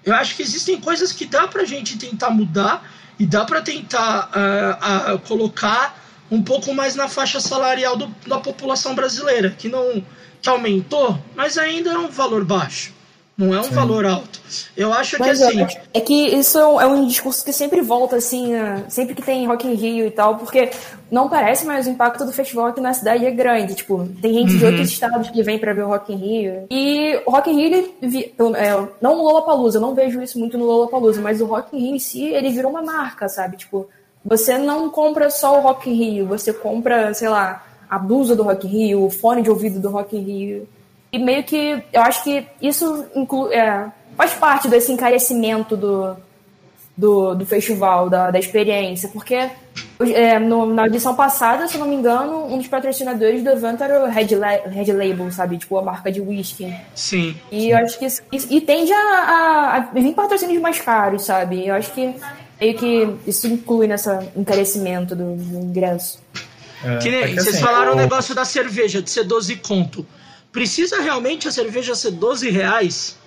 Eu 0.04 0.14
acho 0.16 0.36
que 0.36 0.42
existem 0.42 0.80
coisas 0.80 1.12
que 1.12 1.26
dá 1.26 1.48
para 1.48 1.62
a 1.62 1.66
gente 1.66 1.98
tentar 1.98 2.30
mudar 2.30 2.90
e 3.18 3.26
dá 3.26 3.46
para 3.46 3.62
tentar 3.62 4.30
uh, 4.30 5.16
uh, 5.16 5.20
colocar 5.20 6.03
um 6.32 6.42
pouco 6.42 6.74
mais 6.74 6.96
na 6.96 7.08
faixa 7.08 7.40
salarial 7.40 7.96
do, 7.96 8.08
da 8.28 8.40
população 8.40 8.96
brasileira, 8.96 9.52
que 9.52 9.70
não 9.70 10.04
que 10.42 10.50
aumentou, 10.50 11.18
mas 11.36 11.58
ainda 11.58 11.92
é 11.92 11.98
um 11.98 12.10
valor 12.10 12.44
baixo. 12.44 12.94
Não 13.36 13.52
é 13.52 13.60
um 13.60 13.64
Sim. 13.64 13.74
valor 13.74 14.06
alto. 14.06 14.40
Eu 14.78 14.94
acho 14.94 15.18
mas 15.18 15.40
que 15.40 15.44
assim. 15.46 15.62
É, 15.64 15.98
é 15.98 16.02
que 16.02 16.14
isso 16.14 16.60
é 16.60 16.86
um 16.86 17.08
discurso 17.08 17.44
que 17.44 17.52
sempre 17.52 17.82
volta, 17.82 18.18
assim, 18.18 18.54
né? 18.54 18.84
sempre 18.90 19.16
que 19.16 19.24
tem 19.24 19.48
Rock 19.48 19.68
in 19.68 19.74
Rio 19.74 20.06
e 20.06 20.12
tal, 20.12 20.38
porque 20.38 20.70
não 21.10 21.28
parece, 21.28 21.66
mas 21.66 21.88
o 21.88 21.90
impacto 21.90 22.26
do 22.26 22.32
festival 22.32 22.68
aqui 22.68 22.80
na 22.80 22.94
cidade 22.94 23.26
é 23.26 23.32
grande. 23.32 23.74
Tipo, 23.74 24.08
tem 24.22 24.34
gente 24.34 24.52
uhum. 24.52 24.60
de 24.60 24.66
outros 24.66 24.90
estados 24.90 25.30
que 25.32 25.42
vem 25.42 25.58
para 25.58 25.74
ver 25.74 25.84
o 25.84 25.88
Rock 25.88 26.14
in 26.14 26.18
Rio. 26.18 26.68
E 26.70 27.20
o 27.26 27.32
Rock 27.32 27.50
in 27.50 27.56
Rio, 27.56 27.66
ele, 28.02 28.36
é, 28.56 28.88
não 29.02 29.14
o 29.14 29.24
Lollapalooza, 29.24 29.78
eu 29.78 29.82
não 29.82 29.96
vejo 29.96 30.22
isso 30.22 30.38
muito 30.38 30.56
no 30.56 30.66
Lollapalooza, 30.66 31.20
mas 31.20 31.42
o 31.42 31.46
Rock 31.46 31.76
in 31.76 31.80
Rio 31.80 31.96
em 31.96 32.00
si, 32.00 32.26
ele 32.26 32.52
virou 32.52 32.70
uma 32.70 32.84
marca, 32.84 33.28
sabe? 33.28 33.58
Tipo, 33.58 33.90
você 34.26 34.58
não 34.58 34.90
compra 34.90 35.30
só 35.30 35.60
o 35.60 35.62
Rock 35.62 35.90
in 35.90 35.94
Rio, 35.94 36.28
você 36.28 36.54
compra, 36.54 37.14
sei 37.14 37.28
lá, 37.28 37.66
a 37.90 38.00
blusa 38.00 38.36
do 38.36 38.44
Rock 38.44 38.66
in 38.66 38.70
Rio, 38.70 39.06
o 39.06 39.10
fone 39.10 39.42
de 39.42 39.50
ouvido 39.50 39.80
do 39.80 39.90
Rock 39.90 40.16
in 40.16 40.22
Rio. 40.22 40.70
E 41.12 41.20
meio 41.20 41.44
que 41.44 41.84
eu 41.92 42.02
acho 42.02 42.24
que 42.24 42.46
isso 42.62 43.06
inclui, 43.16 43.54
é, 43.54 43.86
faz 44.16 44.34
parte 44.34 44.68
desse 44.68 44.92
encarecimento 44.92 45.76
do, 45.78 46.16
do, 46.96 47.36
do 47.36 47.46
festival, 47.46 48.10
da, 48.10 48.32
da 48.32 48.40
experiência, 48.40 49.10
porque 49.10 49.50
é, 50.00 50.40
no, 50.40 50.66
na 50.66 50.84
audição 50.84 51.16
passada, 51.16 51.68
se 51.68 51.76
eu 51.76 51.82
não 51.82 51.88
me 51.88 51.96
engano, 51.96 52.46
um 52.46 52.58
dos 52.58 52.68
patrocinadores 52.68 53.44
do 53.44 53.50
evento 53.50 53.84
era 53.84 54.04
o 54.04 54.10
Red, 54.10 54.36
La 54.36 54.50
Red 54.66 54.92
Label, 54.92 55.32
sabe? 55.32 55.58
Tipo, 55.58 55.78
a 55.78 55.82
marca 55.82 56.12
de 56.12 56.22
whisky. 56.22 56.74
Sim. 56.96 57.36
E 57.52 57.62
sim. 57.62 57.72
eu 57.72 57.78
acho 57.78 58.00
que 58.00 58.06
isso, 58.06 58.22
e 58.32 58.62
tende 58.62 58.92
a, 58.94 58.98
a, 58.98 59.76
a 59.76 59.80
vir 59.94 60.14
patrocínios 60.14 60.62
mais 60.62 60.80
caros, 60.80 61.26
sabe? 61.26 61.68
Eu 61.68 61.76
acho 61.76 61.92
que 61.92 62.16
meio 62.64 62.78
que 62.78 63.30
isso 63.30 63.46
inclui 63.48 63.88
nessa 63.88 64.32
encarecimento 64.36 65.16
do, 65.16 65.36
do 65.36 65.60
ingresso. 65.60 66.20
É, 66.84 66.98
que 66.98 67.10
nem, 67.10 67.22
é 67.22 67.28
que 67.28 67.36
vocês 67.36 67.56
assim, 67.56 67.64
falaram 67.64 67.94
o 67.94 67.96
negócio 67.96 68.34
da 68.34 68.46
cerveja, 68.46 69.02
de 69.02 69.10
ser 69.10 69.26
12 69.26 69.58
conto. 69.58 70.06
Precisa 70.52 71.02
realmente 71.02 71.48
a 71.48 71.52
cerveja 71.52 71.94
ser 71.94 72.12
12 72.12 72.50
reais? 72.50 73.18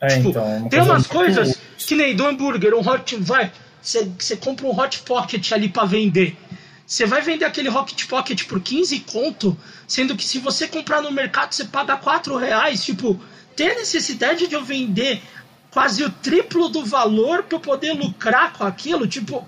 É, 0.00 0.08
tipo, 0.08 0.30
então, 0.30 0.68
tem 0.68 0.80
umas 0.80 1.06
coisas 1.06 1.58
que 1.76 1.96
nem 1.96 2.14
do 2.14 2.24
hambúrguer, 2.24 2.74
um 2.74 2.88
hot. 2.88 3.16
Vai, 3.16 3.50
você 3.82 4.36
compra 4.36 4.66
um 4.66 4.78
hot 4.78 5.00
pocket 5.00 5.52
ali 5.52 5.68
para 5.68 5.84
vender. 5.84 6.36
Você 6.86 7.04
vai 7.04 7.20
vender 7.20 7.44
aquele 7.44 7.68
hot 7.68 8.06
pocket 8.06 8.44
por 8.46 8.60
15 8.60 9.00
conto, 9.00 9.56
sendo 9.86 10.16
que 10.16 10.24
se 10.24 10.38
você 10.38 10.68
comprar 10.68 11.02
no 11.02 11.10
mercado 11.10 11.52
você 11.52 11.64
paga 11.64 11.96
4 11.96 12.36
reais. 12.36 12.84
Tipo, 12.84 13.20
tem 13.56 13.70
a 13.70 13.74
necessidade 13.74 14.46
de 14.46 14.54
eu 14.54 14.64
vender 14.64 15.20
quase 15.78 16.02
o 16.02 16.10
triplo 16.10 16.68
do 16.68 16.84
valor 16.84 17.44
para 17.44 17.54
eu 17.54 17.60
poder 17.60 17.92
lucrar 17.92 18.52
com 18.52 18.64
aquilo? 18.64 19.06
Tipo. 19.06 19.46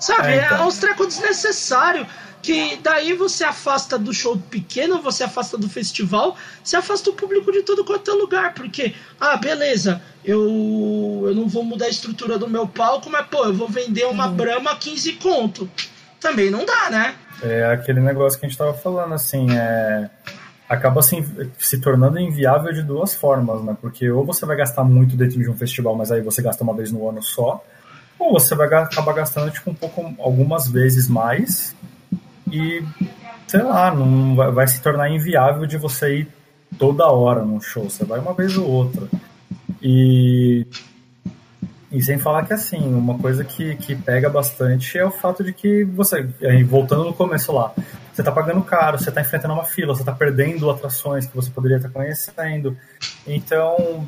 Sabe, 0.00 0.28
é, 0.28 0.46
então. 0.46 0.56
é 0.56 0.64
uns 0.64 0.78
trecos 0.78 1.08
desnecessários 1.08 2.06
que 2.40 2.78
daí 2.82 3.12
você 3.12 3.44
afasta 3.44 3.98
do 3.98 4.12
show 4.14 4.38
pequeno, 4.38 5.02
você 5.02 5.24
afasta 5.24 5.58
do 5.58 5.68
festival, 5.68 6.34
você 6.62 6.76
afasta 6.76 7.10
o 7.10 7.12
público 7.12 7.52
de 7.52 7.62
todo 7.62 7.84
quanto 7.84 8.10
é 8.10 8.14
lugar, 8.14 8.54
porque, 8.54 8.94
ah, 9.20 9.36
beleza, 9.36 10.00
eu, 10.24 11.24
eu 11.26 11.34
não 11.34 11.46
vou 11.46 11.62
mudar 11.62 11.84
a 11.84 11.90
estrutura 11.90 12.38
do 12.38 12.48
meu 12.48 12.66
palco, 12.66 13.10
mas, 13.10 13.26
pô, 13.26 13.44
eu 13.44 13.52
vou 13.52 13.68
vender 13.68 14.06
uma 14.06 14.28
uhum. 14.28 14.34
Brahma 14.34 14.72
a 14.72 14.76
15 14.76 15.12
conto. 15.14 15.70
Também 16.18 16.50
não 16.50 16.64
dá, 16.64 16.88
né? 16.90 17.14
É 17.42 17.66
aquele 17.66 18.00
negócio 18.00 18.40
que 18.40 18.46
a 18.46 18.48
gente 18.48 18.56
tava 18.56 18.72
falando, 18.72 19.12
assim, 19.12 19.46
é 19.50 20.08
acaba 20.68 21.02
se, 21.02 21.24
se 21.58 21.78
tornando 21.78 22.18
inviável 22.18 22.72
de 22.72 22.82
duas 22.82 23.14
formas, 23.14 23.62
né? 23.62 23.76
Porque 23.80 24.10
ou 24.10 24.24
você 24.24 24.46
vai 24.46 24.56
gastar 24.56 24.84
muito 24.84 25.16
dentro 25.16 25.40
de 25.40 25.48
um 25.48 25.56
festival, 25.56 25.94
mas 25.94 26.10
aí 26.10 26.20
você 26.20 26.42
gasta 26.42 26.64
uma 26.64 26.74
vez 26.74 26.90
no 26.90 27.08
ano 27.08 27.22
só, 27.22 27.62
ou 28.18 28.32
você 28.32 28.54
vai 28.54 28.66
acabar 28.66 29.12
gastando 29.12 29.50
tipo 29.50 29.70
um 29.70 29.74
pouco 29.74 30.14
algumas 30.18 30.68
vezes 30.68 31.08
mais 31.08 31.74
e, 32.50 32.82
sei 33.46 33.62
lá, 33.62 33.94
não 33.94 34.34
vai, 34.34 34.50
vai 34.50 34.66
se 34.66 34.80
tornar 34.80 35.10
inviável 35.10 35.66
de 35.66 35.76
você 35.76 36.20
ir 36.20 36.28
toda 36.78 37.06
hora 37.06 37.42
num 37.44 37.60
show. 37.60 37.84
Você 37.88 38.04
vai 38.04 38.18
uma 38.20 38.34
vez 38.34 38.56
ou 38.56 38.68
outra. 38.68 39.08
E 39.82 40.66
e 41.94 42.02
sem 42.02 42.18
falar 42.18 42.44
que, 42.44 42.52
assim, 42.52 42.92
uma 42.92 43.16
coisa 43.16 43.44
que, 43.44 43.76
que 43.76 43.94
pega 43.94 44.28
bastante 44.28 44.98
é 44.98 45.06
o 45.06 45.12
fato 45.12 45.44
de 45.44 45.52
que 45.52 45.84
você, 45.84 46.28
voltando 46.66 47.04
no 47.04 47.14
começo 47.14 47.52
lá, 47.52 47.72
você 48.14 48.20
está 48.20 48.30
pagando 48.30 48.62
caro, 48.62 48.96
você 48.96 49.08
está 49.08 49.20
enfrentando 49.20 49.54
uma 49.54 49.64
fila, 49.64 49.92
você 49.92 50.02
está 50.02 50.12
perdendo 50.12 50.70
atrações 50.70 51.26
que 51.26 51.34
você 51.34 51.50
poderia 51.50 51.78
estar 51.78 51.88
conhecendo. 51.88 52.76
Então, 53.26 54.06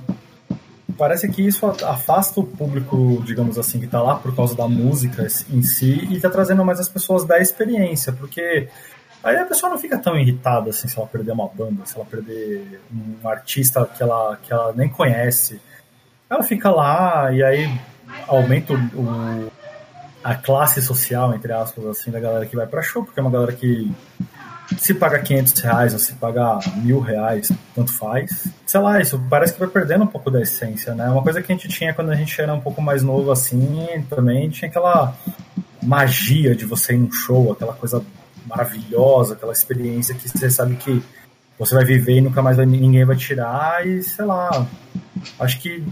parece 0.97 1.29
que 1.29 1.43
isso 1.43 1.67
afasta 1.67 2.39
o 2.39 2.45
público, 2.45 3.21
digamos 3.27 3.59
assim, 3.59 3.81
que 3.81 3.87
está 3.87 4.01
lá 4.01 4.15
por 4.15 4.35
causa 4.35 4.55
da 4.55 4.69
música 4.69 5.27
em 5.51 5.63
si 5.63 6.07
e 6.09 6.17
está 6.17 6.31
trazendo 6.31 6.65
mais 6.65 6.79
as 6.79 6.89
pessoas 6.89 7.25
da 7.25 7.41
experiência, 7.41 8.13
porque 8.13 8.69
aí 9.25 9.37
a 9.39 9.45
pessoa 9.45 9.71
não 9.71 9.79
fica 9.79 9.99
tão 9.99 10.17
irritada 10.17 10.71
assim 10.71 10.87
se 10.87 10.97
ela 10.97 11.09
perder 11.09 11.33
uma 11.33 11.49
banda, 11.49 11.85
se 11.85 11.97
ela 11.97 12.05
perder 12.05 12.81
um 12.93 13.29
artista 13.29 13.85
que 13.87 14.05
ela, 14.05 14.39
que 14.41 14.53
ela 14.53 14.73
nem 14.73 14.89
conhece. 14.89 15.61
Ela 16.31 16.45
fica 16.45 16.71
lá 16.71 17.33
e 17.33 17.43
aí 17.43 17.81
aumenta 18.29 18.73
o, 18.73 19.51
a 20.27 20.35
classe 20.35 20.83
social, 20.83 21.33
entre 21.33 21.53
aspas, 21.53 21.87
assim, 21.87 22.11
da 22.11 22.19
galera 22.19 22.45
que 22.47 22.57
vai 22.57 22.67
para 22.67 22.83
show, 22.83 23.05
porque 23.05 23.21
é 23.21 23.23
uma 23.23 23.31
galera 23.31 23.53
que 23.53 23.89
se 24.77 24.93
paga 24.93 25.21
500 25.21 25.61
reais 25.61 25.93
ou 25.93 26.01
se 26.01 26.15
paga 26.15 26.59
mil 26.79 26.99
reais, 26.99 27.53
tanto 27.73 27.93
faz. 27.93 28.49
Sei 28.67 28.81
lá, 28.81 29.01
isso 29.01 29.25
parece 29.31 29.53
que 29.53 29.61
vai 29.61 29.69
perdendo 29.69 30.03
um 30.03 30.09
pouco 30.09 30.29
da 30.29 30.43
essência, 30.43 30.97
né? 30.97 31.09
Uma 31.09 31.23
coisa 31.23 31.41
que 31.41 31.53
a 31.53 31.55
gente 31.55 31.69
tinha 31.69 31.95
quando 31.95 32.11
a 32.11 32.17
gente 32.17 32.41
era 32.41 32.53
um 32.53 32.61
pouco 32.61 32.83
mais 32.83 33.05
novo 33.05 33.31
assim, 33.31 34.05
também 34.11 34.51
tinha 34.51 34.69
aquela 34.69 35.15
magia 35.81 36.57
de 36.57 36.65
você 36.65 36.95
ir 36.95 36.99
num 36.99 37.13
show, 37.13 37.53
aquela 37.53 37.75
coisa 37.75 38.05
maravilhosa, 38.47 39.35
aquela 39.35 39.53
experiência 39.53 40.13
que 40.13 40.29
você 40.29 40.51
sabe 40.51 40.75
que 40.75 41.01
você 41.57 41.73
vai 41.73 41.85
viver 41.85 42.17
e 42.17 42.21
nunca 42.21 42.43
mais 42.43 42.57
vai, 42.57 42.67
ninguém 42.67 43.05
vai 43.05 43.15
tirar 43.15 43.87
e 43.87 44.03
sei 44.03 44.25
lá. 44.25 44.67
Acho 45.39 45.61
que 45.61 45.87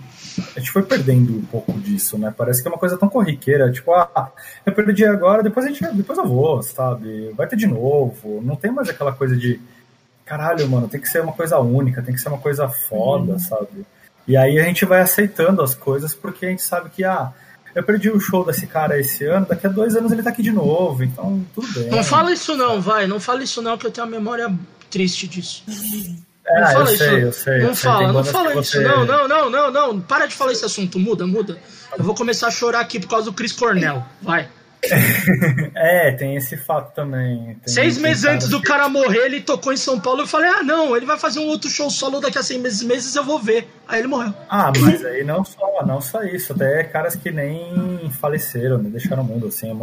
a 0.57 0.59
gente 0.59 0.70
foi 0.70 0.83
perdendo 0.83 1.37
um 1.37 1.42
pouco 1.42 1.73
disso, 1.73 2.18
né? 2.18 2.33
Parece 2.37 2.62
que 2.62 2.68
é 2.68 2.70
uma 2.70 2.79
coisa 2.79 2.97
tão 2.97 3.09
corriqueira, 3.09 3.70
tipo, 3.70 3.92
ah, 3.92 4.33
eu 4.64 4.73
perdi 4.73 5.05
agora, 5.05 5.42
depois 5.42 5.66
a 5.66 5.68
gente, 5.68 5.85
depois 5.94 6.18
eu 6.18 6.27
vou, 6.27 6.62
sabe? 6.62 7.31
Vai 7.37 7.47
ter 7.47 7.57
de 7.57 7.66
novo. 7.66 8.40
Não 8.42 8.57
tem 8.57 8.70
mais 8.70 8.88
aquela 8.88 9.12
coisa 9.12 9.37
de 9.37 9.61
caralho, 10.25 10.68
mano, 10.68 10.88
tem 10.88 11.01
que 11.01 11.09
ser 11.09 11.20
uma 11.20 11.33
coisa 11.33 11.59
única, 11.59 12.03
tem 12.03 12.14
que 12.14 12.20
ser 12.20 12.29
uma 12.29 12.38
coisa 12.38 12.68
foda, 12.68 13.33
uhum. 13.33 13.38
sabe? 13.38 13.87
E 14.27 14.37
aí 14.37 14.59
a 14.59 14.64
gente 14.64 14.85
vai 14.85 15.01
aceitando 15.01 15.62
as 15.62 15.75
coisas 15.75 16.14
porque 16.14 16.47
a 16.47 16.49
gente 16.49 16.62
sabe 16.62 16.88
que, 16.90 17.05
ah, 17.05 17.33
eu 17.75 17.83
perdi 17.83 18.11
o 18.11 18.20
show 18.20 18.44
desse 18.44 18.66
cara 18.66 18.99
esse 18.99 19.25
ano, 19.25 19.47
daqui 19.47 19.66
a 19.66 19.70
dois 19.70 19.94
anos 19.97 20.12
ele 20.12 20.23
tá 20.23 20.31
aqui 20.31 20.42
de 20.42 20.53
novo, 20.53 21.05
então 21.05 21.44
tudo 21.55 21.68
bem. 21.75 21.90
Não 21.90 22.03
fala 22.03 22.33
isso 22.33 22.57
não, 22.57 22.81
vai, 22.81 23.07
não 23.07 23.20
fala 23.20 23.42
isso 23.42 23.61
não, 23.61 23.77
que 23.77 23.87
eu 23.87 23.90
tenho 23.90 24.07
uma 24.07 24.16
memória 24.16 24.53
triste 24.90 25.29
disso. 25.29 25.64
É, 26.47 26.61
não 26.61 26.67
fala 26.67 26.79
eu 26.79 26.95
isso. 26.95 26.99
Sei, 26.99 27.25
eu 27.25 27.33
sei, 27.33 27.59
não 27.63 27.75
fala, 27.75 28.13
não 28.13 28.25
fala 28.25 28.61
isso. 28.61 28.73
Você... 28.73 28.81
Não, 28.81 29.05
não, 29.05 29.27
não, 29.27 29.51
não, 29.51 29.71
não. 29.71 30.01
Para 30.01 30.27
de 30.27 30.35
falar 30.35 30.53
esse 30.53 30.65
assunto. 30.65 30.99
Muda, 30.99 31.27
muda. 31.27 31.59
Eu 31.97 32.05
vou 32.05 32.15
começar 32.15 32.49
a 32.49 32.51
chorar 32.51 32.81
aqui 32.81 33.01
por 33.01 33.09
causa 33.09 33.27
do 33.27 33.33
Chris 33.33 33.53
Cornell. 33.53 34.05
Vai. 34.21 34.49
é, 35.75 36.13
tem 36.13 36.37
esse 36.37 36.57
fato 36.57 36.95
também. 36.95 37.57
Tem 37.65 37.75
seis 37.75 37.99
meses 37.99 38.25
antes 38.25 38.49
do 38.49 38.61
cara 38.61 38.89
morrer, 38.89 39.27
ele 39.27 39.41
tocou 39.41 39.73
em 39.73 39.77
São 39.77 39.99
Paulo. 39.99 40.23
Eu 40.23 40.27
falei, 40.27 40.51
ah, 40.51 40.63
não, 40.63 40.97
ele 40.97 41.07
vai 41.07 41.19
fazer 41.19 41.41
um 41.41 41.47
outro 41.47 41.71
show 41.71 41.89
solo 41.91 42.21
daqui 42.21 42.39
a 42.39 42.43
seis 42.43 42.61
meses, 42.61 42.83
meses 42.83 43.17
eu 43.17 43.25
vou 43.25 43.39
ver. 43.39 43.67
Aí 43.89 44.01
ele 44.01 44.09
morreu. 44.09 44.35
Ah, 44.49 44.71
mas 44.79 45.05
aí 45.05 45.25
não 45.25 45.45
só, 45.45 45.85
não 45.87 46.01
só 46.01 46.23
isso. 46.23 46.53
Até 46.53 46.85
caras 46.85 47.17
que 47.17 47.31
nem 47.31 48.11
faleceram, 48.21 48.79
nem 48.79 48.91
deixaram 48.91 49.23
o 49.23 49.27
mundo, 49.27 49.47
assim. 49.47 49.75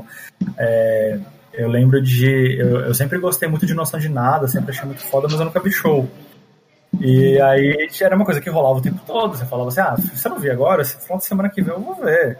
É, 0.57 1.17
eu 1.53 1.67
lembro 1.67 2.01
de. 2.01 2.57
Eu, 2.59 2.81
eu 2.81 2.93
sempre 2.93 3.17
gostei 3.17 3.49
muito 3.49 3.65
de 3.65 3.73
Noção 3.73 3.99
de 3.99 4.09
Nada, 4.09 4.47
sempre 4.47 4.71
achei 4.71 4.85
muito 4.85 5.01
foda, 5.01 5.27
mas 5.29 5.39
eu 5.39 5.45
nunca 5.45 5.59
vi 5.59 5.71
show. 5.71 6.09
E 6.99 7.39
aí 7.39 7.89
era 8.01 8.15
uma 8.15 8.25
coisa 8.25 8.41
que 8.41 8.49
rolava 8.49 8.79
o 8.79 8.81
tempo 8.81 9.01
todo. 9.05 9.37
Você 9.37 9.45
falava 9.45 9.69
assim: 9.69 9.81
ah, 9.81 9.95
você 9.95 10.27
não 10.27 10.39
viu 10.39 10.51
agora? 10.51 10.81
Esse 10.81 10.97
final 10.97 11.17
de 11.17 11.25
semana 11.25 11.49
que 11.49 11.61
vem 11.61 11.73
eu 11.73 11.79
vou 11.79 11.95
ver. 11.95 12.37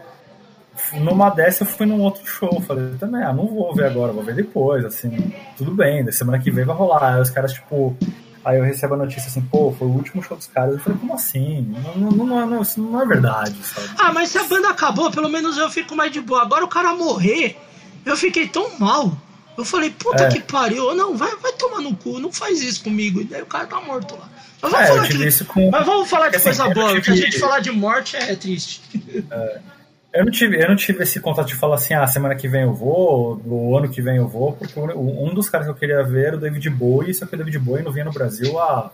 Numa 0.94 1.30
dessa 1.30 1.62
eu 1.62 1.66
fui 1.66 1.86
num 1.86 2.00
outro 2.00 2.24
show. 2.26 2.60
Falei 2.60 2.94
também: 2.98 3.22
ah, 3.22 3.32
não 3.32 3.46
vou 3.46 3.74
ver 3.74 3.86
agora, 3.86 4.12
vou 4.12 4.22
ver 4.22 4.34
depois. 4.34 4.84
Assim, 4.84 5.32
tudo 5.56 5.72
bem, 5.72 6.04
da 6.04 6.12
semana 6.12 6.38
que 6.38 6.50
vem 6.50 6.64
vai 6.64 6.76
rolar. 6.76 7.14
Aí 7.14 7.20
os 7.20 7.30
caras, 7.30 7.52
tipo. 7.52 7.96
Aí 8.44 8.58
eu 8.58 8.64
recebo 8.64 8.94
a 8.94 8.96
notícia 8.96 9.28
assim, 9.28 9.40
pô, 9.40 9.70
foi 9.70 9.86
o 9.86 9.92
último 9.92 10.20
show 10.20 10.36
dos 10.36 10.48
caras. 10.48 10.74
Eu 10.74 10.80
falei, 10.80 10.98
como 10.98 11.14
assim? 11.14 11.62
Não, 11.62 12.10
não, 12.10 12.26
não, 12.26 12.46
não, 12.46 12.62
isso 12.62 12.80
não 12.80 13.00
é 13.00 13.06
verdade, 13.06 13.54
sabe? 13.62 13.88
Ah, 13.96 14.12
mas 14.12 14.30
se 14.30 14.38
a 14.38 14.42
banda 14.42 14.68
acabou, 14.68 15.12
pelo 15.12 15.28
menos 15.28 15.56
eu 15.56 15.70
fico 15.70 15.94
mais 15.94 16.10
de 16.10 16.20
boa. 16.20 16.42
Agora 16.42 16.64
o 16.64 16.68
cara 16.68 16.92
morrer, 16.92 17.56
eu 18.04 18.16
fiquei 18.16 18.48
tão 18.48 18.68
mal. 18.80 19.12
Eu 19.56 19.64
falei, 19.64 19.90
puta 19.90 20.24
é. 20.24 20.28
que 20.28 20.40
pariu. 20.40 20.92
Não, 20.94 21.16
vai, 21.16 21.36
vai 21.36 21.52
tomar 21.52 21.80
no 21.80 21.94
cu, 21.94 22.18
não 22.18 22.32
faz 22.32 22.60
isso 22.62 22.82
comigo. 22.82 23.20
E 23.20 23.24
daí 23.24 23.42
o 23.42 23.46
cara 23.46 23.66
tá 23.66 23.80
morto 23.80 24.16
lá. 24.16 24.28
Mas 24.62 24.70
vamos, 24.70 24.84
é, 24.84 24.86
falar, 24.86 25.08
de, 25.08 25.44
com... 25.44 25.70
Mas 25.70 25.86
vamos 25.86 26.08
falar 26.08 26.28
de 26.28 26.38
coisa 26.38 26.64
assim, 26.64 26.74
boa, 26.74 26.88
tive... 26.88 27.00
porque 27.00 27.10
a 27.10 27.16
gente 27.16 27.38
falar 27.40 27.58
de 27.58 27.72
morte 27.72 28.16
é 28.16 28.36
triste. 28.36 28.80
É, 29.28 29.58
eu, 30.14 30.24
não 30.24 30.30
tive, 30.30 30.62
eu 30.62 30.68
não 30.68 30.76
tive 30.76 31.02
esse 31.02 31.18
contato 31.18 31.48
de 31.48 31.56
falar 31.56 31.74
assim, 31.74 31.94
ah, 31.94 32.06
semana 32.06 32.36
que 32.36 32.46
vem 32.46 32.62
eu 32.62 32.72
vou, 32.72 33.42
o 33.44 33.76
ano 33.76 33.88
que 33.88 34.00
vem 34.00 34.18
eu 34.18 34.28
vou, 34.28 34.52
porque 34.52 34.78
um 34.78 35.34
dos 35.34 35.50
caras 35.50 35.66
que 35.66 35.72
eu 35.72 35.76
queria 35.76 36.02
ver 36.04 36.26
era 36.26 36.36
o 36.36 36.40
David 36.40 36.70
Bowie, 36.70 37.12
só 37.12 37.26
que 37.26 37.34
o 37.34 37.38
David 37.38 37.58
Bowie 37.58 37.82
não 37.82 37.90
vinha 37.90 38.04
no 38.04 38.12
Brasil 38.12 38.56
há 38.58 38.90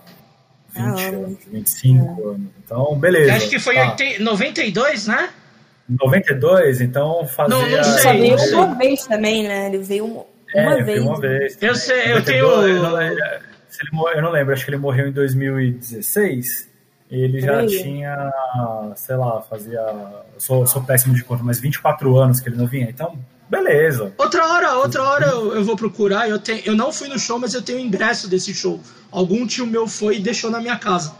20 0.73 0.85
ah, 0.85 1.07
anos, 1.09 1.37
25 1.51 1.97
é. 1.97 2.25
anos. 2.29 2.47
Então, 2.65 2.99
beleza. 2.99 3.35
acho 3.35 3.49
que 3.49 3.59
foi 3.59 3.75
tá. 3.75 3.91
80, 3.91 4.23
92, 4.23 5.07
né? 5.07 5.29
92, 5.87 6.81
então 6.81 7.27
fazia. 7.27 7.55
Não, 7.55 7.69
não 7.69 7.83
sei. 7.83 8.01
Só 8.01 8.13
veio 8.13 8.55
uma 8.55 8.75
vez 8.75 9.05
também, 9.05 9.47
né? 9.47 9.67
Ele 9.67 9.79
veio 9.79 10.05
uma, 10.05 10.25
é, 10.53 10.83
vez. 10.83 11.03
Uma 11.03 11.19
vez. 11.19 11.57
Eu 11.61 11.75
sei, 11.75 12.13
eu 12.13 12.23
tenho. 12.23 12.47
Eu 13.77 13.87
não, 13.91 14.09
eu 14.13 14.21
não 14.21 14.31
lembro, 14.31 14.53
acho 14.53 14.65
que 14.65 14.71
ele 14.71 14.77
morreu 14.77 15.07
em 15.07 15.11
2016. 15.11 16.69
Ele 17.11 17.41
já 17.41 17.65
tinha, 17.65 18.31
sei 18.95 19.15
lá, 19.15 19.41
fazia. 19.41 19.81
Sou, 20.37 20.65
sou 20.67 20.83
péssimo 20.83 21.15
de 21.15 21.23
conta, 21.23 21.43
mas 21.43 21.59
24 21.59 22.17
anos 22.17 22.39
que 22.39 22.49
ele 22.49 22.55
não 22.55 22.67
vinha. 22.67 22.87
Então, 22.87 23.17
beleza. 23.49 24.13
Outra 24.17 24.47
hora, 24.47 24.77
outra 24.77 25.03
hora 25.03 25.25
eu, 25.27 25.55
eu 25.55 25.63
vou 25.63 25.75
procurar. 25.75 26.29
Eu, 26.29 26.39
tenho, 26.39 26.61
eu 26.65 26.75
não 26.75 26.93
fui 26.93 27.07
no 27.07 27.17
show, 27.17 27.39
mas 27.39 27.55
eu 27.55 27.63
tenho 27.63 27.79
o 27.79 27.81
ingresso 27.81 28.29
desse 28.29 28.53
show. 28.53 28.79
Algum 29.11 29.47
tio 29.47 29.65
meu 29.65 29.87
foi 29.87 30.17
e 30.17 30.19
deixou 30.19 30.51
na 30.51 30.59
minha 30.59 30.77
casa. 30.77 31.15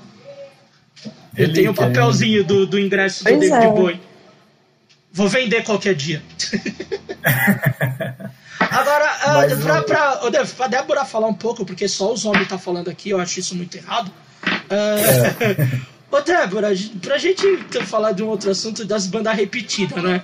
Eu 1.35 1.51
tenho 1.53 1.71
o 1.71 1.73
papelzinho 1.73 2.43
do, 2.43 2.67
do 2.67 2.79
ingresso 2.79 3.23
do 3.23 3.31
David 3.31 3.53
é. 3.53 3.67
Bowie. 3.71 4.01
Vou 5.11 5.27
vender 5.27 5.63
qualquer 5.63 5.95
dia. 5.95 6.21
Agora, 8.71 9.49
uh, 9.53 9.61
pra, 9.61 9.81
pra, 9.83 10.45
pra 10.45 10.67
Débora 10.67 11.05
falar 11.05 11.27
um 11.27 11.33
pouco, 11.33 11.65
porque 11.65 11.87
só 11.87 12.13
os 12.13 12.25
homens 12.25 12.47
tá 12.47 12.57
falando 12.57 12.89
aqui, 12.89 13.09
eu 13.09 13.19
acho 13.19 13.39
isso 13.39 13.55
muito 13.55 13.75
errado. 13.75 14.11
Uh, 14.45 15.43
é. 15.43 15.89
Ô 16.11 16.21
Débora, 16.21 16.69
pra 17.01 17.17
gente 17.19 17.45
falar 17.85 18.13
de 18.13 18.23
um 18.23 18.27
outro 18.27 18.49
assunto 18.49 18.83
das 18.83 19.05
bandas 19.05 19.35
repetidas, 19.35 20.01
né? 20.03 20.23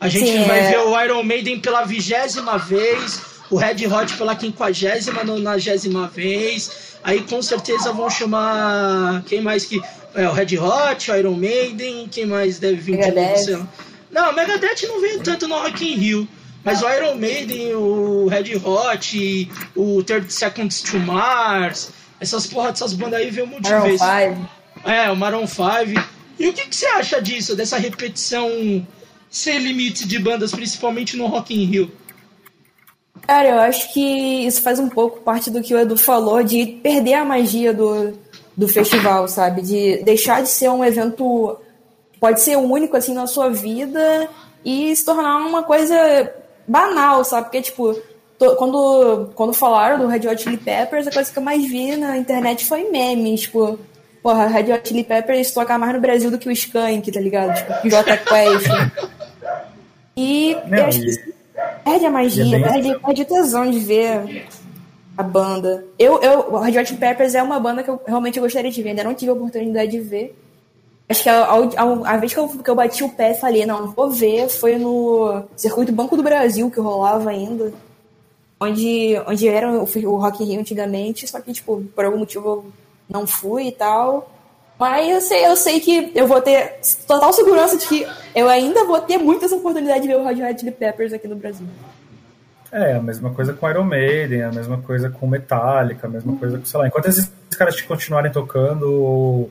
A 0.00 0.08
gente 0.08 0.30
Sim, 0.30 0.44
vai 0.44 0.60
é... 0.60 0.70
ver 0.70 0.78
o 0.78 1.00
Iron 1.02 1.22
Maiden 1.22 1.60
pela 1.60 1.84
vigésima 1.84 2.56
vez, 2.56 3.20
o 3.50 3.56
Red 3.56 3.86
Hot 3.86 4.16
pela 4.16 4.34
quinquagésima, 4.34 5.24
nonagésima 5.24 6.08
vez. 6.08 6.98
Aí 7.02 7.20
com 7.22 7.42
certeza 7.42 7.92
vão 7.92 8.08
chamar. 8.08 9.22
Quem 9.26 9.40
mais 9.40 9.64
que. 9.64 9.80
É, 10.14 10.28
o 10.28 10.32
Red 10.32 10.58
Hot, 10.58 11.10
o 11.10 11.16
Iron 11.16 11.34
Maiden, 11.34 12.08
quem 12.10 12.26
mais 12.26 12.58
deve 12.58 12.76
vir 12.76 12.96
Megadeth. 12.96 13.44
de 13.44 13.52
novo? 13.52 13.68
Não, 14.10 14.30
o 14.30 14.34
Megadeth 14.34 14.86
não 14.88 15.00
veio 15.00 15.20
tanto 15.20 15.46
no 15.46 15.56
Rock 15.58 15.84
in 15.84 15.96
Rio. 15.96 16.28
Mas 16.68 16.82
o 16.82 16.90
Iron 16.90 17.14
Maiden, 17.14 17.74
o 17.76 18.26
Red 18.26 18.56
Hot, 18.56 19.50
o 19.74 20.02
Third 20.02 20.30
Seconds 20.30 20.82
to 20.82 20.98
Mars, 20.98 21.90
essas 22.20 22.46
porra 22.46 22.72
dessas 22.72 22.92
bandas 22.92 23.20
aí 23.20 23.30
veio 23.30 23.46
muito 23.46 23.66
de 23.66 23.80
vez. 23.80 23.98
É, 24.84 25.10
o 25.10 25.16
Maroon 25.16 25.46
5. 25.46 25.64
E 26.38 26.46
o 26.46 26.52
que, 26.52 26.68
que 26.68 26.76
você 26.76 26.84
acha 26.88 27.22
disso, 27.22 27.56
dessa 27.56 27.78
repetição 27.78 28.86
sem 29.30 29.58
limite 29.58 30.06
de 30.06 30.18
bandas, 30.18 30.52
principalmente 30.52 31.16
no 31.16 31.26
Rock 31.26 31.54
in 31.54 31.64
Rio? 31.64 31.90
Cara, 33.26 33.48
eu 33.48 33.60
acho 33.60 33.90
que 33.94 34.46
isso 34.46 34.60
faz 34.60 34.78
um 34.78 34.90
pouco 34.90 35.20
parte 35.20 35.50
do 35.50 35.62
que 35.62 35.74
o 35.74 35.78
Edu 35.78 35.96
falou, 35.96 36.42
de 36.42 36.66
perder 36.82 37.14
a 37.14 37.24
magia 37.24 37.72
do, 37.72 38.12
do 38.54 38.68
festival, 38.68 39.26
sabe? 39.26 39.62
De 39.62 40.02
deixar 40.04 40.42
de 40.42 40.50
ser 40.50 40.68
um 40.68 40.84
evento. 40.84 41.58
Pode 42.20 42.42
ser 42.42 42.56
único, 42.56 42.94
assim, 42.94 43.14
na 43.14 43.26
sua 43.26 43.48
vida 43.48 44.28
e 44.62 44.94
se 44.94 45.04
tornar 45.04 45.38
uma 45.38 45.62
coisa 45.62 45.96
banal, 46.68 47.24
sabe? 47.24 47.44
Porque, 47.44 47.62
tipo, 47.62 47.94
to, 48.38 48.56
quando, 48.56 49.30
quando 49.34 49.52
falaram 49.52 49.98
do 49.98 50.06
Red 50.06 50.28
Hot 50.28 50.42
Chili 50.42 50.56
Peppers, 50.56 51.06
a 51.06 51.10
coisa 51.10 51.32
que 51.32 51.38
eu 51.38 51.42
mais 51.42 51.66
vi 51.66 51.96
na 51.96 52.16
internet 52.16 52.64
foi 52.64 52.90
memes, 52.90 53.42
tipo, 53.42 53.78
porra, 54.22 54.46
Red 54.46 54.72
Hot 54.72 54.88
Chili 54.88 55.02
Peppers 55.02 55.52
toca 55.52 55.78
mais 55.78 55.94
no 55.94 56.00
Brasil 56.00 56.30
do 56.30 56.38
que 56.38 56.48
o 56.48 56.52
Skank, 56.52 57.10
tá 57.10 57.20
ligado? 57.20 57.56
Tipo, 57.56 57.88
J 57.88 58.16
Quest. 58.18 58.66
E 60.16 60.56
Não, 60.66 60.78
eu 60.78 60.84
acho 60.86 61.00
que 61.00 61.34
perde 61.84 62.06
a 62.06 62.10
magia, 62.10 62.56
é 62.56 62.60
perde, 62.60 62.98
perde 62.98 63.22
o 63.22 63.24
tesão 63.24 63.70
de 63.70 63.78
ver 63.78 64.46
a 65.16 65.22
banda. 65.22 65.84
Eu, 65.98 66.20
eu, 66.22 66.40
o 66.52 66.58
Red 66.58 66.78
Hot 66.78 66.94
Peppers 66.94 67.34
é 67.34 67.42
uma 67.42 67.58
banda 67.58 67.82
que 67.82 67.90
eu 67.90 68.00
realmente 68.06 68.38
gostaria 68.38 68.70
de 68.70 68.82
ver, 68.82 68.90
ainda 68.90 69.04
não 69.04 69.14
tive 69.14 69.30
a 69.30 69.34
oportunidade 69.34 69.90
de 69.90 70.00
ver. 70.00 70.36
Acho 71.08 71.22
que 71.22 71.28
a, 71.28 71.44
a, 71.44 72.14
a, 72.14 72.16
vez 72.18 72.34
que 72.34 72.38
eu, 72.38 72.48
que 72.48 72.68
eu 72.68 72.74
bati 72.74 73.02
o 73.02 73.08
pé 73.08 73.30
e 73.30 73.40
falei, 73.40 73.64
não, 73.64 73.92
vou 73.92 74.10
ver, 74.10 74.48
foi 74.48 74.76
no 74.76 75.44
circuito 75.56 75.90
Banco 75.90 76.16
do 76.16 76.22
Brasil 76.22 76.70
que 76.70 76.80
rolava 76.80 77.30
ainda. 77.30 77.72
Onde, 78.60 79.18
onde 79.26 79.48
era 79.48 79.70
o, 79.70 79.84
o 79.84 80.16
Rock 80.16 80.42
in 80.42 80.46
Rio 80.48 80.60
antigamente, 80.60 81.26
só 81.26 81.40
que, 81.40 81.52
tipo, 81.52 81.82
por 81.94 82.04
algum 82.04 82.18
motivo 82.18 82.48
eu 82.48 82.72
não 83.08 83.26
fui 83.26 83.68
e 83.68 83.72
tal. 83.72 84.30
Mas 84.78 85.08
eu 85.08 85.20
sei, 85.20 85.46
eu 85.46 85.56
sei 85.56 85.80
que 85.80 86.12
eu 86.14 86.26
vou 86.26 86.40
ter 86.40 86.78
total 87.06 87.32
segurança 87.32 87.76
de 87.76 87.86
que 87.86 88.06
eu 88.34 88.48
ainda 88.48 88.84
vou 88.84 89.00
ter 89.00 89.18
muitas 89.18 89.50
oportunidades 89.50 90.02
de 90.02 90.08
ver 90.08 90.16
o 90.16 90.24
Red 90.24 90.42
Hot 90.42 90.60
Chili 90.60 90.72
Peppers 90.72 91.12
aqui 91.12 91.26
no 91.26 91.36
Brasil. 91.36 91.66
É, 92.70 92.94
a 92.94 93.02
mesma 93.02 93.30
coisa 93.30 93.54
com 93.54 93.68
Iron 93.68 93.84
Maiden, 93.84 94.42
a 94.42 94.52
mesma 94.52 94.78
coisa 94.78 95.08
com 95.08 95.26
Metallica, 95.26 96.06
a 96.06 96.10
mesma 96.10 96.36
coisa 96.36 96.58
com, 96.58 96.64
sei 96.66 96.78
lá, 96.78 96.86
enquanto 96.86 97.06
esses 97.06 97.32
caras 97.56 97.80
continuarem 97.80 98.30
tocando, 98.30 99.48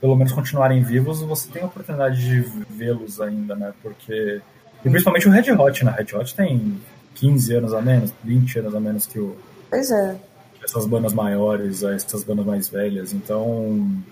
pelo 0.00 0.14
menos 0.16 0.32
continuarem 0.32 0.82
vivos, 0.82 1.20
você 1.22 1.48
tem 1.50 1.62
a 1.62 1.66
oportunidade 1.66 2.22
de 2.22 2.40
vê-los 2.70 3.20
ainda, 3.20 3.54
né? 3.54 3.72
Porque. 3.82 4.40
E 4.84 4.90
principalmente 4.90 5.28
o 5.28 5.30
Red 5.30 5.50
Hot, 5.52 5.84
né? 5.84 5.94
Red 5.96 6.16
Hot 6.16 6.34
tem 6.34 6.78
15 7.14 7.54
anos 7.54 7.74
a 7.74 7.80
menos, 7.80 8.12
20 8.22 8.58
anos 8.58 8.74
a 8.74 8.80
menos 8.80 9.06
que 9.06 9.18
o. 9.18 9.36
Pois 9.70 9.90
é. 9.90 10.16
Essas 10.62 10.86
bandas 10.86 11.12
maiores, 11.12 11.82
essas 11.82 12.24
bandas 12.24 12.46
mais 12.46 12.68
velhas. 12.68 13.12
Então. 13.12 14.02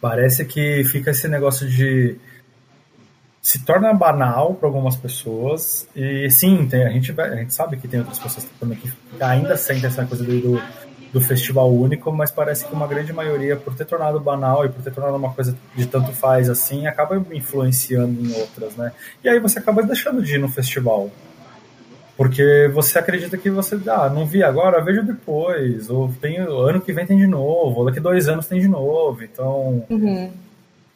Parece 0.00 0.44
que 0.44 0.84
fica 0.84 1.10
esse 1.10 1.28
negócio 1.28 1.68
de. 1.68 2.16
Se 3.40 3.62
torna 3.62 3.92
banal 3.92 4.54
para 4.54 4.68
algumas 4.68 4.96
pessoas. 4.96 5.86
E 5.94 6.30
sim, 6.30 6.66
tem, 6.66 6.84
a, 6.84 6.90
gente, 6.90 7.18
a 7.20 7.36
gente 7.36 7.52
sabe 7.52 7.76
que 7.76 7.86
tem 7.86 8.00
outras 8.00 8.18
pessoas 8.18 8.46
também 8.58 8.78
que 8.78 8.90
ainda 9.20 9.56
sentem 9.56 9.86
essa 9.86 10.04
coisa 10.06 10.24
do 10.24 10.60
do 11.14 11.20
festival 11.20 11.72
único, 11.72 12.10
mas 12.10 12.32
parece 12.32 12.66
que 12.66 12.74
uma 12.74 12.88
grande 12.88 13.12
maioria, 13.12 13.56
por 13.56 13.72
ter 13.72 13.84
tornado 13.84 14.18
banal 14.18 14.66
e 14.66 14.68
por 14.68 14.82
ter 14.82 14.92
tornado 14.92 15.16
uma 15.16 15.32
coisa 15.32 15.56
de 15.76 15.86
tanto 15.86 16.10
faz 16.10 16.50
assim, 16.50 16.88
acaba 16.88 17.16
influenciando 17.32 18.20
em 18.20 18.32
outras, 18.34 18.74
né? 18.74 18.90
E 19.22 19.28
aí 19.28 19.38
você 19.38 19.60
acaba 19.60 19.80
deixando 19.84 20.20
de 20.20 20.34
ir 20.34 20.38
no 20.38 20.48
festival. 20.48 21.08
Porque 22.16 22.68
você 22.74 22.98
acredita 22.98 23.38
que 23.38 23.48
você, 23.48 23.78
ah, 23.86 24.08
não 24.08 24.26
vi 24.26 24.42
agora, 24.42 24.82
vejo 24.82 25.04
depois, 25.04 25.88
ou 25.88 26.12
tem, 26.20 26.38
ano 26.38 26.80
que 26.80 26.92
vem 26.92 27.06
tem 27.06 27.16
de 27.16 27.28
novo, 27.28 27.78
ou 27.78 27.86
daqui 27.86 28.00
dois 28.00 28.28
anos 28.28 28.48
tem 28.48 28.60
de 28.60 28.68
novo, 28.68 29.22
então, 29.22 29.84
uhum. 29.88 30.32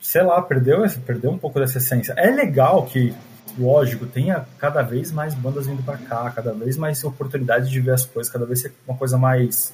sei 0.00 0.22
lá, 0.22 0.42
perdeu, 0.42 0.84
perdeu 1.06 1.30
um 1.30 1.38
pouco 1.38 1.60
dessa 1.60 1.78
essência. 1.78 2.12
É 2.16 2.28
legal 2.28 2.86
que, 2.86 3.14
lógico, 3.56 4.04
tenha 4.04 4.44
cada 4.58 4.82
vez 4.82 5.12
mais 5.12 5.32
bandas 5.34 5.68
vindo 5.68 5.82
para 5.84 5.96
cá, 5.96 6.28
cada 6.34 6.52
vez 6.52 6.76
mais 6.76 7.04
oportunidade 7.04 7.70
de 7.70 7.80
ver 7.80 7.92
as 7.92 8.04
coisas, 8.04 8.32
cada 8.32 8.44
vez 8.44 8.62
ser 8.62 8.72
uma 8.86 8.96
coisa 8.96 9.16
mais 9.16 9.72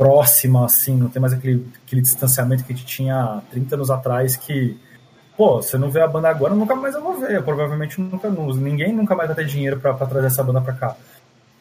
próxima, 0.00 0.64
assim, 0.64 0.96
não 0.96 1.10
tem 1.10 1.20
mais 1.20 1.34
aquele, 1.34 1.70
aquele 1.84 2.00
distanciamento 2.00 2.64
que 2.64 2.72
a 2.72 2.74
gente 2.74 2.86
tinha 2.86 3.42
30 3.50 3.74
anos 3.74 3.90
atrás 3.90 4.34
que, 4.34 4.74
pô, 5.36 5.60
você 5.60 5.76
não 5.76 5.90
vê 5.90 6.00
a 6.00 6.06
banda 6.06 6.30
agora, 6.30 6.54
nunca 6.54 6.74
mais 6.74 6.94
eu 6.94 7.02
vou 7.02 7.20
ver, 7.20 7.42
provavelmente 7.42 8.00
nunca, 8.00 8.30
ninguém 8.30 8.94
nunca 8.94 9.14
mais 9.14 9.28
vai 9.28 9.36
ter 9.36 9.44
dinheiro 9.44 9.78
para 9.78 9.92
trazer 9.92 10.28
essa 10.28 10.42
banda 10.42 10.62
para 10.62 10.72
cá. 10.72 10.96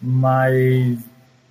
Mas, 0.01 0.97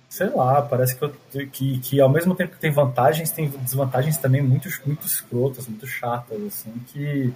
sei 0.09 0.31
lá, 0.31 0.63
parece 0.63 0.95
que, 0.95 1.03
eu, 1.03 1.13
que, 1.51 1.77
que 1.77 2.01
ao 2.01 2.09
mesmo 2.09 2.33
tempo 2.33 2.55
que 2.55 2.59
tem 2.59 2.71
vantagens, 2.71 3.29
tem 3.29 3.47
desvantagens 3.47 4.17
também 4.17 4.41
muito, 4.41 4.67
muito 4.83 5.05
escrotas, 5.05 5.67
muito 5.67 5.85
chatas, 5.85 6.41
assim, 6.41 6.73
que, 6.87 7.31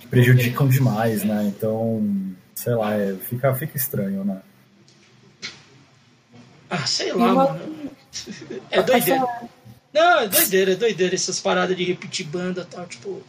que 0.00 0.06
prejudicam 0.06 0.68
demais, 0.68 1.24
né? 1.24 1.44
Então, 1.46 2.06
sei 2.54 2.74
lá, 2.74 2.92
é, 2.92 3.14
fica, 3.14 3.54
fica 3.54 3.74
estranho, 3.74 4.22
né? 4.22 4.38
Ah, 6.68 6.86
sei 6.86 7.14
lá, 7.14 7.32
mano. 7.32 7.76
É 8.70 8.82
doideira. 8.82 9.26
Não, 9.92 10.20
é 10.20 10.28
doideira, 10.28 10.72
é 10.72 10.76
doideira 10.76 11.14
essas 11.14 11.40
paradas 11.40 11.76
de 11.76 11.84
repetir 11.84 12.26
banda 12.26 12.62
e 12.62 12.74
tal, 12.74 12.86
tipo. 12.86 13.22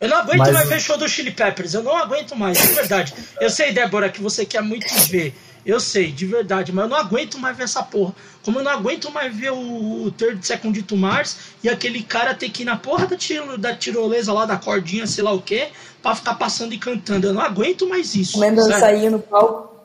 Eu 0.00 0.08
não 0.08 0.18
aguento 0.18 0.38
Mas... 0.38 0.52
mais 0.52 0.68
ver 0.68 0.80
show 0.80 0.96
do 0.96 1.08
Chili 1.08 1.32
Peppers, 1.32 1.74
eu 1.74 1.82
não 1.82 1.96
aguento 1.96 2.36
mais, 2.36 2.56
de 2.56 2.68
verdade. 2.68 3.12
Eu 3.40 3.50
sei, 3.50 3.72
Débora, 3.72 4.08
que 4.08 4.20
você 4.20 4.44
quer 4.46 4.62
muito 4.62 4.86
ver. 5.08 5.34
Eu 5.66 5.80
sei, 5.80 6.12
de 6.12 6.24
verdade, 6.24 6.72
mas 6.72 6.84
eu 6.84 6.88
não 6.88 6.96
aguento 6.96 7.36
mais 7.38 7.56
ver 7.56 7.64
essa 7.64 7.82
porra. 7.82 8.14
Como 8.42 8.60
eu 8.60 8.64
não 8.64 8.70
aguento 8.70 9.10
mais 9.10 9.34
ver 9.34 9.50
o 9.52 10.10
Third 10.16 10.46
Second 10.46 10.82
to 10.82 10.96
Mars 10.96 11.36
e 11.62 11.68
aquele 11.68 12.02
cara 12.02 12.32
ter 12.32 12.48
que 12.48 12.62
ir 12.62 12.64
na 12.64 12.76
porra 12.76 13.06
da, 13.06 13.16
tiro, 13.16 13.58
da 13.58 13.74
tirolesa 13.74 14.32
lá, 14.32 14.46
da 14.46 14.56
cordinha, 14.56 15.06
sei 15.06 15.22
lá 15.22 15.32
o 15.32 15.42
que, 15.42 15.68
pra 16.00 16.14
ficar 16.14 16.34
passando 16.36 16.72
e 16.72 16.78
cantando. 16.78 17.26
Eu 17.26 17.34
não 17.34 17.42
aguento 17.42 17.88
mais 17.88 18.14
isso. 18.14 18.34
Comendo 18.34 18.62
sair 18.62 19.10
no 19.10 19.18
palco. 19.18 19.77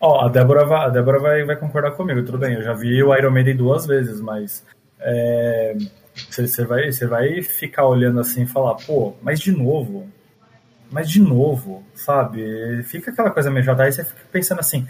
Ó, 0.00 0.24
a 0.24 0.28
Débora, 0.28 0.64
vai, 0.64 0.86
a 0.86 0.88
Débora 0.88 1.18
vai, 1.18 1.44
vai 1.44 1.56
concordar 1.56 1.90
comigo, 1.90 2.24
tudo 2.24 2.38
bem. 2.38 2.54
Eu 2.54 2.62
já 2.62 2.72
vi 2.72 3.02
o 3.02 3.14
Iron 3.14 3.30
Maiden 3.30 3.54
duas 3.54 3.84
vezes, 3.84 4.18
mas 4.18 4.64
é, 4.98 5.76
você, 6.30 6.64
vai, 6.64 6.90
você 6.90 7.06
vai 7.06 7.42
ficar 7.42 7.86
olhando 7.86 8.18
assim 8.18 8.44
e 8.44 8.46
falar, 8.46 8.76
pô, 8.76 9.14
mas 9.22 9.38
de 9.38 9.52
novo, 9.52 10.08
mas 10.90 11.08
de 11.08 11.20
novo, 11.20 11.84
sabe? 11.94 12.82
Fica 12.84 13.10
aquela 13.10 13.30
coisa 13.30 13.50
meio 13.50 13.62
jada, 13.62 13.82
aí 13.82 13.92
você 13.92 14.02
fica 14.02 14.22
pensando 14.32 14.60
assim, 14.60 14.88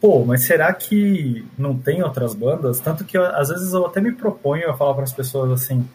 pô, 0.00 0.24
mas 0.24 0.42
será 0.42 0.72
que 0.74 1.46
não 1.56 1.78
tem 1.78 2.02
outras 2.02 2.34
bandas? 2.34 2.80
Tanto 2.80 3.04
que 3.04 3.16
eu, 3.16 3.24
às 3.24 3.50
vezes 3.50 3.72
eu 3.72 3.86
até 3.86 4.00
me 4.00 4.10
proponho 4.10 4.68
a 4.68 4.76
falar 4.76 4.94
para 4.94 5.04
as 5.04 5.12
pessoas 5.12 5.52
assim, 5.52 5.88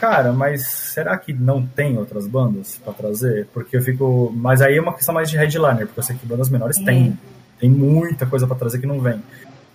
cara, 0.00 0.32
mas 0.32 0.66
será 0.66 1.16
que 1.16 1.32
não 1.32 1.64
tem 1.64 1.96
outras 1.96 2.26
bandas 2.26 2.76
para 2.84 2.92
trazer? 2.92 3.46
Porque 3.54 3.76
eu 3.76 3.82
fico, 3.82 4.32
mas 4.34 4.60
aí 4.60 4.76
é 4.76 4.80
uma 4.80 4.94
questão 4.94 5.14
mais 5.14 5.30
de 5.30 5.36
headliner, 5.36 5.86
porque 5.86 6.00
eu 6.00 6.04
sei 6.04 6.16
que 6.16 6.26
bandas 6.26 6.50
menores 6.50 6.76
tem 6.78 7.16
tem 7.58 7.70
muita 7.70 8.26
coisa 8.26 8.46
para 8.46 8.56
trazer 8.56 8.78
que 8.78 8.86
não 8.86 9.00
vem. 9.00 9.22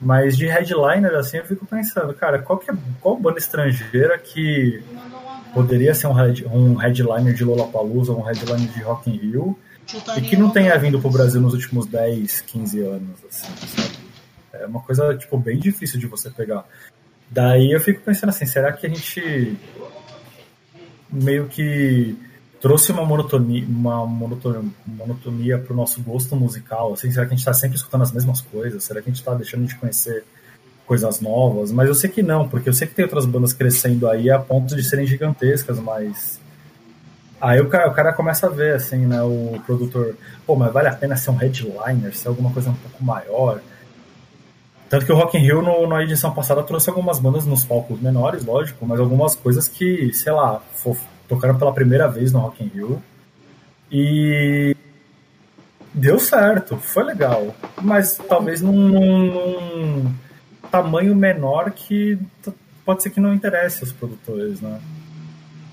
Mas 0.01 0.37
de 0.37 0.45
headliner, 0.45 1.13
assim, 1.15 1.37
eu 1.37 1.45
fico 1.45 1.65
pensando, 1.65 2.13
cara, 2.13 2.39
qual, 2.39 2.57
que 2.57 2.71
é, 2.71 2.73
qual 3.01 3.17
banda 3.17 3.37
estrangeira 3.37 4.17
que 4.17 4.81
poderia 5.53 5.93
ser 5.93 6.07
um, 6.07 6.13
head, 6.13 6.45
um 6.47 6.75
headliner 6.75 7.33
de 7.33 7.43
Lollapalooza, 7.43 8.13
um 8.13 8.21
headliner 8.21 8.71
de 8.71 8.81
Rock 8.81 9.09
in 9.09 9.17
Rio, 9.17 9.59
e 10.17 10.21
que 10.21 10.37
não 10.37 10.51
tenha 10.51 10.77
vindo 10.77 10.99
pro 10.99 11.09
Brasil 11.09 11.41
nos 11.41 11.53
últimos 11.53 11.85
10, 11.87 12.41
15 12.41 12.79
anos, 12.81 13.19
assim, 13.27 13.67
sabe? 13.67 14.09
É 14.53 14.65
uma 14.65 14.81
coisa, 14.81 15.15
tipo, 15.15 15.37
bem 15.37 15.57
difícil 15.57 15.99
de 15.99 16.07
você 16.07 16.29
pegar. 16.29 16.65
Daí 17.29 17.71
eu 17.71 17.79
fico 17.79 18.01
pensando 18.01 18.29
assim, 18.29 18.45
será 18.45 18.71
que 18.71 18.85
a 18.85 18.89
gente 18.89 19.57
meio 21.11 21.47
que 21.47 22.17
trouxe 22.61 22.91
uma 22.91 23.05
monotonia, 23.05 23.65
uma 23.67 24.05
monotonia, 24.05 24.69
monotonia 24.85 25.57
para 25.57 25.73
o 25.73 25.75
nosso 25.75 26.01
gosto 26.01 26.35
musical? 26.35 26.93
Assim, 26.93 27.11
será 27.11 27.25
que 27.25 27.33
a 27.33 27.35
gente 27.35 27.39
está 27.39 27.53
sempre 27.53 27.77
escutando 27.77 28.01
as 28.01 28.11
mesmas 28.11 28.41
coisas? 28.41 28.83
Será 28.83 29.01
que 29.01 29.09
a 29.09 29.11
gente 29.11 29.21
está 29.21 29.33
deixando 29.33 29.65
de 29.65 29.75
conhecer 29.75 30.23
coisas 30.85 31.21
novas? 31.21 31.71
Mas 31.71 31.87
eu 31.87 31.95
sei 31.95 32.09
que 32.09 32.21
não, 32.21 32.47
porque 32.47 32.69
eu 32.69 32.73
sei 32.73 32.87
que 32.87 32.95
tem 32.95 33.05
outras 33.05 33.25
bandas 33.25 33.53
crescendo 33.53 34.09
aí 34.09 34.29
a 34.29 34.39
ponto 34.39 34.75
de 34.75 34.83
serem 34.83 35.05
gigantescas, 35.05 35.79
mas 35.79 36.39
aí 37.39 37.61
o 37.61 37.69
cara, 37.69 37.89
o 37.89 37.93
cara 37.93 38.13
começa 38.13 38.47
a 38.47 38.49
ver, 38.49 38.75
assim, 38.75 39.05
né, 39.05 39.21
o 39.21 39.59
produtor, 39.65 40.15
pô, 40.45 40.55
mas 40.55 40.73
vale 40.73 40.89
a 40.89 40.95
pena 40.95 41.15
ser 41.15 41.31
um 41.31 41.35
headliner, 41.35 42.15
ser 42.15 42.27
alguma 42.27 42.51
coisa 42.51 42.69
um 42.69 42.75
pouco 42.75 43.03
maior? 43.03 43.61
Tanto 44.89 45.05
que 45.05 45.11
o 45.11 45.15
Rock 45.15 45.37
in 45.37 45.41
Rio, 45.41 45.61
no, 45.61 45.87
na 45.87 46.01
edição 46.01 46.33
passada, 46.33 46.63
trouxe 46.63 46.89
algumas 46.89 47.19
bandas 47.19 47.45
nos 47.45 47.63
palcos 47.63 48.01
menores, 48.01 48.43
lógico, 48.43 48.85
mas 48.85 48.99
algumas 48.99 49.35
coisas 49.35 49.67
que, 49.67 50.11
sei 50.13 50.33
lá, 50.33 50.61
tocaram 51.29 51.57
pela 51.57 51.71
primeira 51.71 52.07
vez 52.07 52.33
no 52.33 52.39
Rock 52.39 52.63
in 52.63 52.67
Rio. 52.67 53.01
E 53.91 54.75
deu 55.93 56.19
certo, 56.19 56.75
foi 56.75 57.03
legal. 57.03 57.55
Mas 57.81 58.19
talvez 58.27 58.61
num, 58.61 58.89
num 58.89 60.13
tamanho 60.71 61.15
menor 61.15 61.71
que 61.71 62.19
pode 62.83 63.03
ser 63.03 63.11
que 63.11 63.19
não 63.19 63.33
interesse 63.33 63.83
os 63.83 63.91
produtores, 63.91 64.59
né? 64.59 64.81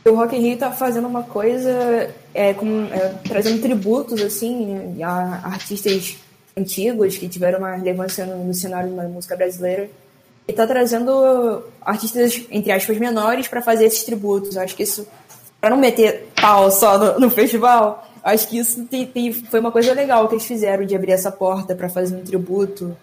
O 0.04 0.14
Rock 0.14 0.36
in 0.36 0.40
Rio 0.40 0.58
tá 0.58 0.70
fazendo 0.70 1.08
uma 1.08 1.24
coisa, 1.24 2.14
é, 2.32 2.54
com, 2.54 2.84
é, 2.92 3.14
trazendo 3.26 3.60
tributos, 3.60 4.22
assim, 4.22 5.02
a 5.02 5.40
artistas 5.48 6.16
antigos 6.56 7.16
que 7.18 7.28
tiveram 7.28 7.58
uma 7.58 7.74
relevância 7.74 8.24
no, 8.24 8.44
no 8.44 8.54
cenário 8.54 8.94
da 8.94 9.02
música 9.08 9.36
brasileira. 9.36 9.90
E 10.48 10.52
tá 10.52 10.64
trazendo 10.64 11.64
artistas, 11.82 12.46
entre 12.52 12.70
aspas, 12.70 12.98
menores 12.98 13.48
para 13.48 13.60
fazer 13.60 13.86
esses 13.86 14.04
tributos. 14.04 14.54
Eu 14.54 14.62
acho 14.62 14.76
que 14.76 14.84
isso, 14.84 15.06
para 15.66 15.74
não 15.74 15.82
meter 15.82 16.28
pau 16.40 16.70
só 16.70 16.96
no, 16.96 17.18
no 17.18 17.28
festival, 17.28 18.06
acho 18.22 18.46
que 18.46 18.56
isso 18.56 18.84
tem, 18.84 19.04
tem, 19.04 19.32
foi 19.32 19.58
uma 19.58 19.72
coisa 19.72 19.92
legal 19.92 20.28
que 20.28 20.34
eles 20.34 20.46
fizeram 20.46 20.86
de 20.86 20.94
abrir 20.94 21.10
essa 21.10 21.32
porta 21.32 21.74
para 21.74 21.88
fazer 21.88 22.14
um 22.14 22.22
tributo 22.22 22.96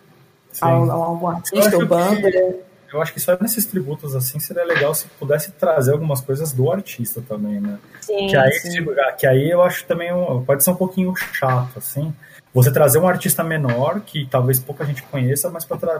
a, 0.61 0.69
algum 0.69 1.27
artista 1.27 1.75
ou 1.75 1.85
banda. 1.85 2.31
Que, 2.31 2.55
eu 2.93 3.01
acho 3.01 3.13
que 3.13 3.19
só 3.19 3.37
nesses 3.41 3.65
tributos 3.65 4.15
assim 4.15 4.39
seria 4.39 4.63
legal 4.63 4.93
se 4.93 5.07
pudesse 5.19 5.51
trazer 5.51 5.93
algumas 5.93 6.21
coisas 6.21 6.53
do 6.53 6.71
artista 6.71 7.21
também, 7.27 7.59
né? 7.59 7.79
Sim, 8.01 8.27
que, 8.27 8.35
aí, 8.35 8.53
sim. 8.53 8.85
que 9.17 9.27
aí 9.27 9.49
eu 9.49 9.61
acho 9.61 9.85
também 9.85 10.09
pode 10.45 10.63
ser 10.63 10.71
um 10.71 10.75
pouquinho 10.75 11.13
chato, 11.15 11.77
assim 11.77 12.13
você 12.53 12.71
trazer 12.71 12.99
um 12.99 13.07
artista 13.07 13.43
menor, 13.43 14.01
que 14.01 14.27
talvez 14.27 14.59
pouca 14.59 14.85
gente 14.85 15.01
conheça, 15.03 15.49
mas 15.49 15.65
para 15.65 15.99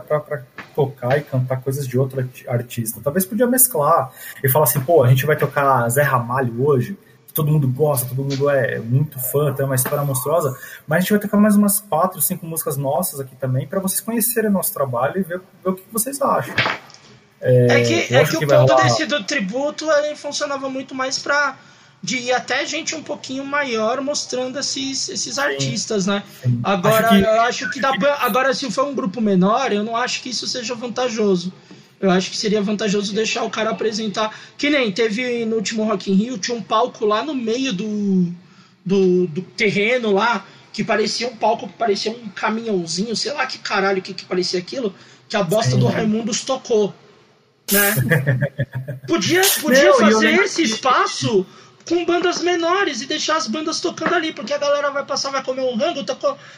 tocar 0.74 1.18
e 1.18 1.22
cantar 1.22 1.60
coisas 1.60 1.86
de 1.86 1.98
outro 1.98 2.24
artista. 2.46 3.00
Talvez 3.02 3.26
podia 3.26 3.46
mesclar 3.46 4.12
e 4.42 4.48
falar 4.48 4.64
assim, 4.64 4.80
pô, 4.80 5.02
a 5.02 5.08
gente 5.08 5.26
vai 5.26 5.36
tocar 5.36 5.88
Zé 5.88 6.02
Ramalho 6.02 6.64
hoje, 6.64 6.96
todo 7.34 7.50
mundo 7.50 7.66
gosta, 7.66 8.06
todo 8.06 8.22
mundo 8.22 8.48
é 8.48 8.78
muito 8.78 9.18
fã, 9.18 9.52
tem 9.52 9.66
uma 9.66 9.74
história 9.74 10.04
monstruosa, 10.04 10.56
mas 10.86 10.98
a 10.98 11.00
gente 11.00 11.10
vai 11.10 11.18
tocar 11.18 11.36
mais 11.36 11.56
umas 11.56 11.80
quatro, 11.80 12.22
cinco 12.22 12.46
músicas 12.46 12.76
nossas 12.76 13.18
aqui 13.18 13.34
também, 13.34 13.66
para 13.66 13.80
vocês 13.80 14.00
conhecerem 14.00 14.48
o 14.48 14.52
nosso 14.52 14.72
trabalho 14.72 15.18
e 15.18 15.22
ver, 15.22 15.40
ver, 15.62 15.70
o 15.70 15.74
que 15.74 15.82
vocês 15.92 16.22
acham. 16.22 16.54
É, 17.44 17.66
é 17.66 17.84
que, 17.84 18.14
é 18.14 18.24
que, 18.24 18.38
que 18.38 18.44
o 18.44 18.48
ponto 18.48 18.74
desse 18.76 19.04
do 19.04 19.22
tributo 19.22 19.90
ele 19.90 20.16
funcionava 20.16 20.70
muito 20.70 20.94
mais 20.94 21.18
para 21.18 21.56
de 22.02 22.18
ir 22.18 22.32
até 22.32 22.66
gente 22.66 22.94
um 22.94 23.02
pouquinho 23.02 23.44
maior 23.44 24.00
mostrando 24.02 24.58
esses, 24.58 25.08
esses 25.08 25.38
artistas, 25.38 26.06
né? 26.06 26.22
Agora, 26.62 27.08
acho 27.08 27.18
que, 27.18 27.24
eu 27.24 27.40
acho 27.40 27.70
que 27.70 27.80
dá 27.80 27.92
agora 28.20 28.52
se 28.52 28.70
for 28.70 28.86
um 28.86 28.94
grupo 28.94 29.22
menor, 29.22 29.72
eu 29.72 29.82
não 29.82 29.96
acho 29.96 30.22
que 30.22 30.30
isso 30.30 30.46
seja 30.46 30.74
vantajoso. 30.74 31.52
Eu 32.00 32.10
acho 32.10 32.30
que 32.30 32.36
seria 32.36 32.60
vantajoso 32.60 33.14
deixar 33.14 33.42
o 33.44 33.50
cara 33.50 33.70
apresentar. 33.70 34.34
Que 34.58 34.68
nem 34.68 34.92
teve 34.92 35.46
no 35.46 35.56
último 35.56 35.84
Rock 35.84 36.10
in 36.10 36.14
Rio, 36.14 36.36
tinha 36.36 36.54
um 36.54 36.62
palco 36.62 37.06
lá 37.06 37.24
no 37.24 37.34
meio 37.34 37.72
do, 37.72 38.30
do, 38.84 39.26
do 39.26 39.40
terreno 39.40 40.12
lá, 40.12 40.44
que 40.72 40.84
parecia 40.84 41.26
um 41.26 41.36
palco, 41.36 41.66
que 41.66 41.74
parecia 41.74 42.12
um 42.12 42.28
caminhãozinho, 42.28 43.16
sei 43.16 43.32
lá 43.32 43.46
que 43.46 43.58
caralho 43.58 44.02
que, 44.02 44.12
que 44.12 44.26
parecia 44.26 44.58
aquilo, 44.60 44.94
que 45.26 45.36
a 45.36 45.42
bosta 45.42 45.72
Sim, 45.72 45.78
do 45.78 45.86
Raimundos 45.86 46.42
tocou. 46.42 46.92
Né? 47.72 47.94
podia 49.08 49.42
podia 49.60 49.84
não, 49.84 49.98
fazer 49.98 50.34
esse 50.42 50.62
espaço 50.62 51.46
com 51.88 52.04
bandas 52.04 52.42
menores 52.42 53.02
e 53.02 53.06
deixar 53.06 53.36
as 53.36 53.46
bandas 53.46 53.80
tocando 53.80 54.14
ali, 54.14 54.32
porque 54.32 54.52
a 54.52 54.58
galera 54.58 54.90
vai 54.90 55.04
passar, 55.04 55.30
vai 55.30 55.42
comer 55.42 55.62
um 55.62 55.76
rango, 55.76 56.02
tá, 56.02 56.16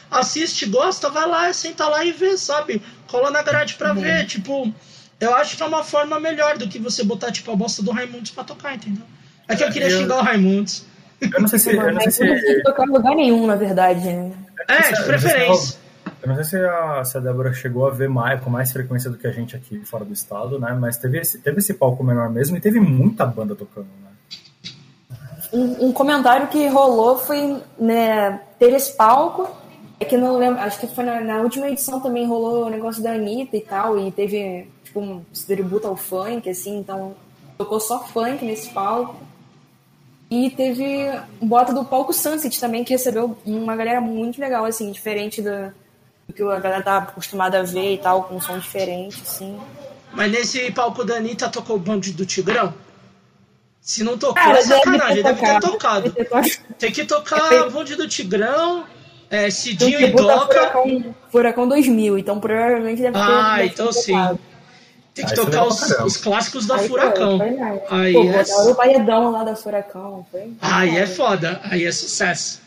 assiste, 0.09 0.65
gosta, 0.65 1.09
vai 1.09 1.27
lá, 1.27 1.51
senta 1.51 1.87
lá 1.87 2.03
e 2.03 2.11
vê, 2.11 2.37
sabe? 2.37 2.81
Cola 3.07 3.29
na 3.29 3.41
grade 3.41 3.75
pra 3.75 3.93
uhum. 3.93 4.01
ver, 4.01 4.25
tipo, 4.25 4.73
eu 5.19 5.35
acho 5.35 5.57
que 5.57 5.63
é 5.63 5.65
uma 5.65 5.83
forma 5.83 6.19
melhor 6.19 6.57
do 6.57 6.67
que 6.67 6.79
você 6.79 7.03
botar, 7.03 7.31
tipo, 7.31 7.51
a 7.51 7.55
bosta 7.55 7.83
do 7.83 7.91
Raimundos 7.91 8.31
pra 8.31 8.43
tocar, 8.43 8.75
entendeu? 8.75 9.03
É 9.47 9.55
que 9.55 9.63
eu 9.63 9.71
queria 9.71 9.89
eu... 9.89 9.99
xingar 9.99 10.17
o 10.17 10.21
Raimundos. 10.21 10.85
Eu 11.19 11.41
não 11.41 11.47
sei 11.47 11.59
se. 11.59 11.75
Eu 11.75 11.93
não 11.93 12.01
sei 12.01 12.11
se... 12.11 12.63
Tocar 12.63 12.85
em 12.85 12.91
lugar 12.91 13.15
nenhum, 13.15 13.47
na 13.47 13.55
verdade. 13.55 14.01
Né? 14.01 14.31
É, 14.67 14.91
de 14.91 15.03
preferência. 15.03 15.79
Eu 16.21 16.29
não 16.29 16.35
sei 16.35 16.43
se 16.43 16.57
a, 16.57 17.03
se 17.03 17.17
a 17.17 17.19
Débora 17.19 17.53
chegou 17.53 17.87
a 17.87 17.91
ver 17.91 18.09
mais, 18.09 18.41
com 18.41 18.49
mais 18.49 18.71
frequência 18.71 19.09
do 19.09 19.17
que 19.17 19.27
a 19.27 19.31
gente 19.31 19.55
aqui 19.55 19.79
fora 19.85 20.03
do 20.03 20.13
estado, 20.13 20.59
né? 20.59 20.75
Mas 20.79 20.97
teve 20.97 21.19
esse, 21.19 21.39
teve 21.39 21.59
esse 21.59 21.73
palco 21.73 22.03
menor 22.03 22.29
mesmo 22.29 22.57
e 22.57 22.61
teve 22.61 22.79
muita 22.79 23.25
banda 23.25 23.55
tocando, 23.55 23.87
né? 24.03 24.07
um, 25.51 25.87
um, 25.87 25.91
comentário 25.91 26.47
que 26.47 26.67
rolou 26.67 27.17
foi 27.17 27.61
né, 27.77 28.39
ter 28.59 28.73
esse 28.73 28.95
palco. 28.95 29.49
É 29.99 30.05
que 30.05 30.15
não 30.15 30.37
lembro, 30.37 30.61
acho 30.61 30.79
que 30.79 30.87
foi 30.87 31.03
na, 31.03 31.19
na, 31.21 31.41
última 31.41 31.67
edição 31.67 31.99
também 31.99 32.27
rolou 32.27 32.67
o 32.67 32.69
negócio 32.69 33.01
da 33.01 33.13
Anitta 33.13 33.57
e 33.57 33.61
tal, 33.61 33.97
e 33.97 34.11
teve 34.11 34.69
tipo 34.83 34.99
um 34.99 35.23
tributo 35.47 35.87
ao 35.87 35.95
funk, 35.95 36.47
assim, 36.47 36.77
então 36.77 37.15
tocou 37.57 37.79
só 37.79 38.03
funk 38.03 38.45
nesse 38.45 38.69
palco. 38.69 39.15
E 40.29 40.51
teve 40.51 41.09
bota 41.41 41.73
do 41.73 41.85
palco 41.85 42.13
Sunset 42.13 42.59
também, 42.59 42.83
que 42.83 42.93
recebeu 42.93 43.35
uma 43.45 43.75
galera 43.75 43.99
muito 43.99 44.39
legal, 44.39 44.65
assim, 44.65 44.91
diferente 44.91 45.41
do, 45.41 45.73
do 46.27 46.33
que 46.33 46.43
a 46.43 46.59
galera 46.59 46.83
tá 46.83 46.97
acostumada 46.97 47.59
a 47.59 47.63
ver 47.63 47.93
e 47.93 47.97
tal, 47.97 48.23
com 48.23 48.35
um 48.35 48.41
som 48.41 48.57
diferente, 48.59 49.21
assim. 49.21 49.59
Mas 50.13 50.31
nesse 50.31 50.71
palco 50.71 51.03
da 51.03 51.15
Anitta 51.15 51.49
tocou 51.49 51.75
o 51.75 51.79
bonde 51.79 52.11
do 52.11 52.25
Tigrão? 52.25 52.73
Se 53.87 54.03
não 54.03 54.17
tocou, 54.17 54.35
Cara, 54.35 54.59
é 54.59 54.61
sacanagem. 54.63 55.23
Deve 55.23 55.39
ter 55.39 55.59
tocado. 55.61 56.13
Tem 56.77 56.91
que 56.91 57.05
tocar 57.05 57.69
Bonde 57.69 57.95
do 57.95 58.05
Tigrão, 58.05 58.83
é, 59.29 59.49
Cidinho 59.49 60.01
e 60.01 60.11
Doca. 60.11 60.71
Furacão, 60.71 61.15
Furacão 61.31 61.67
2000, 61.69 62.17
então 62.17 62.37
provavelmente 62.37 63.01
deve 63.01 63.13
ter. 63.13 63.23
Ah, 63.23 63.63
então 63.63 63.93
sim. 63.93 64.13
Tem 65.13 65.25
que 65.25 65.31
aí 65.31 65.37
tocar 65.37 65.65
os, 65.65 65.81
os, 66.01 66.17
clássicos 66.17 66.67
da 66.67 66.75
aí 66.75 66.87
Furacão. 66.87 67.37
Foi, 67.37 67.49
foi, 67.49 67.97
aí 67.97 68.13
Pô, 68.13 68.23
é... 68.23 68.71
o 68.71 68.75
paredão 68.75 69.31
lá 69.31 69.45
da 69.45 69.55
Furacão. 69.55 70.27
Foi, 70.29 70.51
aí 70.59 70.97
é 70.97 71.07
foda, 71.07 71.61
aí 71.63 71.85
é 71.85 71.91
sucesso. 71.93 72.61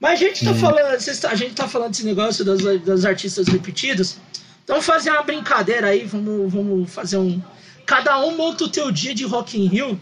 Mas 0.00 0.12
a 0.12 0.24
gente 0.24 0.44
tá 0.44 0.52
hum. 0.52 0.58
falando, 0.58 0.86
a 0.86 1.34
gente 1.34 1.54
tá 1.54 1.68
falando 1.68 1.90
desse 1.90 2.06
negócio 2.06 2.42
das, 2.44 2.60
das 2.82 3.04
artistas 3.04 3.46
repetidas. 3.46 4.18
Então 4.64 4.76
vamos 4.76 4.86
fazer 4.86 5.10
uma 5.10 5.22
brincadeira 5.22 5.88
aí, 5.88 6.04
vamos, 6.04 6.50
vamos 6.52 6.90
fazer 6.90 7.18
um. 7.18 7.40
Cada 7.84 8.18
um 8.24 8.36
monta 8.36 8.64
o 8.64 8.68
teu 8.68 8.90
dia 8.90 9.14
de 9.14 9.24
Rock 9.24 9.60
in 9.60 9.66
Rio 9.66 10.00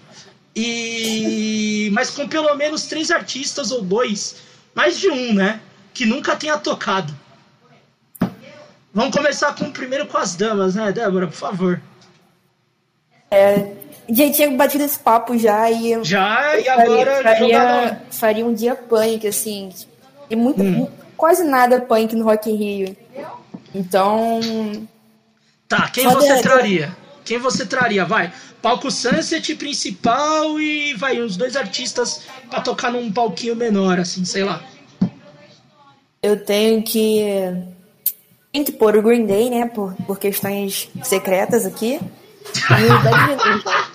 e 0.54 1.90
mas 1.92 2.10
com 2.10 2.28
pelo 2.28 2.54
menos 2.54 2.84
três 2.86 3.10
artistas 3.10 3.70
ou 3.70 3.82
dois, 3.82 4.36
mais 4.74 4.98
de 4.98 5.08
um, 5.08 5.34
né? 5.34 5.60
Que 5.92 6.06
nunca 6.06 6.36
tenha 6.36 6.56
tocado. 6.58 7.12
Vamos 8.92 9.14
começar 9.14 9.54
com 9.54 9.70
primeiro 9.70 10.06
com 10.06 10.18
as 10.18 10.34
damas, 10.36 10.74
né, 10.74 10.92
Débora, 10.92 11.26
por 11.26 11.36
favor. 11.36 11.80
É, 13.30 13.74
já 14.08 14.30
tinha 14.30 14.50
batido 14.50 14.84
esse 14.84 14.98
papo 14.98 15.36
já 15.36 15.70
e 15.70 16.02
já 16.04 16.58
e 16.58 16.68
agora 16.68 17.22
faria, 17.22 18.02
faria 18.10 18.46
um 18.46 18.54
dia 18.54 18.74
punk 18.74 19.26
assim 19.26 19.70
e 20.30 20.36
muito 20.36 20.62
hum. 20.62 20.88
quase 21.16 21.44
nada 21.44 21.80
punk 21.80 22.14
no 22.14 22.24
Rock 22.24 22.50
in 22.50 22.56
Rio. 22.56 22.96
Então 23.74 24.40
tá, 25.68 25.90
quem 25.90 26.08
você 26.08 26.36
de... 26.36 26.42
traria? 26.42 26.96
Quem 27.24 27.38
você 27.38 27.66
traria? 27.66 28.04
Vai, 28.06 28.32
palco 28.62 28.90
Sunset 28.90 29.54
principal 29.54 30.58
e 30.58 30.94
vai 30.94 31.20
uns 31.20 31.36
dois 31.36 31.56
artistas 31.56 32.22
para 32.48 32.62
tocar 32.62 32.90
num 32.90 33.12
palquinho 33.12 33.54
menor, 33.54 34.00
assim, 34.00 34.24
sei 34.24 34.44
lá. 34.44 34.62
Eu 36.22 36.42
tenho 36.42 36.82
que 36.82 37.22
tem 38.50 38.64
que 38.64 38.72
pôr 38.72 38.96
o 38.96 39.02
Green 39.02 39.26
Day, 39.26 39.50
né, 39.50 39.66
por, 39.66 39.94
por 40.06 40.18
questões 40.18 40.88
secretas 41.02 41.66
aqui. 41.66 42.00
E 42.48 42.84
o 42.84 43.02
Bad 43.02 43.87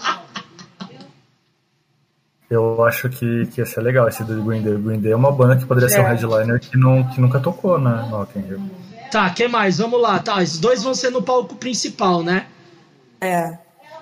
Eu 2.50 2.84
acho 2.84 3.10
que, 3.10 3.48
que 3.48 3.62
ia 3.62 3.66
ser 3.66 3.82
legal 3.82 4.08
esse 4.08 4.24
do 4.24 4.44
Green 4.44 4.62
Day. 4.62 4.76
O 4.76 4.80
Green 4.80 5.00
Day 5.00 5.12
é 5.12 5.16
uma 5.16 5.32
banda 5.32 5.58
que 5.58 5.66
poderia 5.66 5.88
é. 5.88 5.90
ser 5.90 6.02
um 6.02 6.06
headliner 6.06 6.60
que, 6.60 6.78
não, 6.78 7.04
que 7.10 7.20
nunca 7.20 7.40
tocou, 7.40 7.80
né, 7.80 8.06
no 8.10 8.18
Rock 8.18 8.38
in 8.38 8.42
Rio. 8.42 8.62
Tá, 9.12 9.30
que 9.30 9.48
mais? 9.48 9.78
Vamos 9.78 10.02
lá. 10.02 10.20
Tá, 10.20 10.42
os 10.42 10.60
dois 10.60 10.84
vão 10.84 10.94
ser 10.94 11.10
no 11.10 11.22
palco 11.22 11.56
principal, 11.56 12.24
né? 12.24 12.48
É. 13.22 13.58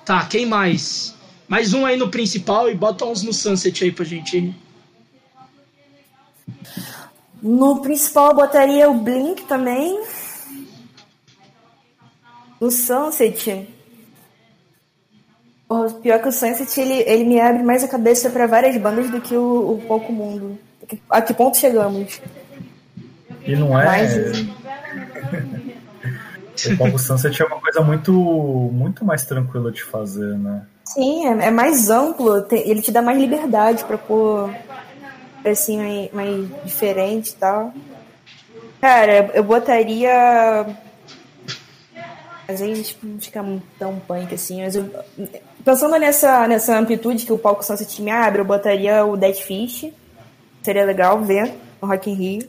Tá, 0.06 0.26
quem 0.26 0.46
mais? 0.46 1.16
Mais 1.48 1.74
um 1.74 1.86
aí 1.86 1.98
no 1.98 2.10
principal 2.10 2.70
e 2.70 2.76
bota 2.76 3.06
uns 3.06 3.24
no 3.24 3.34
Sunset 3.34 3.84
aí 3.84 3.92
pra 3.92 4.06
gente. 4.06 4.56
No 7.42 7.82
principal 7.82 8.30
eu 8.30 8.36
botaria 8.36 8.90
o 8.90 8.94
Blink 8.94 9.44
também. 9.44 10.02
No 12.60 12.72
Sunset. 12.72 13.68
O 15.72 15.90
pior 15.90 16.20
que 16.22 16.28
o 16.28 16.32
Sunset 16.32 16.82
ele, 16.82 17.04
ele 17.08 17.24
me 17.24 17.40
abre 17.40 17.64
mais 17.64 17.82
a 17.82 17.88
cabeça 17.88 18.30
para 18.30 18.46
várias 18.46 18.76
bandas 18.76 19.10
do 19.10 19.22
que 19.22 19.36
o, 19.36 19.76
o 19.76 19.84
Pouco 19.88 20.12
Mundo. 20.12 20.60
A 21.10 21.22
que 21.22 21.34
ponto 21.34 21.56
chegamos? 21.56 22.20
E 23.46 23.56
não 23.56 23.80
é. 23.80 23.86
Mas, 23.86 24.14
O 26.74 26.78
Palco 26.78 27.00
Sunset 27.00 27.42
é 27.42 27.46
uma 27.46 27.60
coisa 27.60 27.82
muito, 27.82 28.12
muito 28.12 29.06
mais 29.06 29.26
tranquila 29.26 29.72
de 29.72 29.82
fazer, 29.84 30.38
né? 30.38 30.64
Sim, 30.84 31.26
é, 31.26 31.48
é 31.48 31.52
mais 31.52 31.90
amplo, 31.90 32.42
tem, 32.42 32.70
ele 32.70 32.82
te 32.82 32.92
dá 32.92 33.02
mais 33.02 33.18
liberdade 33.18 33.86
para 33.86 33.98
pôr 33.98 34.54
assim, 35.46 35.78
mais, 35.78 36.12
mais 36.12 36.48
diferente 36.66 37.30
e 37.30 37.36
tal. 37.36 37.74
Cara, 38.82 39.32
eu 39.34 39.44
botaria 39.44 40.66
às 42.52 42.60
vezes 42.60 42.96
não 43.02 43.20
fica 43.20 43.44
tão 43.80 44.00
punk 44.00 44.34
assim, 44.34 44.62
mas 44.62 44.76
eu, 44.76 44.90
pensando 45.64 45.98
nessa, 45.98 46.48
nessa 46.48 46.78
amplitude 46.78 47.26
que 47.26 47.34
o 47.34 47.38
palco 47.38 47.64
Sunset 47.64 48.02
me 48.02 48.12
abre, 48.12 48.42
eu 48.42 48.46
botaria 48.46 49.06
o 49.06 49.18
Dead 49.18 49.36
Fish. 49.36 49.92
Seria 50.62 50.86
legal 50.86 51.22
ver 51.22 51.54
no 51.82 51.88
Rock 51.88 52.10
in 52.10 52.14
Rio. 52.14 52.48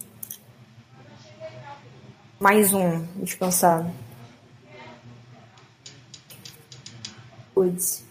Mais 2.39 2.73
um, 2.75 3.05
descansado. 3.17 3.91
Woods. 7.57 8.05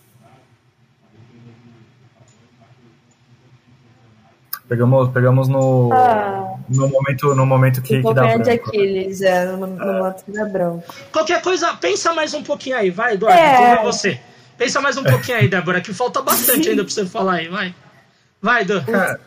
Pegamos, 4.72 5.10
pegamos 5.10 5.50
no, 5.50 5.92
ah, 5.92 6.56
no 6.70 6.88
momento, 6.88 7.36
no 7.36 7.46
momento 7.46 7.82
que, 7.82 8.02
que 8.02 8.14
dá 8.14 8.22
branco. 8.22 8.44
de 8.44 8.52
Aquiles, 8.52 9.22
é, 9.22 9.46
no, 9.48 9.68
no 9.68 9.84
é. 9.84 10.00
momento 10.00 10.24
que 10.24 10.32
dá 10.32 10.46
branco. 10.46 10.96
Qualquer 11.12 11.42
coisa, 11.42 11.74
pensa 11.74 12.14
mais 12.14 12.34
um 12.34 12.42
pouquinho 12.42 12.78
aí, 12.78 12.90
vai, 12.90 13.16
Eduardo, 13.16 13.38
é. 13.38 13.74
é 13.74 13.84
você. 13.84 14.18
Pensa 14.58 14.80
mais 14.80 14.96
um 14.96 15.04
pouquinho 15.04 15.40
aí, 15.40 15.50
Débora, 15.50 15.82
que 15.82 15.94
falta 15.94 16.22
bastante 16.22 16.70
ainda 16.70 16.86
pra 16.86 16.94
você 16.94 17.06
falar 17.06 17.34
aí, 17.34 17.50
vai. 17.50 17.76
Vai, 18.42 18.62
Edu. 18.62 18.82
Cara, 18.86 19.20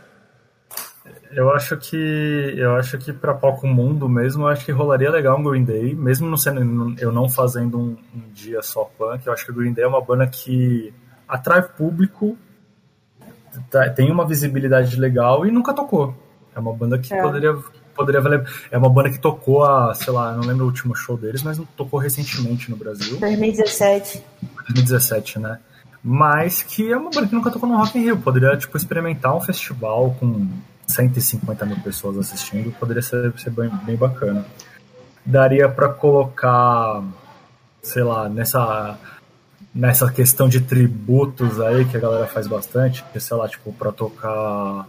eu 1.31 1.53
acho 1.53 1.77
que 1.77 2.55
eu 2.57 2.77
acho 2.77 2.97
que 2.97 3.13
para 3.13 3.35
palco 3.35 3.67
mundo 3.67 4.09
mesmo, 4.09 4.45
eu 4.45 4.49
acho 4.49 4.65
que 4.65 4.73
rolaria 4.73 5.11
legal 5.11 5.39
um 5.39 5.43
Green 5.45 5.65
Day, 5.65 5.95
mesmo 5.95 6.27
não 6.27 6.39
sendo 6.39 6.99
eu 6.99 7.13
não 7.13 7.29
fazendo 7.29 7.79
um, 7.79 7.99
um 8.15 8.33
dia 8.33 8.63
só 8.63 8.85
punk, 8.97 9.27
eu 9.27 9.33
acho 9.35 9.45
que 9.45 9.51
o 9.51 9.55
Green 9.55 9.75
Day 9.75 9.85
é 9.85 9.89
uma 9.89 10.01
banda 10.01 10.27
que 10.27 10.91
atrai 11.29 11.61
público 11.61 12.35
Tá, 13.71 13.89
tem 13.91 14.11
uma 14.11 14.27
visibilidade 14.27 14.99
legal 14.99 15.47
e 15.47 15.51
nunca 15.51 15.73
tocou. 15.73 16.15
É 16.55 16.59
uma 16.59 16.73
banda 16.73 16.99
que 16.99 17.13
é. 17.13 17.23
poderia 17.23 17.57
poderia 17.95 18.21
valer. 18.21 18.47
É 18.71 18.77
uma 18.77 18.91
banda 18.91 19.11
que 19.11 19.19
tocou 19.19 19.65
a, 19.65 19.95
sei 19.95 20.13
lá, 20.13 20.33
não 20.33 20.43
lembro 20.43 20.65
o 20.65 20.67
último 20.67 20.95
show 20.95 21.17
deles, 21.17 21.43
mas 21.43 21.61
tocou 21.77 21.99
recentemente 21.99 22.71
no 22.71 22.77
Brasil. 22.77 23.19
2017. 23.19 24.23
2017, 24.69 25.39
né? 25.39 25.59
Mas 26.03 26.63
que 26.63 26.93
é 26.93 26.97
uma 26.97 27.11
banda 27.11 27.27
que 27.27 27.35
nunca 27.35 27.51
tocou 27.51 27.69
no 27.69 27.77
Rock 27.77 27.99
in 27.99 28.03
Rio. 28.03 28.19
Poderia, 28.19 28.57
tipo, 28.57 28.77
experimentar 28.77 29.35
um 29.35 29.41
festival 29.41 30.15
com 30.21 30.47
150 30.87 31.65
mil 31.65 31.81
pessoas 31.81 32.19
assistindo. 32.19 32.73
Poderia 32.73 33.01
ser, 33.01 33.33
ser 33.39 33.51
bem, 33.51 33.71
bem 33.85 33.97
bacana. 33.97 34.45
Daria 35.25 35.69
para 35.69 35.89
colocar, 35.89 37.03
sei 37.81 38.03
lá, 38.03 38.29
nessa 38.29 38.99
nessa 39.75 40.11
questão 40.11 40.49
de 40.49 40.61
tributos 40.61 41.61
aí 41.61 41.85
que 41.85 41.97
a 41.97 42.01
galera 42.01 42.27
faz 42.27 42.47
bastante, 42.47 43.05
sei 43.19 43.37
lá, 43.37 43.49
tipo, 43.49 43.73
pra 43.73 43.91
tocar 43.91 44.87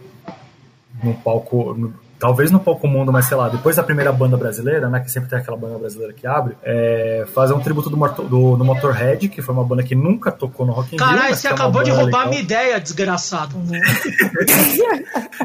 no 1.03 1.13
palco, 1.15 1.73
no, 1.73 1.93
talvez 2.19 2.51
no 2.51 2.59
palco 2.59 2.87
mundo, 2.87 3.11
mas 3.11 3.25
sei 3.25 3.35
lá, 3.35 3.49
depois 3.49 3.75
da 3.75 3.83
primeira 3.83 4.11
banda 4.11 4.37
brasileira, 4.37 4.87
né, 4.89 4.99
que 4.99 5.11
sempre 5.11 5.29
tem 5.29 5.39
aquela 5.39 5.57
banda 5.57 5.77
brasileira 5.77 6.13
que 6.13 6.25
abre, 6.25 6.55
é, 6.63 7.25
fazer 7.33 7.53
um 7.53 7.59
tributo 7.59 7.89
do, 7.89 7.97
do, 7.97 8.55
do, 8.55 8.65
Motorhead, 8.65 9.27
que 9.29 9.41
foi 9.41 9.53
uma 9.53 9.63
banda 9.63 9.83
que 9.83 9.95
nunca 9.95 10.31
tocou 10.31 10.65
no 10.65 10.73
Rock 10.73 10.95
in 10.95 10.97
Rio. 10.97 11.07
Caralho, 11.07 11.35
você 11.35 11.47
é 11.47 11.51
acabou 11.51 11.83
de 11.83 11.91
roubar 11.91 12.05
legal. 12.05 12.21
a 12.21 12.27
minha 12.27 12.41
ideia, 12.41 12.79
desgraçado. 12.79 13.55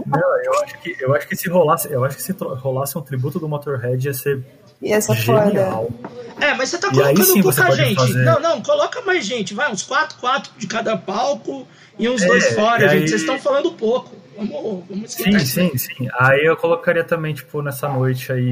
Não, 0.06 0.20
eu 0.44 0.62
acho 0.62 0.78
que 0.78 0.96
eu 1.00 1.14
acho 1.14 1.26
que 1.28 1.36
se 1.36 1.48
rolasse, 1.48 1.90
eu 1.90 2.04
acho 2.04 2.16
que 2.16 2.22
se 2.22 2.32
rolasse 2.32 2.96
um 2.96 3.02
tributo 3.02 3.38
do 3.38 3.48
Motorhead 3.48 4.06
ia 4.06 4.14
ser 4.14 4.44
e 4.82 4.92
essa 4.92 5.14
Genial. 5.14 5.90
foda. 5.90 6.20
É, 6.40 6.54
mas 6.54 6.70
você 6.70 6.78
tá 6.78 6.88
colocando 6.90 7.24
sim, 7.24 7.42
pouca 7.42 7.70
gente. 7.72 7.96
Fazer... 7.96 8.24
Não, 8.24 8.40
não, 8.40 8.62
coloca 8.62 9.02
mais 9.02 9.24
gente. 9.26 9.52
Vai, 9.52 9.70
uns 9.70 9.82
4, 9.82 10.16
4 10.18 10.52
de 10.56 10.66
cada 10.66 10.96
palco 10.96 11.66
e 11.98 12.08
uns 12.08 12.22
é, 12.22 12.26
dois 12.26 12.54
fora, 12.54 12.88
gente. 12.88 13.02
Aí... 13.02 13.08
Vocês 13.08 13.20
estão 13.20 13.38
falando 13.38 13.72
pouco. 13.72 14.20
Vamos, 14.36 14.84
vamos 14.88 15.12
sim, 15.12 15.38
sim, 15.40 15.76
sim. 15.76 16.08
Aí 16.18 16.46
eu 16.46 16.56
colocaria 16.56 17.04
também, 17.04 17.34
tipo, 17.34 17.60
nessa 17.60 17.88
noite 17.90 18.32
aí, 18.32 18.50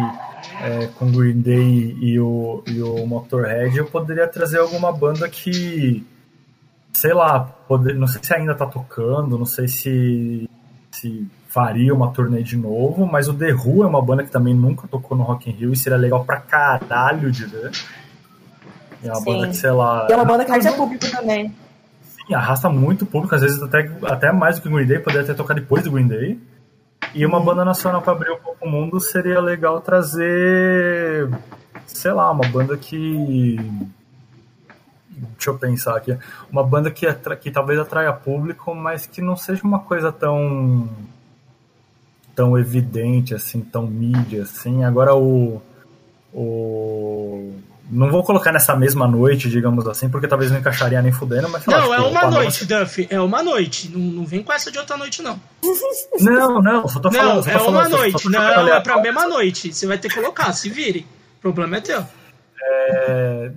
é, 0.61 0.87
com 0.99 1.07
o 1.07 1.13
Green 1.13 1.41
Day 1.41 1.97
e 1.99 2.21
o, 2.21 2.63
e 2.67 2.83
o 2.83 3.07
Motorhead, 3.07 3.75
eu 3.75 3.87
poderia 3.87 4.29
trazer 4.29 4.59
alguma 4.59 4.93
banda 4.93 5.27
que, 5.31 6.05
sei 6.93 7.15
lá, 7.15 7.41
poder, 7.41 7.95
não 7.95 8.07
sei 8.07 8.23
se 8.23 8.35
ainda 8.35 8.55
tá 8.55 8.67
tocando, 8.67 9.39
não 9.39 9.47
sei 9.47 9.67
se, 9.67 10.51
se 10.91 11.27
faria 11.49 11.95
uma 11.95 12.13
turnê 12.13 12.43
de 12.43 12.57
novo, 12.57 13.07
mas 13.07 13.27
o 13.27 13.35
The 13.35 13.53
Who 13.55 13.83
é 13.83 13.87
uma 13.87 14.03
banda 14.03 14.23
que 14.23 14.31
também 14.31 14.55
nunca 14.55 14.87
tocou 14.87 15.17
no 15.17 15.25
Rock 15.25 15.49
in 15.49 15.55
Rio 15.55 15.73
e 15.73 15.77
seria 15.77 15.99
legal 15.99 16.25
pra 16.25 16.37
caralho 16.39 17.33
de 17.33 17.47
ver. 17.47 17.73
É 19.03 19.09
uma 19.09 19.17
Sim. 19.17 19.25
banda 19.25 19.49
que, 19.49 19.57
sei 19.57 19.71
lá... 19.71 20.07
E 20.09 20.13
é 20.13 20.17
uma 20.17 20.25
banda 20.25 20.45
que 20.45 20.51
arrasta 20.51 20.73
público 20.73 21.11
também. 21.11 21.55
Sim, 22.03 22.35
arrasta 22.35 22.69
muito 22.69 23.07
público, 23.07 23.35
às 23.35 23.41
vezes 23.41 23.63
até, 23.63 23.91
até 24.05 24.31
mais 24.31 24.57
do 24.57 24.63
que 24.63 24.69
o 24.69 24.73
Green 24.73 24.87
Day, 24.87 24.99
poderia 24.99 25.23
até 25.23 25.35
tocar 25.35 25.55
depois 25.55 25.85
do 25.85 25.91
Green 25.91 26.07
Day. 26.07 26.39
E 27.15 27.25
uma 27.25 27.41
banda 27.41 27.65
nacional 27.65 28.03
para 28.03 28.13
abrir 28.13 28.31
um 28.31 28.39
pouco 28.39 28.67
o 28.67 28.71
mundo 28.71 29.01
seria 29.01 29.41
legal 29.41 29.81
trazer, 29.81 31.31
sei 31.87 32.13
lá, 32.13 32.31
uma 32.31 32.47
banda 32.47 32.77
que 32.77 33.57
deixa 35.11 35.51
eu 35.51 35.59
pensar 35.59 35.97
aqui, 35.97 36.17
uma 36.51 36.63
banda 36.63 36.91
que, 36.91 37.07
que 37.41 37.51
talvez 37.51 37.79
atraia 37.79 38.13
público, 38.13 38.75
mas 38.75 39.07
que 39.07 39.23
não 39.23 39.35
seja 39.35 39.63
uma 39.65 39.79
coisa 39.79 40.13
tão 40.13 40.89
tão 42.39 42.57
evidente, 42.57 43.35
assim, 43.35 43.61
tão 43.61 43.85
mídia, 43.85 44.45
assim. 44.45 44.85
Agora 44.85 45.13
o, 45.13 45.61
o... 46.33 47.53
Não 47.91 48.09
vou 48.13 48.23
colocar 48.23 48.53
nessa 48.53 48.77
mesma 48.77 49.09
noite, 49.09 49.51
digamos 49.51 49.89
assim, 49.89 50.09
porque 50.09 50.29
talvez 50.29 50.53
não 50.53 50.61
encaixaria 50.61 51.03
nem 51.03 51.11
fudendo, 51.11 51.49
mas... 51.49 51.67
Não, 51.67 51.93
é 51.93 51.99
uma 51.99 52.31
noite, 52.31 52.65
Duff, 52.65 53.09
é 53.11 53.21
uma 53.21 53.43
noite. 53.43 53.91
Não, 53.91 53.99
não 53.99 54.25
vem 54.25 54.41
com 54.41 54.53
essa 54.53 54.71
de 54.71 54.79
outra 54.79 54.97
noite, 54.97 55.21
não. 55.21 55.41
Não, 56.21 56.63
não, 56.63 56.87
só 56.87 57.01
tô 57.01 57.11
falando... 57.11 57.45
Não, 57.45 57.53
é 57.53 57.59
falando, 57.59 57.75
uma 57.75 57.89
noite, 57.89 58.29
não, 58.29 58.69
é 58.69 58.81
pra 58.81 59.01
mesma 59.01 59.27
noite. 59.27 59.73
Você 59.73 59.85
vai 59.89 59.99
ter 59.99 60.09
que 60.09 60.15
colocar, 60.15 60.53
se 60.53 60.69
vire. 60.69 61.05
O 61.39 61.41
problema 61.41 61.79
é 61.79 61.81
teu. 61.81 62.07
É 62.63 63.51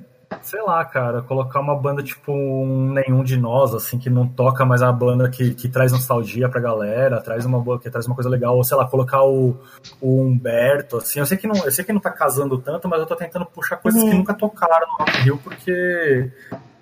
sei 0.43 0.61
lá, 0.61 0.83
cara, 0.85 1.21
colocar 1.21 1.59
uma 1.59 1.75
banda 1.75 2.01
tipo 2.03 2.31
um 2.31 2.91
Nenhum 2.93 3.23
de 3.23 3.37
Nós, 3.37 3.73
assim, 3.73 3.97
que 3.97 4.09
não 4.09 4.27
toca, 4.27 4.65
mas 4.65 4.81
é 4.81 4.85
uma 4.85 4.93
banda 4.93 5.29
que, 5.29 5.53
que 5.53 5.69
traz 5.69 5.91
nostalgia 5.91 6.49
pra 6.49 6.61
galera, 6.61 7.21
traz 7.21 7.45
uma 7.45 7.59
boa, 7.59 7.79
que 7.79 7.89
traz 7.89 8.05
uma 8.05 8.15
coisa 8.15 8.29
legal, 8.29 8.55
ou 8.55 8.63
sei 8.63 8.77
lá, 8.77 8.87
colocar 8.87 9.23
o, 9.23 9.57
o 9.99 10.21
Humberto, 10.21 10.97
assim, 10.97 11.19
eu 11.19 11.25
sei 11.25 11.37
que 11.37 11.47
não, 11.47 11.55
eu 11.63 11.71
sei 11.71 11.85
que 11.85 11.93
não 11.93 12.01
tá 12.01 12.11
casando 12.11 12.57
tanto, 12.57 12.87
mas 12.87 12.99
eu 12.99 13.05
tô 13.05 13.15
tentando 13.15 13.45
puxar 13.45 13.77
coisas 13.77 14.01
uhum. 14.01 14.09
que 14.09 14.15
nunca 14.15 14.33
tocaram 14.33 14.87
no 14.87 14.97
Rock 14.97 15.17
Rio, 15.21 15.37
porque 15.37 16.31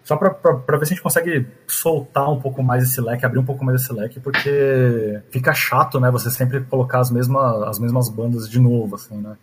só 0.03 0.17
pra, 0.17 0.31
pra, 0.31 0.55
pra, 0.55 0.77
ver 0.77 0.85
se 0.85 0.93
a 0.93 0.95
gente 0.95 1.03
consegue 1.03 1.47
soltar 1.67 2.29
um 2.31 2.39
pouco 2.39 2.63
mais 2.63 2.83
esse 2.83 2.99
leque, 2.99 3.25
abrir 3.25 3.39
um 3.39 3.45
pouco 3.45 3.63
mais 3.63 3.81
esse 3.81 3.93
leque, 3.93 4.19
porque 4.19 5.21
fica 5.29 5.53
chato, 5.53 5.99
né, 5.99 6.09
você 6.09 6.31
sempre 6.31 6.61
colocar 6.61 6.99
as 6.99 7.11
mesmas, 7.11 7.61
as 7.63 7.79
mesmas 7.79 8.09
bandas 8.09 8.49
de 8.49 8.59
novo, 8.59 8.95
assim, 8.95 9.17
né. 9.17 9.35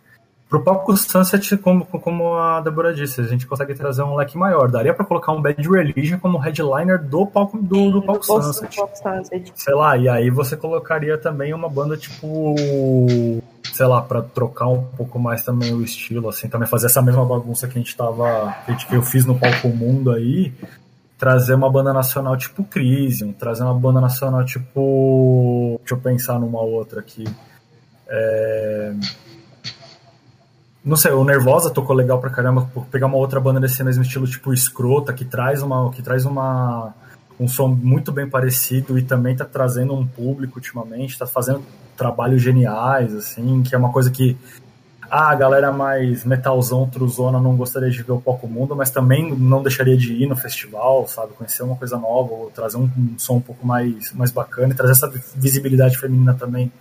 Pro 0.49 0.63
palco 0.63 0.95
Sunset, 0.95 1.57
como, 1.57 1.85
como 1.85 2.35
a 2.35 2.61
Débora 2.61 2.93
disse, 2.93 3.19
a 3.19 3.25
gente 3.25 3.45
consegue 3.45 3.73
trazer 3.73 4.01
um 4.03 4.15
leque 4.15 4.37
maior. 4.37 4.71
Daria 4.71 4.93
para 4.93 5.03
colocar 5.03 5.33
um 5.33 5.41
Bad 5.41 5.61
Religion 5.61 6.19
como 6.19 6.37
headliner 6.37 7.03
do 7.03 7.25
palco 7.25 7.57
do, 7.57 7.91
do 7.91 8.01
palco 8.01 8.25
Sunset. 8.25 8.73
Sunset. 8.73 9.51
Sei 9.53 9.73
lá, 9.73 9.97
e 9.97 10.07
aí 10.07 10.29
você 10.29 10.55
colocaria 10.55 11.17
também 11.17 11.53
uma 11.53 11.67
banda 11.67 11.97
tipo, 11.97 12.55
sei 13.73 13.85
lá, 13.87 14.01
para 14.01 14.21
trocar 14.21 14.69
um 14.69 14.83
pouco 14.83 15.19
mais 15.19 15.43
também 15.43 15.73
o 15.73 15.83
estilo, 15.83 16.29
assim, 16.29 16.47
também 16.47 16.67
fazer 16.67 16.85
essa 16.85 17.01
mesma 17.01 17.25
bagunça 17.25 17.67
que 17.67 17.77
a 17.77 17.81
gente 17.81 17.97
tava, 17.97 18.55
que 18.87 18.95
eu 18.95 19.01
fiz 19.01 19.25
no 19.25 19.37
palco 19.37 19.67
Mundo 19.67 20.11
aí, 20.11 20.53
trazer 21.17 21.55
uma 21.55 21.69
banda 21.69 21.91
nacional 21.91 22.37
tipo 22.37 22.63
Crisium, 22.63 23.33
trazer 23.33 23.63
uma 23.63 23.73
banda 23.73 23.99
nacional 23.99 24.45
tipo, 24.45 25.75
deixa 25.79 25.93
eu 25.93 25.97
pensar 25.97 26.39
numa 26.39 26.61
outra 26.61 27.01
aqui. 27.01 27.25
É 28.07 28.93
não 30.87 30.95
sei, 30.95 31.11
o 31.11 31.23
Nervosa 31.23 31.69
tocou 31.69 31.93
legal 31.93 32.17
pra 32.19 32.29
caramba, 32.29 32.69
pegar 32.89 33.07
uma 33.07 33.17
outra 33.17 33.41
banda 33.41 33.59
desse 33.59 33.83
mesmo 33.83 34.03
estilo, 34.03 34.25
tipo 34.25 34.53
Escrota, 34.53 35.13
que 35.13 35.25
traz 35.25 35.61
uma. 35.61 35.91
que 35.91 36.01
traz 36.01 36.23
uma. 36.23 36.93
um 37.37 37.45
som 37.45 37.67
muito 37.67 38.09
bem 38.09 38.29
parecido 38.29 38.97
e 38.97 39.03
também 39.03 39.35
tá 39.35 39.43
trazendo 39.43 39.93
um 39.93 40.07
público 40.07 40.55
ultimamente, 40.55 41.19
tá 41.19 41.27
fazendo 41.27 41.61
trabalhos 41.97 42.41
geniais, 42.41 43.13
assim, 43.13 43.61
que 43.63 43.75
é 43.75 43.77
uma 43.77 43.91
coisa 43.91 44.09
que 44.09 44.37
ah, 45.09 45.31
a 45.31 45.35
galera 45.35 45.73
mais 45.73 46.23
metalzão, 46.23 46.87
truzona, 46.87 47.37
não 47.37 47.57
gostaria 47.57 47.89
de 47.89 48.01
ver 48.01 48.13
o 48.13 48.21
Poco 48.21 48.47
Mundo, 48.47 48.73
mas 48.73 48.89
também 48.89 49.33
não 49.35 49.61
deixaria 49.61 49.97
de 49.97 50.13
ir 50.13 50.25
no 50.25 50.37
festival, 50.37 51.05
sabe? 51.05 51.33
Conhecer 51.33 51.63
uma 51.63 51.75
coisa 51.75 51.97
nova, 51.97 52.33
ou 52.33 52.49
trazer 52.49 52.77
um, 52.77 52.89
um 52.97 53.15
som 53.17 53.35
um 53.35 53.41
pouco 53.41 53.67
mais, 53.67 54.13
mais 54.13 54.31
bacana 54.31 54.71
e 54.71 54.75
trazer 54.75 54.93
essa 54.93 55.11
visibilidade 55.35 55.97
feminina 55.97 56.33
também 56.33 56.71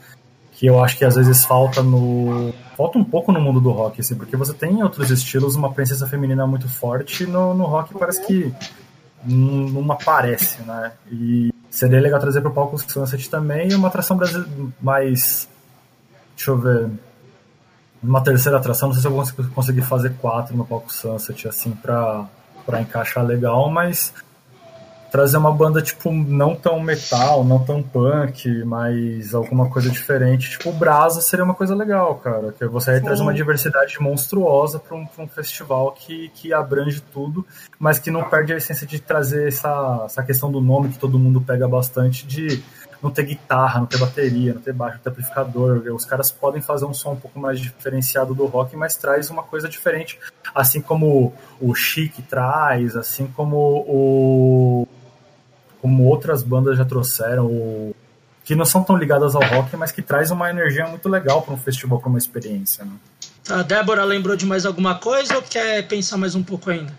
que 0.56 0.66
eu 0.66 0.82
acho 0.82 0.96
que 0.96 1.04
às 1.04 1.14
vezes 1.14 1.44
falta 1.44 1.82
no 1.82 2.52
falta 2.78 2.98
um 2.98 3.04
pouco 3.04 3.30
no 3.30 3.40
mundo 3.40 3.60
do 3.60 3.70
rock 3.70 4.00
assim 4.00 4.16
porque 4.16 4.36
você 4.36 4.54
tem 4.54 4.72
em 4.72 4.82
outros 4.82 5.10
estilos 5.10 5.54
uma 5.54 5.70
presença 5.70 6.06
feminina 6.06 6.46
muito 6.46 6.66
forte 6.66 7.26
no, 7.26 7.52
no 7.52 7.64
rock 7.64 7.92
parece 7.94 8.26
que 8.26 8.52
não 9.22 9.92
aparece 9.92 10.62
né? 10.62 10.92
E 11.12 11.52
seria 11.68 12.00
legal 12.00 12.18
trazer 12.18 12.40
para 12.40 12.50
o 12.50 12.54
palco 12.54 12.78
Sunset 12.78 13.28
também 13.28 13.74
uma 13.74 13.88
atração 13.88 14.16
brasileira 14.16 14.50
mais 14.80 15.46
deixa 16.34 16.50
eu 16.50 16.58
ver 16.58 16.90
uma 18.02 18.22
terceira 18.22 18.56
atração 18.56 18.88
não 18.88 18.94
sei 18.94 19.02
se 19.02 19.08
eu 19.08 19.12
vou 19.12 19.50
conseguir 19.54 19.82
fazer 19.82 20.14
quatro 20.14 20.56
no 20.56 20.64
palco 20.64 20.90
Sunset 20.90 21.48
assim 21.48 21.72
para 21.72 22.24
para 22.64 22.80
encaixar 22.80 23.22
legal 23.22 23.70
mas 23.70 24.10
trazer 25.16 25.38
uma 25.38 25.50
banda, 25.50 25.80
tipo, 25.80 26.12
não 26.12 26.54
tão 26.54 26.78
metal, 26.78 27.42
não 27.42 27.58
tão 27.58 27.82
punk, 27.82 28.62
mas 28.64 29.34
alguma 29.34 29.70
coisa 29.70 29.88
diferente. 29.88 30.50
Tipo, 30.50 30.68
o 30.68 30.72
Brasa 30.74 31.22
seria 31.22 31.42
uma 31.42 31.54
coisa 31.54 31.74
legal, 31.74 32.16
cara. 32.16 32.52
Que 32.52 32.66
você 32.66 32.90
aí 32.90 33.00
traz 33.00 33.18
uma 33.18 33.32
diversidade 33.32 33.98
monstruosa 33.98 34.78
para 34.78 34.94
um, 34.94 35.08
um 35.18 35.26
festival 35.26 35.92
que, 35.92 36.28
que 36.34 36.52
abrange 36.52 37.00
tudo, 37.00 37.46
mas 37.78 37.98
que 37.98 38.10
não 38.10 38.24
perde 38.24 38.52
a 38.52 38.58
essência 38.58 38.86
de 38.86 39.00
trazer 39.00 39.48
essa, 39.48 40.02
essa 40.04 40.22
questão 40.22 40.52
do 40.52 40.60
nome 40.60 40.90
que 40.90 40.98
todo 40.98 41.18
mundo 41.18 41.40
pega 41.40 41.66
bastante 41.66 42.26
de 42.26 42.62
não 43.02 43.10
ter 43.10 43.24
guitarra, 43.24 43.80
não 43.80 43.86
ter 43.86 43.98
bateria, 43.98 44.54
não 44.54 44.60
ter 44.60 44.72
baixo, 44.72 44.96
não 44.96 45.02
ter 45.02 45.10
amplificador. 45.10 45.82
Os 45.94 46.04
caras 46.04 46.30
podem 46.30 46.60
fazer 46.60 46.84
um 46.84 46.94
som 46.94 47.12
um 47.12 47.16
pouco 47.16 47.38
mais 47.38 47.58
diferenciado 47.58 48.34
do 48.34 48.46
rock, 48.46 48.76
mas 48.76 48.96
traz 48.96 49.30
uma 49.30 49.42
coisa 49.42 49.68
diferente. 49.68 50.18
Assim 50.54 50.80
como 50.80 51.32
o 51.60 51.74
Chic 51.74 52.20
traz, 52.28 52.96
assim 52.96 53.26
como 53.26 53.56
o. 53.86 54.88
Como 55.86 56.02
outras 56.02 56.42
bandas 56.42 56.76
já 56.76 56.84
trouxeram, 56.84 57.46
o, 57.46 57.94
que 58.44 58.56
não 58.56 58.64
são 58.64 58.82
tão 58.82 58.96
ligadas 58.96 59.36
ao 59.36 59.42
rock, 59.44 59.76
mas 59.76 59.92
que 59.92 60.02
traz 60.02 60.32
uma 60.32 60.50
energia 60.50 60.84
muito 60.88 61.08
legal 61.08 61.42
para 61.42 61.54
um 61.54 61.56
festival, 61.56 62.00
para 62.00 62.08
uma 62.08 62.18
experiência. 62.18 62.84
Né? 62.84 62.90
A 63.48 63.62
Débora 63.62 64.02
lembrou 64.02 64.34
de 64.34 64.44
mais 64.44 64.66
alguma 64.66 64.96
coisa 64.96 65.36
ou 65.36 65.42
quer 65.42 65.86
pensar 65.86 66.16
mais 66.16 66.34
um 66.34 66.42
pouco 66.42 66.70
ainda? 66.70 66.92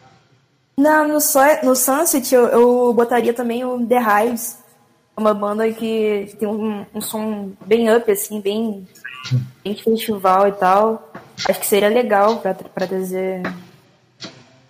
Não, 0.77 1.05
no, 1.05 1.17
no 1.63 1.75
Sunset 1.75 2.33
eu, 2.33 2.45
eu 2.45 2.93
botaria 2.93 3.33
também 3.33 3.65
o 3.65 3.85
The 3.85 3.97
Hives. 3.99 4.57
Uma 5.17 5.33
banda 5.33 5.69
que 5.73 6.33
tem 6.39 6.47
um, 6.47 6.85
um 6.95 7.01
som 7.01 7.51
bem 7.65 7.93
up, 7.93 8.09
assim, 8.09 8.39
bem, 8.39 8.88
bem 9.65 9.75
festival 9.75 10.47
e 10.47 10.51
tal. 10.53 11.11
Acho 11.49 11.59
que 11.59 11.67
seria 11.67 11.89
legal 11.89 12.38
pra, 12.38 12.53
pra 12.53 12.88
trazer. 12.88 13.41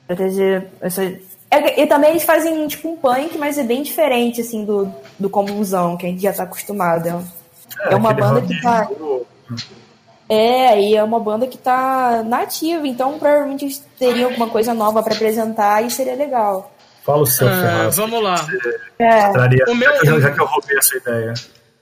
Pra 0.07 0.15
trazer 0.15 0.70
essa. 0.82 1.03
É, 1.50 1.82
e 1.82 1.88
também 1.88 2.12
eles 2.12 2.24
fazem 2.24 2.68
tipo 2.68 2.89
um 2.89 2.98
punk, 2.98 3.38
mas 3.38 3.58
é 3.58 3.64
bem 3.64 3.82
diferente, 3.82 4.41
assim, 4.41 4.66
do, 4.66 4.93
do 5.18 5.30
comunzão, 5.30 5.95
que 5.95 6.06
a 6.06 6.10
gente 6.10 6.22
já 6.22 6.34
tá 6.34 6.43
acostumado. 6.43 7.08
É, 7.08 7.93
é 7.93 7.95
uma 7.95 8.14
banda 8.14 8.41
que 8.41 8.62
tá. 8.62 8.89
É, 10.30 10.82
e 10.82 10.95
é 10.95 11.02
uma 11.02 11.20
banda 11.20 11.48
que 11.48 11.58
tá 11.58 12.22
nativa, 12.26 12.86
então 12.86 13.18
provavelmente 13.18 13.64
eles 13.64 13.84
teriam 13.98 14.30
alguma 14.30 14.50
coisa 14.50 14.74
nova 14.74 15.02
para 15.02 15.14
apresentar 15.14 15.82
e 15.86 15.89
seria 15.89 16.16
legal. 16.16 16.74
Fala 17.06 17.22
o 17.22 17.26
seu, 17.26 17.48
ah, 17.48 17.89
Vamos 17.93 18.22
lá. 18.22 18.36
É. 19.00 19.32
Traria, 19.32 19.64
o 19.70 19.76
meu, 19.76 20.06
já, 20.06 20.20
já 20.20 20.32
que 20.32 20.41
eu 20.41 20.45
roubei 20.45 20.78
a 20.78 20.82
sua 20.82 20.98
ideia. 20.98 21.34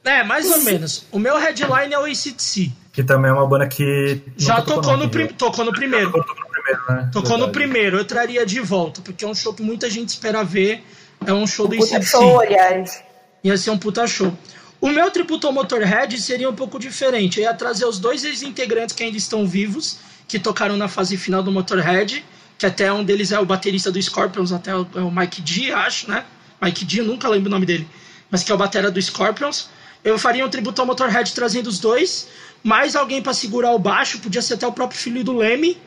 É, 0.05 0.23
mais 0.23 0.47
ou 0.51 0.61
menos. 0.61 1.07
O 1.11 1.17
meu 1.17 1.35
headline 1.39 1.91
é 1.91 1.97
o 1.97 2.03
ACDC. 2.03 2.71
Que 2.93 3.03
também 3.03 3.31
é 3.31 3.33
uma 3.33 3.47
banda 3.47 3.67
que. 3.67 4.21
Já 4.37 4.61
tocou, 4.61 4.83
tocou, 4.83 4.97
no, 4.97 5.09
prim 5.09 5.27
tocou 5.27 5.65
no 5.65 5.71
primeiro. 5.71 6.11
Tocou, 6.11 6.35
no 6.35 6.44
primeiro, 6.65 6.83
né? 6.89 7.09
Tocou 7.11 7.37
no 7.37 7.51
primeiro. 7.51 7.97
Eu 7.97 8.05
traria 8.05 8.45
de 8.45 8.59
volta, 8.59 9.01
porque 9.01 9.23
é 9.23 9.27
um 9.27 9.35
show 9.35 9.53
que 9.53 9.61
muita 9.61 9.89
gente 9.89 10.09
espera 10.09 10.43
ver. 10.43 10.83
É 11.25 11.33
um 11.33 11.45
show 11.45 11.67
um 11.67 11.69
do 11.69 11.75
ACDC. 11.75 12.05
show, 12.05 12.39
aliás. 12.39 13.03
Ia 13.43 13.57
ser 13.57 13.69
um 13.69 13.77
puta 13.77 14.07
show. 14.07 14.35
O 14.81 14.89
meu 14.89 15.09
tributo 15.11 15.47
ao 15.47 15.53
Motorhead 15.53 16.19
seria 16.19 16.49
um 16.49 16.53
pouco 16.53 16.77
diferente. 16.79 17.39
Eu 17.39 17.43
ia 17.43 17.53
trazer 17.53 17.85
os 17.85 17.99
dois 17.99 18.23
ex-integrantes 18.23 18.95
que 18.95 19.03
ainda 19.03 19.17
estão 19.17 19.47
vivos, 19.47 19.99
que 20.27 20.39
tocaram 20.39 20.75
na 20.75 20.87
fase 20.87 21.15
final 21.17 21.41
do 21.41 21.51
Motorhead, 21.51 22.23
que 22.57 22.65
até 22.65 22.91
um 22.91 23.03
deles 23.03 23.31
é 23.31 23.39
o 23.39 23.45
baterista 23.45 23.91
do 23.91 24.01
Scorpions, 24.01 24.51
até 24.51 24.75
o, 24.75 24.87
é 24.95 24.99
o 24.99 25.11
Mike 25.11 25.41
D, 25.41 25.71
acho, 25.71 26.09
né? 26.09 26.25
Mike 26.61 26.85
D, 26.85 27.01
eu 27.01 27.05
nunca 27.05 27.27
lembro 27.27 27.47
o 27.47 27.51
nome 27.51 27.65
dele, 27.65 27.87
mas 28.29 28.43
que 28.43 28.51
é 28.51 28.55
o 28.55 28.57
batera 28.57 28.91
do 28.91 29.01
Scorpions. 29.01 29.69
Eu 30.03 30.19
faria 30.19 30.45
um 30.45 30.49
tributo 30.49 30.81
ao 30.81 30.87
Motorhead 30.87 31.33
trazendo 31.33 31.67
os 31.67 31.79
dois, 31.79 32.27
mais 32.63 32.95
alguém 32.95 33.21
para 33.21 33.33
segurar 33.33 33.71
o 33.71 33.79
baixo, 33.79 34.19
podia 34.19 34.41
ser 34.41 34.55
até 34.55 34.67
o 34.67 34.71
próprio 34.71 34.99
filho 34.99 35.23
do 35.23 35.33
Leme, 35.33 35.77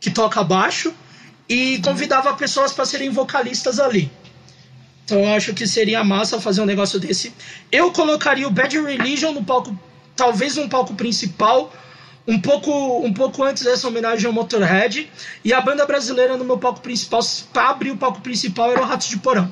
que 0.00 0.10
toca 0.10 0.42
baixo, 0.42 0.92
e 1.48 1.78
convidava 1.78 2.34
pessoas 2.34 2.72
para 2.72 2.84
serem 2.84 3.10
vocalistas 3.10 3.80
ali. 3.80 4.10
Então 5.04 5.20
eu 5.20 5.34
acho 5.34 5.54
que 5.54 5.66
seria 5.66 6.04
massa 6.04 6.38
fazer 6.38 6.60
um 6.60 6.66
negócio 6.66 7.00
desse. 7.00 7.32
Eu 7.72 7.90
colocaria 7.90 8.46
o 8.46 8.50
Bad 8.50 8.78
Religion 8.78 9.32
no 9.32 9.42
palco, 9.42 9.76
talvez 10.14 10.56
no 10.56 10.68
palco 10.68 10.94
principal, 10.94 11.72
um 12.26 12.38
pouco, 12.38 12.70
um 12.98 13.10
pouco 13.10 13.42
antes 13.42 13.62
dessa 13.62 13.88
homenagem 13.88 14.26
ao 14.26 14.32
Motorhead, 14.34 15.10
e 15.42 15.52
a 15.54 15.62
banda 15.62 15.86
brasileira 15.86 16.36
no 16.36 16.44
meu 16.44 16.58
palco 16.58 16.80
principal, 16.80 17.20
para 17.54 17.70
abrir 17.70 17.90
o 17.90 17.96
palco 17.96 18.20
principal, 18.20 18.70
era 18.70 18.82
o 18.82 18.84
Ratos 18.84 19.08
de 19.08 19.16
Porão. 19.16 19.50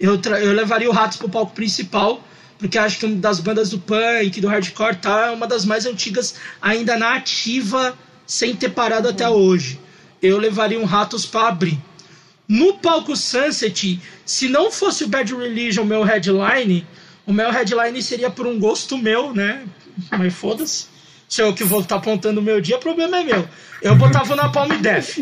Eu, 0.00 0.18
eu 0.42 0.52
levaria 0.54 0.88
o 0.88 0.92
Ratos 0.92 1.18
pro 1.18 1.28
palco 1.28 1.52
principal, 1.52 2.24
porque 2.58 2.78
acho 2.78 2.98
que 2.98 3.04
uma 3.04 3.16
das 3.16 3.40
bandas 3.40 3.68
do 3.68 3.78
punk, 3.78 4.40
do 4.40 4.48
hardcore, 4.48 4.96
tá, 4.96 5.26
é 5.26 5.30
uma 5.32 5.46
das 5.46 5.66
mais 5.66 5.84
antigas, 5.84 6.36
ainda 6.62 6.96
na 6.96 7.16
ativa, 7.16 7.94
sem 8.26 8.54
ter 8.54 8.70
parado 8.70 9.08
até 9.08 9.28
hoje. 9.28 9.80
Eu 10.22 10.38
levaria 10.38 10.78
um 10.78 10.84
Ratos 10.84 11.26
para 11.26 11.48
abrir. 11.48 11.78
No 12.48 12.74
palco 12.78 13.16
Sunset, 13.16 14.00
se 14.24 14.48
não 14.48 14.70
fosse 14.70 15.04
o 15.04 15.08
Bad 15.08 15.34
Religion 15.34 15.82
o 15.82 15.86
meu 15.86 16.02
headline, 16.02 16.86
o 17.26 17.32
meu 17.32 17.50
headline 17.50 18.02
seria 18.02 18.30
por 18.30 18.46
um 18.46 18.58
gosto 18.58 18.98
meu, 18.98 19.32
né? 19.32 19.66
Mas 20.10 20.34
foda-se. 20.34 20.86
Se 21.28 21.42
eu 21.42 21.54
que 21.54 21.64
vou 21.64 21.80
estar 21.80 21.96
tá 21.96 22.00
apontando 22.00 22.40
o 22.40 22.42
meu 22.42 22.60
dia, 22.60 22.76
o 22.76 22.80
problema 22.80 23.18
é 23.18 23.24
meu. 23.24 23.48
Eu 23.80 23.96
botava 23.96 24.36
na 24.36 24.50
Palm 24.50 24.70
Death. 24.80 25.18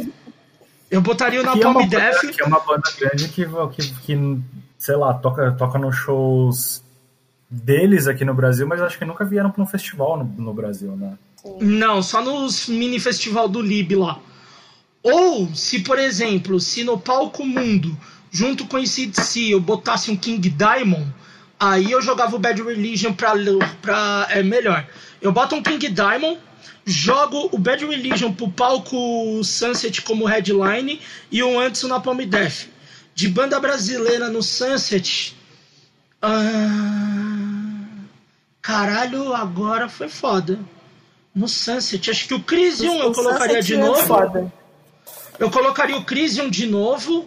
Eu 0.90 1.00
botaria 1.00 1.40
o 1.40 1.44
Napalm 1.44 1.80
é 1.80 1.86
Death. 1.86 2.30
Que 2.32 2.42
é 2.42 2.44
uma 2.44 2.61
banda 2.61 2.82
grande 2.98 3.28
que, 3.28 3.46
que, 3.46 3.94
que, 4.00 4.38
sei 4.76 4.96
lá, 4.96 5.14
toca, 5.14 5.53
toca 5.53 5.78
nos 5.78 5.96
shows 5.96 6.84
deles 7.48 8.07
aqui 8.07 8.24
no 8.24 8.34
Brasil, 8.34 8.66
mas 8.66 8.80
acho 8.80 8.98
que 8.98 9.05
nunca 9.05 9.24
vieram 9.24 9.50
para 9.50 9.62
um 9.62 9.66
festival 9.66 10.18
no, 10.18 10.24
no 10.24 10.53
Brasil, 10.53 10.94
né? 10.96 11.16
Não, 11.61 12.03
só 12.03 12.22
nos 12.22 12.68
mini 12.68 13.01
festival 13.01 13.49
do 13.49 13.61
Lib 13.61 13.97
lá. 13.97 14.18
Ou, 15.03 15.53
se 15.55 15.80
por 15.80 15.99
exemplo, 15.99 16.61
se 16.61 16.84
no 16.84 16.97
palco 16.99 17.45
mundo, 17.45 17.97
junto 18.30 18.66
com 18.66 18.78
esse 18.78 19.07
DC, 19.07 19.53
eu 19.53 19.61
botasse 19.61 20.11
um 20.11 20.16
King 20.16 20.49
Diamond, 20.49 21.12
aí 21.59 21.90
eu 21.90 22.01
jogava 22.01 22.36
o 22.36 22.38
Bad 22.38 22.62
Religion 22.62 23.12
pra, 23.12 23.32
pra 23.80 24.28
é 24.30 24.43
melhor. 24.43 24.86
Eu 25.20 25.32
boto 25.32 25.57
um 25.57 25.62
King 25.62 25.88
Diamond, 25.88 26.38
jogo 26.84 27.49
o 27.51 27.59
Bad 27.59 27.84
Religion 27.84 28.32
pro 28.32 28.49
palco 28.49 29.43
Sunset 29.43 30.03
como 30.03 30.24
headline 30.24 31.01
e 31.30 31.43
o 31.43 31.59
antes 31.59 31.82
na 31.82 31.99
Palm 31.99 32.18
Death. 32.18 32.68
De 33.14 33.28
banda 33.28 33.59
brasileira 33.59 34.28
no 34.28 34.43
Sunset. 34.43 35.36
Ah, 36.20 37.86
caralho, 38.61 39.34
agora 39.34 39.88
foi 39.88 40.09
foda. 40.09 40.61
No 41.35 41.49
Sunset, 41.49 42.11
acho 42.11 42.28
que 42.28 42.35
o 42.35 42.43
Crisium 42.43 42.95
eu 42.95 43.12
colocaria 43.12 43.62
de 43.62 43.74
é 43.74 43.78
novo. 43.78 44.07
Foda. 44.07 44.53
Eu 45.39 45.51
colocaria 45.51 45.97
o 45.97 46.05
Crisium 46.05 46.51
de 46.51 46.66
novo. 46.66 47.26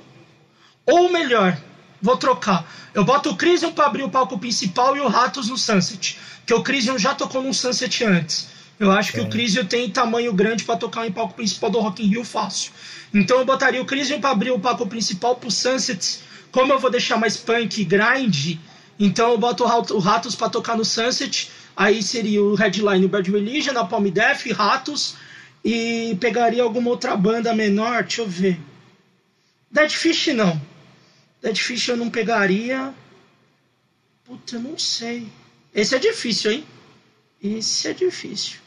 Ou 0.86 1.12
melhor, 1.12 1.58
vou 1.99 2.16
trocar. 2.16 2.70
Eu 2.93 3.03
boto 3.03 3.32
o 3.32 3.36
Crisium 3.36 3.72
para 3.72 3.88
abrir 3.88 4.03
o 4.03 4.10
palco 4.10 4.38
principal 4.38 4.95
e 4.95 4.99
o 4.99 5.08
Ratos 5.08 5.49
no 5.49 5.58
Sunset. 5.58 6.20
Que 6.45 6.53
o 6.53 6.62
Crisium 6.62 6.99
já 6.99 7.16
tocou 7.16 7.41
no 7.41 7.53
Sunset 7.53 8.03
antes. 8.03 8.47
Eu 8.80 8.91
acho 8.91 9.14
que 9.14 9.22
o 9.22 9.30
Crisium 9.30 9.66
tem 9.66 9.89
tamanho 9.89 10.34
grande 10.34 10.64
para 10.64 10.78
tocar 10.78 11.08
em 11.08 11.12
palco 11.12 11.34
principal 11.34 11.70
do 11.72 11.80
Rock 11.80 12.03
in 12.03 12.10
Rio 12.10 12.24
fácil. 12.24 12.72
Então 13.14 13.39
eu 13.39 13.45
botaria 13.45 13.82
o 13.82 13.86
Crisium 13.86 14.22
para 14.22 14.32
abrir 14.32 14.51
o 14.51 14.60
palco 14.60 14.86
principal 14.86 15.36
pro 15.36 15.49
Sunset. 15.49 16.20
Como 16.51 16.72
eu 16.72 16.80
vou 16.80 16.91
deixar 16.91 17.18
mais 17.18 17.38
punk 17.38 17.82
e 17.82 17.86
grind, 17.86 18.58
então 18.99 19.32
eu 19.32 19.38
boto 19.38 19.64
o 19.64 19.99
Ratos 19.99 20.36
para 20.36 20.49
tocar 20.49 20.78
no 20.78 20.86
Sunset. 20.86 21.49
Aí 21.76 22.01
seria 22.01 22.41
o 22.41 22.55
headline 22.55 23.05
o 23.05 23.09
Bad 23.09 23.30
Religion, 23.30 23.78
a 23.78 23.86
Palm 23.86 24.05
Death, 24.07 24.45
Ratos 24.51 25.15
e 25.63 26.15
pegaria 26.21 26.61
alguma 26.61 26.91
outra 26.91 27.17
banda 27.17 27.53
menor, 27.53 28.03
deixa 28.03 28.21
eu 28.21 28.28
ver. 28.28 28.59
Dead 29.69 29.89
Fish 29.89 30.28
não. 30.28 30.61
Dead 31.41 31.57
Fish 31.57 31.88
eu 31.88 31.97
não 31.97 32.09
pegaria. 32.09 32.93
Puta, 34.23 34.55
eu 34.55 34.59
não 34.61 34.78
sei. 34.78 35.28
Esse 35.73 35.95
é 35.95 35.99
difícil, 35.99 36.51
hein? 36.51 36.65
Esse 37.43 37.89
é 37.89 37.93
difícil. 37.93 38.59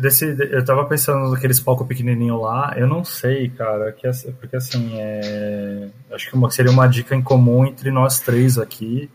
Desse, 0.00 0.24
eu 0.24 0.64
tava 0.64 0.84
pensando 0.86 1.30
naqueles 1.30 1.60
palcos 1.60 1.86
pequenininho 1.86 2.40
lá, 2.40 2.74
eu 2.76 2.88
não 2.88 3.04
sei, 3.04 3.50
cara, 3.50 3.92
que, 3.92 4.10
porque 4.40 4.56
assim, 4.56 4.98
é, 4.98 5.88
acho 6.10 6.28
que 6.28 6.34
uma, 6.34 6.50
seria 6.50 6.72
uma 6.72 6.88
dica 6.88 7.14
em 7.14 7.22
comum 7.22 7.64
entre 7.64 7.90
nós 7.90 8.18
três 8.18 8.58
aqui, 8.58 9.08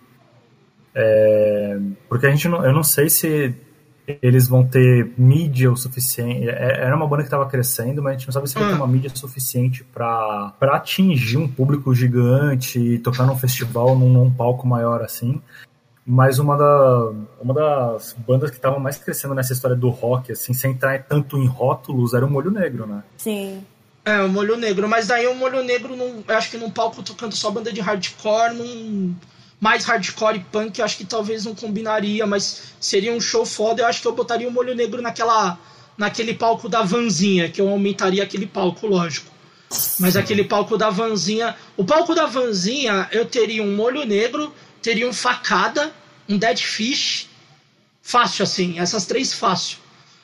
é, 0.93 1.79
porque 2.09 2.27
a 2.27 2.29
gente 2.29 2.47
não, 2.47 2.65
eu 2.65 2.73
não 2.73 2.83
sei 2.83 3.09
se 3.09 3.55
eles 4.21 4.47
vão 4.47 4.65
ter 4.65 5.13
mídia 5.17 5.71
o 5.71 5.77
suficiente. 5.77 6.49
É, 6.49 6.81
era 6.81 6.95
uma 6.95 7.07
banda 7.07 7.23
que 7.23 7.27
estava 7.27 7.45
crescendo, 7.47 8.01
mas 8.01 8.11
a 8.11 8.17
gente 8.17 8.27
não 8.27 8.33
sabe 8.33 8.49
se 8.49 8.55
vai 8.55 8.67
ter 8.67 8.73
hum. 8.73 8.77
uma 8.77 8.87
mídia 8.87 9.11
suficiente 9.13 9.83
para 9.83 10.53
atingir 10.61 11.37
um 11.37 11.47
público 11.47 11.93
gigante 11.93 12.79
e 12.79 12.99
tocar 12.99 13.25
num 13.25 13.37
festival, 13.37 13.97
num, 13.97 14.09
num 14.09 14.31
palco 14.31 14.67
maior 14.67 15.01
assim. 15.01 15.41
Mas 16.05 16.39
uma, 16.39 16.57
da, 16.57 17.11
uma 17.39 17.53
das 17.53 18.15
bandas 18.27 18.49
que 18.49 18.57
estavam 18.57 18.79
mais 18.79 18.97
crescendo 18.97 19.35
nessa 19.35 19.53
história 19.53 19.77
do 19.77 19.89
rock, 19.89 20.31
assim, 20.31 20.51
sem 20.51 20.71
entrar 20.71 21.03
tanto 21.03 21.37
em 21.37 21.45
rótulos, 21.45 22.13
era 22.13 22.25
o 22.25 22.29
Molho 22.29 22.49
Negro, 22.49 22.87
né? 22.87 23.03
Sim. 23.17 23.63
É, 24.03 24.19
o 24.21 24.27
Molho 24.27 24.57
Negro. 24.57 24.89
Mas 24.89 25.07
daí 25.07 25.27
o 25.27 25.35
Molho 25.35 25.63
Negro, 25.63 25.95
não, 25.95 26.23
eu 26.27 26.37
acho 26.37 26.49
que 26.49 26.57
num 26.57 26.71
palco 26.71 27.03
tocando 27.03 27.35
só 27.35 27.51
banda 27.51 27.71
de 27.71 27.79
hardcore, 27.79 28.55
não 28.55 29.15
mais 29.61 29.85
hardcore 29.85 30.37
e 30.37 30.39
punk, 30.39 30.79
eu 30.79 30.85
acho 30.85 30.97
que 30.97 31.05
talvez 31.05 31.45
não 31.45 31.53
combinaria, 31.53 32.25
mas 32.25 32.73
seria 32.79 33.13
um 33.13 33.21
show 33.21 33.45
foda. 33.45 33.83
Eu 33.83 33.85
acho 33.85 34.01
que 34.01 34.07
eu 34.07 34.15
botaria 34.15 34.47
o 34.47 34.51
Molho 34.51 34.73
Negro 34.73 35.03
naquela, 35.03 35.59
naquele 35.95 36.33
palco 36.33 36.67
da 36.67 36.81
vanzinha, 36.81 37.47
que 37.47 37.61
eu 37.61 37.69
aumentaria 37.69 38.23
aquele 38.23 38.47
palco, 38.47 38.87
lógico. 38.87 39.31
Mas 39.99 40.17
aquele 40.17 40.43
palco 40.43 40.75
da 40.77 40.89
vanzinha. 40.89 41.55
O 41.77 41.85
palco 41.85 42.15
da 42.15 42.25
vanzinha, 42.25 43.07
eu 43.11 43.23
teria 43.23 43.61
um 43.61 43.75
molho 43.75 44.03
negro, 44.03 44.51
teria 44.81 45.07
um 45.07 45.13
facada, 45.13 45.93
um 46.27 46.39
dead 46.39 46.57
fish. 46.57 47.29
Fácil 48.01 48.43
assim, 48.43 48.79
essas 48.79 49.05
três 49.05 49.31
fácil. 49.31 49.77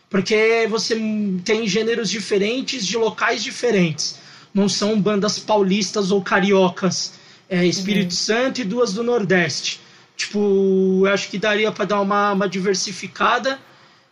Porque 0.10 0.68
você 0.68 1.00
tem 1.46 1.68
gêneros 1.68 2.10
diferentes 2.10 2.86
de 2.86 2.98
locais 2.98 3.44
diferentes. 3.44 4.18
Não 4.52 4.68
são 4.68 5.00
bandas 5.00 5.38
paulistas 5.38 6.10
ou 6.10 6.24
cariocas 6.24 7.14
é, 7.50 7.66
Espírito 7.66 8.12
uhum. 8.12 8.18
Santo 8.18 8.62
e 8.62 8.64
duas 8.64 8.94
do 8.94 9.04
Nordeste. 9.04 9.80
Tipo, 10.16 11.04
eu 11.06 11.14
acho 11.14 11.30
que 11.30 11.38
daria 11.38 11.72
para 11.72 11.86
dar 11.86 12.02
uma, 12.02 12.34
uma 12.34 12.50
diversificada 12.50 13.60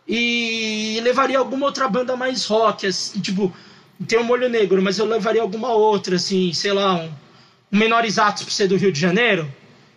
e 0.06 1.00
levaria 1.02 1.38
alguma 1.38 1.66
outra 1.66 1.88
banda 1.88 2.16
mais 2.16 2.46
rock, 2.46 2.86
assim, 2.86 3.20
tipo, 3.20 3.52
tem 4.06 4.18
o 4.18 4.22
um 4.22 4.24
Molho 4.24 4.48
Negro, 4.48 4.80
mas 4.80 4.98
eu 4.98 5.06
levaria 5.06 5.42
alguma 5.42 5.70
outra, 5.70 6.14
assim, 6.16 6.52
sei 6.52 6.72
lá, 6.72 6.94
um, 6.94 7.10
um 7.72 7.78
Menores 7.78 8.18
Atos 8.18 8.44
por 8.44 8.52
ser 8.52 8.68
do 8.68 8.76
Rio 8.76 8.92
de 8.92 9.00
Janeiro. 9.00 9.50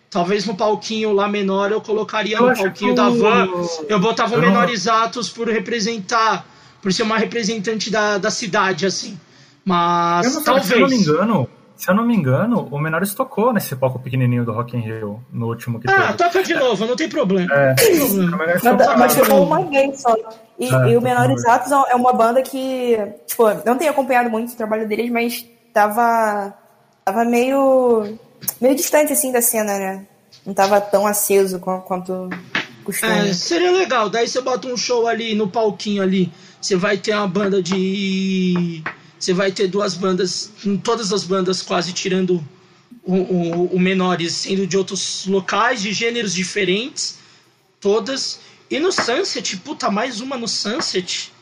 Talvez 0.09 0.45
no 0.45 0.55
palquinho 0.55 1.13
lá 1.13 1.27
menor 1.27 1.71
eu 1.71 1.79
colocaria 1.79 2.37
eu 2.37 2.47
no 2.47 2.55
palquinho 2.55 2.95
da 2.95 3.09
van, 3.09 3.47
eu 3.87 3.99
botava 3.99 4.35
o 4.35 4.41
Menores 4.41 4.87
Atos 4.87 5.29
por 5.29 5.47
representar, 5.47 6.47
por 6.81 6.91
ser 6.91 7.03
uma 7.03 7.19
representante 7.19 7.91
da, 7.91 8.17
da 8.17 8.31
cidade, 8.31 8.87
assim. 8.87 9.19
Mas 9.63 10.25
eu 10.25 10.33
não 10.33 10.43
talvez. 10.43 10.65
Se 10.65 10.73
eu 10.73 10.79
não 10.79 10.87
me 10.87 10.95
engano, 10.95 11.49
se 11.79 11.89
eu 11.89 11.95
não 11.95 12.03
me 12.03 12.13
engano, 12.13 12.67
o 12.69 12.77
Menores 12.77 13.13
tocou 13.13 13.53
nesse 13.53 13.73
palco 13.73 13.99
pequenininho 13.99 14.43
do 14.43 14.51
Rock 14.51 14.75
in 14.75 14.81
Rio, 14.81 15.23
no 15.31 15.47
último 15.47 15.79
que 15.79 15.89
ah, 15.89 15.93
teve. 15.93 16.03
Ah, 16.03 16.13
toca 16.13 16.43
de 16.43 16.53
novo, 16.53 16.85
não 16.85 16.93
tem 16.93 17.07
problema. 17.07 17.55
É, 17.55 17.73
tem 17.73 17.97
problema. 17.97 18.37
Mas, 18.37 18.97
mas 18.97 19.15
tocou 19.15 19.43
uma 19.45 19.63
vez 19.63 20.01
só. 20.01 20.13
E, 20.59 20.65
é, 20.65 20.89
e 20.89 20.97
o 20.97 21.01
Menores 21.01 21.45
Atos 21.45 21.71
é 21.71 21.95
uma 21.95 22.11
banda 22.11 22.41
que, 22.41 22.97
tipo, 23.25 23.45
não 23.65 23.77
tenho 23.77 23.91
acompanhado 23.91 24.29
muito 24.29 24.51
o 24.51 24.57
trabalho 24.57 24.89
deles, 24.89 25.09
mas 25.09 25.45
tava, 25.73 26.53
tava 27.05 27.23
meio, 27.23 28.13
meio 28.59 28.75
distante, 28.75 29.13
assim, 29.13 29.31
da 29.31 29.41
cena, 29.41 29.79
né? 29.79 30.05
Não 30.45 30.53
tava 30.53 30.81
tão 30.81 31.07
aceso 31.07 31.59
quanto 31.59 32.29
costuma. 32.83 33.19
É, 33.19 33.33
seria 33.33 33.71
legal. 33.71 34.09
Daí 34.09 34.27
você 34.27 34.41
bota 34.41 34.67
um 34.67 34.75
show 34.75 35.07
ali 35.07 35.33
no 35.33 35.47
palquinho 35.47 36.03
ali, 36.03 36.29
você 36.61 36.75
vai 36.75 36.97
ter 36.97 37.15
uma 37.15 37.25
banda 37.25 37.63
de 37.63 38.83
você 39.19 39.33
vai 39.33 39.51
ter 39.51 39.67
duas 39.67 39.95
bandas, 39.95 40.51
todas 40.81 41.11
as 41.11 41.25
bandas 41.25 41.61
quase 41.61 41.91
tirando 41.91 42.41
o, 43.03 43.15
o, 43.15 43.75
o 43.75 43.79
menores, 43.79 44.33
sendo 44.33 44.65
de 44.65 44.77
outros 44.77 45.25
locais, 45.27 45.81
de 45.81 45.91
gêneros 45.91 46.33
diferentes, 46.33 47.19
todas. 47.81 48.39
E 48.71 48.79
no 48.79 48.91
Sunset, 48.91 49.57
puta, 49.57 49.91
mais 49.91 50.21
uma 50.21 50.37
no 50.37 50.47
Sunset. 50.47 51.33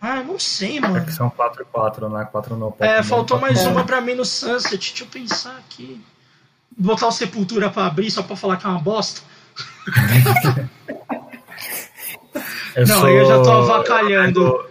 Ah, 0.00 0.22
não 0.22 0.38
sei, 0.38 0.80
mano. 0.80 0.98
É 0.98 1.00
que 1.00 1.12
são 1.12 1.28
4 1.28 1.62
e 1.62 1.64
4, 1.66 2.08
né? 2.08 2.28
4 2.30 2.56
no 2.56 2.74
É, 2.78 3.02
faltou 3.02 3.38
mais 3.40 3.66
uma 3.66 3.84
pra 3.84 4.00
mim 4.00 4.14
no 4.14 4.24
Sunset. 4.24 4.78
Deixa 4.78 5.04
eu 5.04 5.08
pensar 5.08 5.56
aqui. 5.58 6.00
Botar 6.76 7.08
o 7.08 7.12
Sepultura 7.12 7.68
pra 7.68 7.86
abrir 7.86 8.10
só 8.10 8.22
pra 8.22 8.36
falar 8.36 8.56
que 8.56 8.66
é 8.66 8.68
uma 8.68 8.78
bosta. 8.78 9.20
eu 12.76 12.86
não, 12.86 13.00
sou... 13.00 13.08
eu 13.08 13.26
já 13.26 13.42
tô 13.42 13.50
avacalhando 13.50 14.69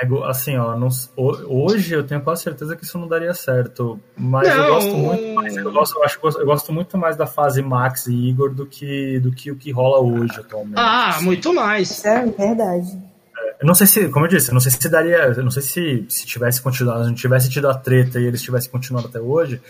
nego, 0.00 0.22
assim, 0.24 0.56
ó, 0.56 0.76
não, 0.76 0.88
hoje 1.16 1.94
eu 1.94 2.04
tenho 2.06 2.20
quase 2.20 2.42
certeza 2.42 2.76
que 2.76 2.84
isso 2.84 2.98
não 2.98 3.08
daria 3.08 3.34
certo. 3.34 3.98
Mas 4.16 4.48
não. 4.48 4.64
eu 4.64 4.74
gosto 4.74 4.96
muito 4.96 5.34
mais, 5.34 5.56
eu 5.56 5.72
gosto, 5.72 5.98
eu 5.98 6.04
acho, 6.04 6.18
eu 6.38 6.46
gosto 6.46 6.72
muito 6.72 6.96
mais 6.96 7.16
da 7.16 7.26
fase 7.26 7.62
Max 7.62 8.06
e 8.06 8.14
Igor 8.14 8.54
do 8.54 8.66
que, 8.66 9.18
do 9.20 9.32
que 9.32 9.50
o 9.50 9.56
que 9.56 9.70
rola 9.70 10.00
hoje 10.00 10.38
atualmente. 10.38 10.78
Ah, 10.78 11.10
assim. 11.10 11.24
muito 11.24 11.52
mais. 11.52 12.04
É 12.04 12.24
verdade. 12.24 12.98
É, 13.60 13.64
não 13.64 13.74
sei 13.74 13.86
se, 13.86 14.08
como 14.08 14.26
eu 14.26 14.30
disse, 14.30 14.50
eu 14.50 14.54
não 14.54 14.60
sei 14.60 14.70
se 14.70 14.88
daria, 14.88 15.34
eu 15.36 15.42
não 15.42 15.50
sei 15.50 15.62
se, 15.62 16.06
se 16.08 16.26
tivesse 16.26 16.62
continuado, 16.62 17.04
se 17.04 17.08
não 17.08 17.14
tivesse 17.14 17.50
tido 17.50 17.68
a 17.68 17.74
treta 17.74 18.20
e 18.20 18.24
eles 18.24 18.42
tivessem 18.42 18.70
continuado 18.70 19.08
até 19.08 19.20
hoje, 19.20 19.60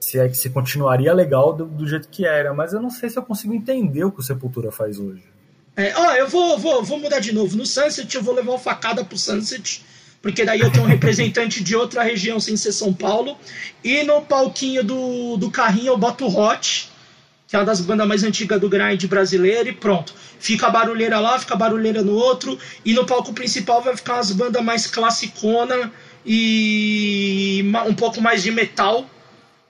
se 0.00 0.18
é 0.18 0.28
que 0.28 0.36
se 0.36 0.50
continuaria 0.50 1.12
legal 1.12 1.52
do, 1.52 1.64
do 1.64 1.86
jeito 1.86 2.08
que 2.08 2.26
era, 2.26 2.52
mas 2.52 2.72
eu 2.72 2.80
não 2.80 2.90
sei 2.90 3.08
se 3.08 3.18
eu 3.18 3.22
consigo 3.22 3.54
entender 3.54 4.04
o 4.04 4.12
que 4.12 4.20
o 4.20 4.22
Sepultura 4.22 4.70
faz 4.70 4.98
hoje. 4.98 5.37
É, 5.78 5.92
ó, 5.94 6.12
eu 6.16 6.26
vou, 6.26 6.58
vou, 6.58 6.82
vou 6.82 6.98
mudar 6.98 7.20
de 7.20 7.32
novo. 7.32 7.56
No 7.56 7.64
Sunset 7.64 8.12
eu 8.12 8.20
vou 8.20 8.34
levar 8.34 8.50
uma 8.50 8.58
facada 8.58 9.04
pro 9.04 9.16
Sunset, 9.16 9.80
porque 10.20 10.44
daí 10.44 10.58
eu 10.58 10.72
tenho 10.72 10.84
um 10.84 10.88
representante 10.88 11.62
de 11.62 11.76
outra 11.76 12.02
região 12.02 12.40
sem 12.40 12.56
ser 12.56 12.72
São 12.72 12.92
Paulo. 12.92 13.38
E 13.84 14.02
no 14.02 14.22
palquinho 14.22 14.82
do, 14.82 15.36
do 15.36 15.52
carrinho 15.52 15.92
eu 15.92 15.96
boto 15.96 16.26
o 16.26 16.36
Hot, 16.36 16.90
que 17.46 17.54
é 17.54 17.60
uma 17.60 17.64
das 17.64 17.80
bandas 17.80 18.08
mais 18.08 18.24
antigas 18.24 18.60
do 18.60 18.68
grind 18.68 19.04
brasileiro, 19.04 19.68
e 19.68 19.72
pronto. 19.72 20.12
Fica 20.40 20.66
a 20.66 20.70
barulheira 20.70 21.20
lá, 21.20 21.38
fica 21.38 21.54
a 21.54 21.56
barulheira 21.56 22.02
no 22.02 22.14
outro, 22.14 22.58
e 22.84 22.92
no 22.92 23.06
palco 23.06 23.32
principal 23.32 23.80
vai 23.80 23.96
ficar 23.96 24.18
as 24.18 24.32
bandas 24.32 24.64
mais 24.64 24.88
classicona 24.88 25.92
e 26.26 27.64
um 27.86 27.94
pouco 27.94 28.20
mais 28.20 28.42
de 28.42 28.50
metal. 28.50 29.08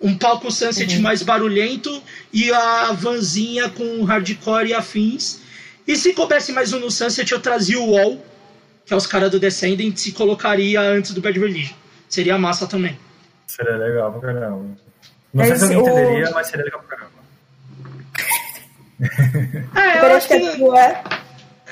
Um 0.00 0.16
palco 0.16 0.50
Sunset 0.50 0.96
uhum. 0.96 1.02
mais 1.02 1.22
barulhento 1.22 2.02
e 2.32 2.50
a 2.50 2.92
vanzinha 2.92 3.68
com 3.68 4.02
hardcore 4.04 4.68
e 4.68 4.72
afins. 4.72 5.46
E 5.88 5.96
se 5.96 6.12
coubesse 6.12 6.52
mais 6.52 6.70
um 6.74 6.80
no 6.80 6.90
Sunset, 6.90 7.32
eu 7.32 7.40
trazia 7.40 7.80
o 7.80 7.92
Wall, 7.92 8.22
que 8.84 8.92
é 8.92 8.96
os 8.96 9.06
caras 9.06 9.30
do 9.30 9.40
Descendants, 9.40 10.04
e 10.04 10.12
colocaria 10.12 10.82
antes 10.82 11.14
do 11.14 11.22
Bad 11.22 11.40
Religion. 11.40 11.74
Seria 12.06 12.36
massa 12.36 12.66
também. 12.66 12.98
Seria 13.46 13.78
legal 13.78 14.12
pra 14.12 14.34
caramba. 14.34 14.66
Não 15.32 15.44
sei 15.46 15.56
se 15.56 15.64
alguém 15.64 15.78
o... 15.78 15.88
entenderia, 15.88 16.30
mas 16.32 16.46
seria 16.48 16.66
legal 16.66 16.82
pra 16.86 16.98
caramba. 16.98 17.18
é, 19.80 19.98
eu 19.98 20.16
acho 20.16 20.28
que... 20.28 20.34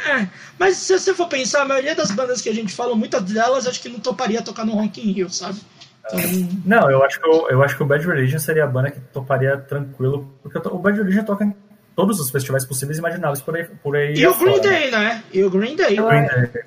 É, 0.09 0.27
mas 0.59 0.79
se 0.79 0.99
você 0.99 1.13
for 1.13 1.29
pensar, 1.29 1.61
a 1.61 1.67
maioria 1.67 1.95
das 1.95 2.11
bandas 2.11 2.41
que 2.41 2.49
a 2.49 2.55
gente 2.55 2.73
fala, 2.73 2.97
muitas 2.97 3.23
delas 3.23 3.67
acho 3.67 3.83
que 3.83 3.91
não 3.91 4.01
toparia 4.01 4.41
tocar 4.41 4.65
no 4.65 4.73
Rock 4.73 4.99
in 4.99 5.13
Rio, 5.13 5.29
sabe? 5.29 5.61
Então... 6.07 6.21
Não, 6.65 6.91
eu 6.91 7.05
acho, 7.05 7.21
que 7.21 7.29
eu, 7.29 7.51
eu 7.51 7.63
acho 7.63 7.77
que 7.77 7.83
o 7.83 7.87
Bad 7.87 8.07
Religion 8.07 8.39
seria 8.39 8.65
a 8.65 8.67
banda 8.67 8.91
que 8.91 9.01
toparia 9.13 9.59
tranquilo, 9.59 10.35
porque 10.43 10.57
o 10.57 10.79
Bad 10.79 10.97
Religion 10.97 11.25
toca 11.25 11.45
em 11.45 11.55
todos 11.97 12.21
os 12.21 12.31
festivais 12.31 12.65
possíveis 12.65 12.99
e 12.99 13.01
imagináveis 13.01 13.41
por 13.41 13.57
aí. 13.57 13.65
Por 13.83 13.97
aí 13.97 14.15
e 14.15 14.27
o 14.27 14.35
Green 14.35 14.61
Day, 14.61 14.91
né? 14.91 15.25
E 15.33 15.43
o 15.43 15.51
Green 15.51 15.75
Day. 15.75 15.97
Green 15.97 16.27
Day. 16.27 16.63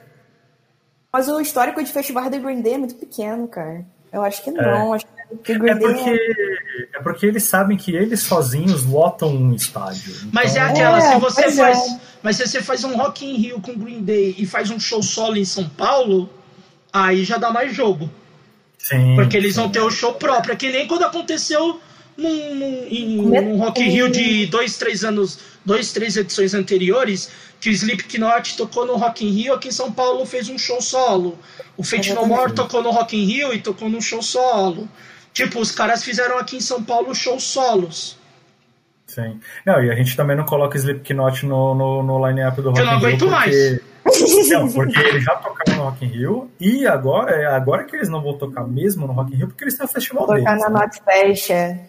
Mas 1.13 1.29
o 1.29 1.39
histórico 1.39 1.81
de 1.83 1.91
festivais 1.91 2.29
do 2.29 2.39
Green 2.39 2.61
Day 2.61 2.73
é 2.73 2.77
muito 2.77 2.95
pequeno, 2.95 3.47
cara. 3.47 3.85
Eu 4.11 4.23
acho 4.23 4.43
que 4.43 4.49
não. 4.49 4.93
É. 4.93 4.95
Acho 4.97 5.05
que 5.43 5.53
o 5.53 5.59
Green 5.59 5.71
é 5.71 5.75
porque, 5.75 6.09
é... 6.09 6.97
é... 6.97 7.01
porque 7.03 7.25
eles 7.27 7.43
sabem 7.43 7.77
que 7.77 7.95
eles 7.95 8.21
sozinhos 8.21 8.85
lotam 8.85 9.29
um 9.29 9.53
estádio. 9.53 10.11
Então... 10.11 10.29
Mas 10.33 10.55
é 10.55 10.59
aquela, 10.61 10.97
é, 10.97 11.13
se 11.13 11.19
você 11.19 11.51
faz. 11.51 11.77
É. 11.77 11.99
Mas 12.23 12.35
se 12.35 12.47
você 12.47 12.61
faz 12.61 12.83
um 12.83 12.97
Rock 12.97 13.25
in 13.25 13.37
Rio 13.37 13.61
com 13.61 13.77
Green 13.77 14.01
Day 14.01 14.35
e 14.37 14.45
faz 14.45 14.71
um 14.71 14.79
show 14.79 15.01
solo 15.01 15.37
em 15.37 15.45
São 15.45 15.69
Paulo, 15.69 16.29
aí 16.91 17.23
já 17.23 17.37
dá 17.37 17.51
mais 17.51 17.73
jogo. 17.73 18.09
Sim. 18.77 19.15
Porque 19.15 19.37
eles 19.37 19.53
sim. 19.53 19.61
vão 19.61 19.69
ter 19.69 19.81
o 19.81 19.91
show 19.91 20.13
próprio. 20.15 20.53
É 20.53 20.55
que 20.55 20.71
nem 20.71 20.87
quando 20.87 21.03
aconteceu 21.03 21.79
num, 22.19 22.55
num, 22.55 22.87
em, 22.89 23.17
num 23.17 23.57
Rock 23.57 23.81
in 23.81 23.89
Rio 23.89 24.09
de 24.09 24.45
dois, 24.47 24.77
três 24.77 25.03
anos, 25.03 25.39
dois, 25.65 25.91
três 25.91 26.17
edições 26.17 26.53
anteriores, 26.53 27.31
que 27.59 27.69
o 27.69 27.71
Slipknot 27.71 28.57
tocou 28.57 28.85
no 28.85 28.95
Rock 28.95 29.25
in 29.25 29.31
Rio, 29.31 29.53
aqui 29.53 29.69
em 29.69 29.71
São 29.71 29.91
Paulo 29.91 30.25
fez 30.25 30.49
um 30.49 30.57
show 30.57 30.81
solo. 30.81 31.37
O 31.75 31.83
Fate 31.83 32.13
No 32.13 32.25
More 32.25 32.53
tocou 32.53 32.83
no 32.83 32.91
Rock 32.91 33.17
in 33.17 33.25
Rio 33.25 33.53
e 33.53 33.59
tocou 33.59 33.89
num 33.89 34.01
show 34.01 34.21
solo. 34.21 34.87
Tipo, 35.33 35.59
os 35.59 35.71
caras 35.71 36.03
fizeram 36.03 36.37
aqui 36.37 36.57
em 36.57 36.61
São 36.61 36.83
Paulo 36.83 37.13
shows 37.15 37.43
solos. 37.43 38.17
Sim. 39.07 39.39
Não, 39.65 39.83
e 39.83 39.89
a 39.89 39.95
gente 39.95 40.15
também 40.15 40.37
não 40.37 40.45
coloca 40.45 40.77
Slipknot 40.77 41.45
no, 41.45 41.73
no, 41.73 42.03
no 42.03 42.27
line-up 42.27 42.61
do 42.61 42.69
Rock 42.69 42.81
in 42.81 42.83
Rio. 42.83 42.87
Eu 42.87 42.91
não 42.91 42.97
aguento 42.97 43.19
porque... 43.19 43.35
mais. 43.35 43.89
Não, 44.49 44.71
porque 44.71 44.99
eles 44.99 45.23
já 45.23 45.35
tocaram 45.35 45.77
no 45.77 45.83
Rock 45.83 46.05
in 46.05 46.07
Rio 46.07 46.51
e 46.59 46.87
agora, 46.87 47.35
é 47.35 47.45
agora 47.45 47.83
que 47.83 47.95
eles 47.95 48.09
não 48.09 48.23
vão 48.23 48.37
tocar 48.37 48.65
mesmo 48.65 49.05
no 49.05 49.13
Rock 49.13 49.33
in 49.33 49.37
Rio, 49.37 49.47
porque 49.47 49.65
eles 49.65 49.77
têm 49.77 49.85
o 49.85 49.89
festival 49.89 50.25
Tocar 50.25 50.35
deles. 50.35 50.57
Tocar 50.57 50.69
na 50.71 50.79
né? 50.79 50.91
Fest, 51.05 51.49
é. 51.51 51.88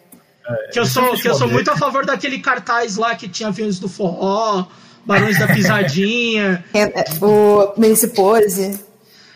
Que 0.72 0.78
eu 0.78 0.86
sou, 0.86 1.14
que 1.14 1.28
eu 1.28 1.34
sou 1.34 1.48
muito 1.48 1.70
a 1.70 1.76
favor 1.76 2.04
daquele 2.04 2.38
cartaz 2.38 2.96
lá 2.96 3.14
que 3.14 3.28
tinha 3.28 3.48
aviões 3.48 3.78
do 3.78 3.88
forró, 3.88 4.66
Barões 5.04 5.38
da 5.38 5.46
Pisadinha. 5.46 6.64
É, 6.74 6.82
é, 6.82 7.04
o 7.24 7.72
MC 7.76 8.08
Pose. 8.08 8.84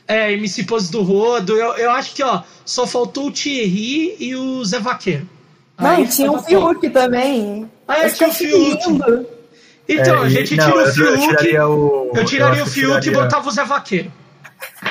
É, 0.06 0.32
MC 0.32 0.64
Pose 0.64 0.90
do 0.90 1.02
Rodo. 1.02 1.56
Eu, 1.56 1.74
eu 1.74 1.90
acho 1.90 2.14
que, 2.14 2.22
ó, 2.22 2.42
só 2.64 2.86
faltou 2.86 3.28
o 3.28 3.32
Thierry 3.32 4.16
e 4.18 4.36
o 4.36 4.64
Zé 4.64 4.78
Vaqueiro. 4.78 5.28
Não, 5.78 5.90
Aí 5.90 6.06
tinha 6.06 6.30
o 6.30 6.42
Fiuk 6.42 6.88
também. 6.90 7.70
Ah, 7.88 7.98
é, 7.98 8.08
tinha 8.08 8.28
o 8.28 8.32
Fiuk. 8.32 9.26
Então, 9.88 10.22
é, 10.22 10.26
a 10.26 10.28
gente 10.28 10.50
tira 10.50 10.76
o 10.76 10.86
Fiuk. 10.86 11.10
Eu 11.10 11.36
tiraria 11.36 11.68
o, 11.68 12.12
eu 12.14 12.24
tiraria 12.24 12.62
o 12.62 12.66
Fiuk 12.66 13.00
tiraria... 13.00 13.10
e 13.10 13.14
botava 13.14 13.48
o 13.48 13.50
Zé 13.50 13.64
Vaqueiro. 13.64 14.12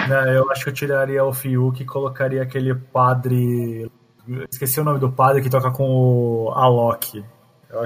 Não, 0.07 0.27
eu 0.27 0.51
acho 0.51 0.63
que 0.63 0.69
eu 0.69 0.73
tiraria 0.73 1.23
o 1.23 1.33
Fiuk 1.33 1.81
e 1.81 1.85
colocaria 1.85 2.41
aquele 2.41 2.75
padre 2.75 3.89
Esqueci 4.49 4.79
o 4.79 4.83
nome 4.83 4.99
do 4.99 5.11
padre 5.11 5.41
que 5.41 5.49
toca 5.49 5.69
com 5.71 5.83
o 5.83 6.51
Alok. 6.51 7.23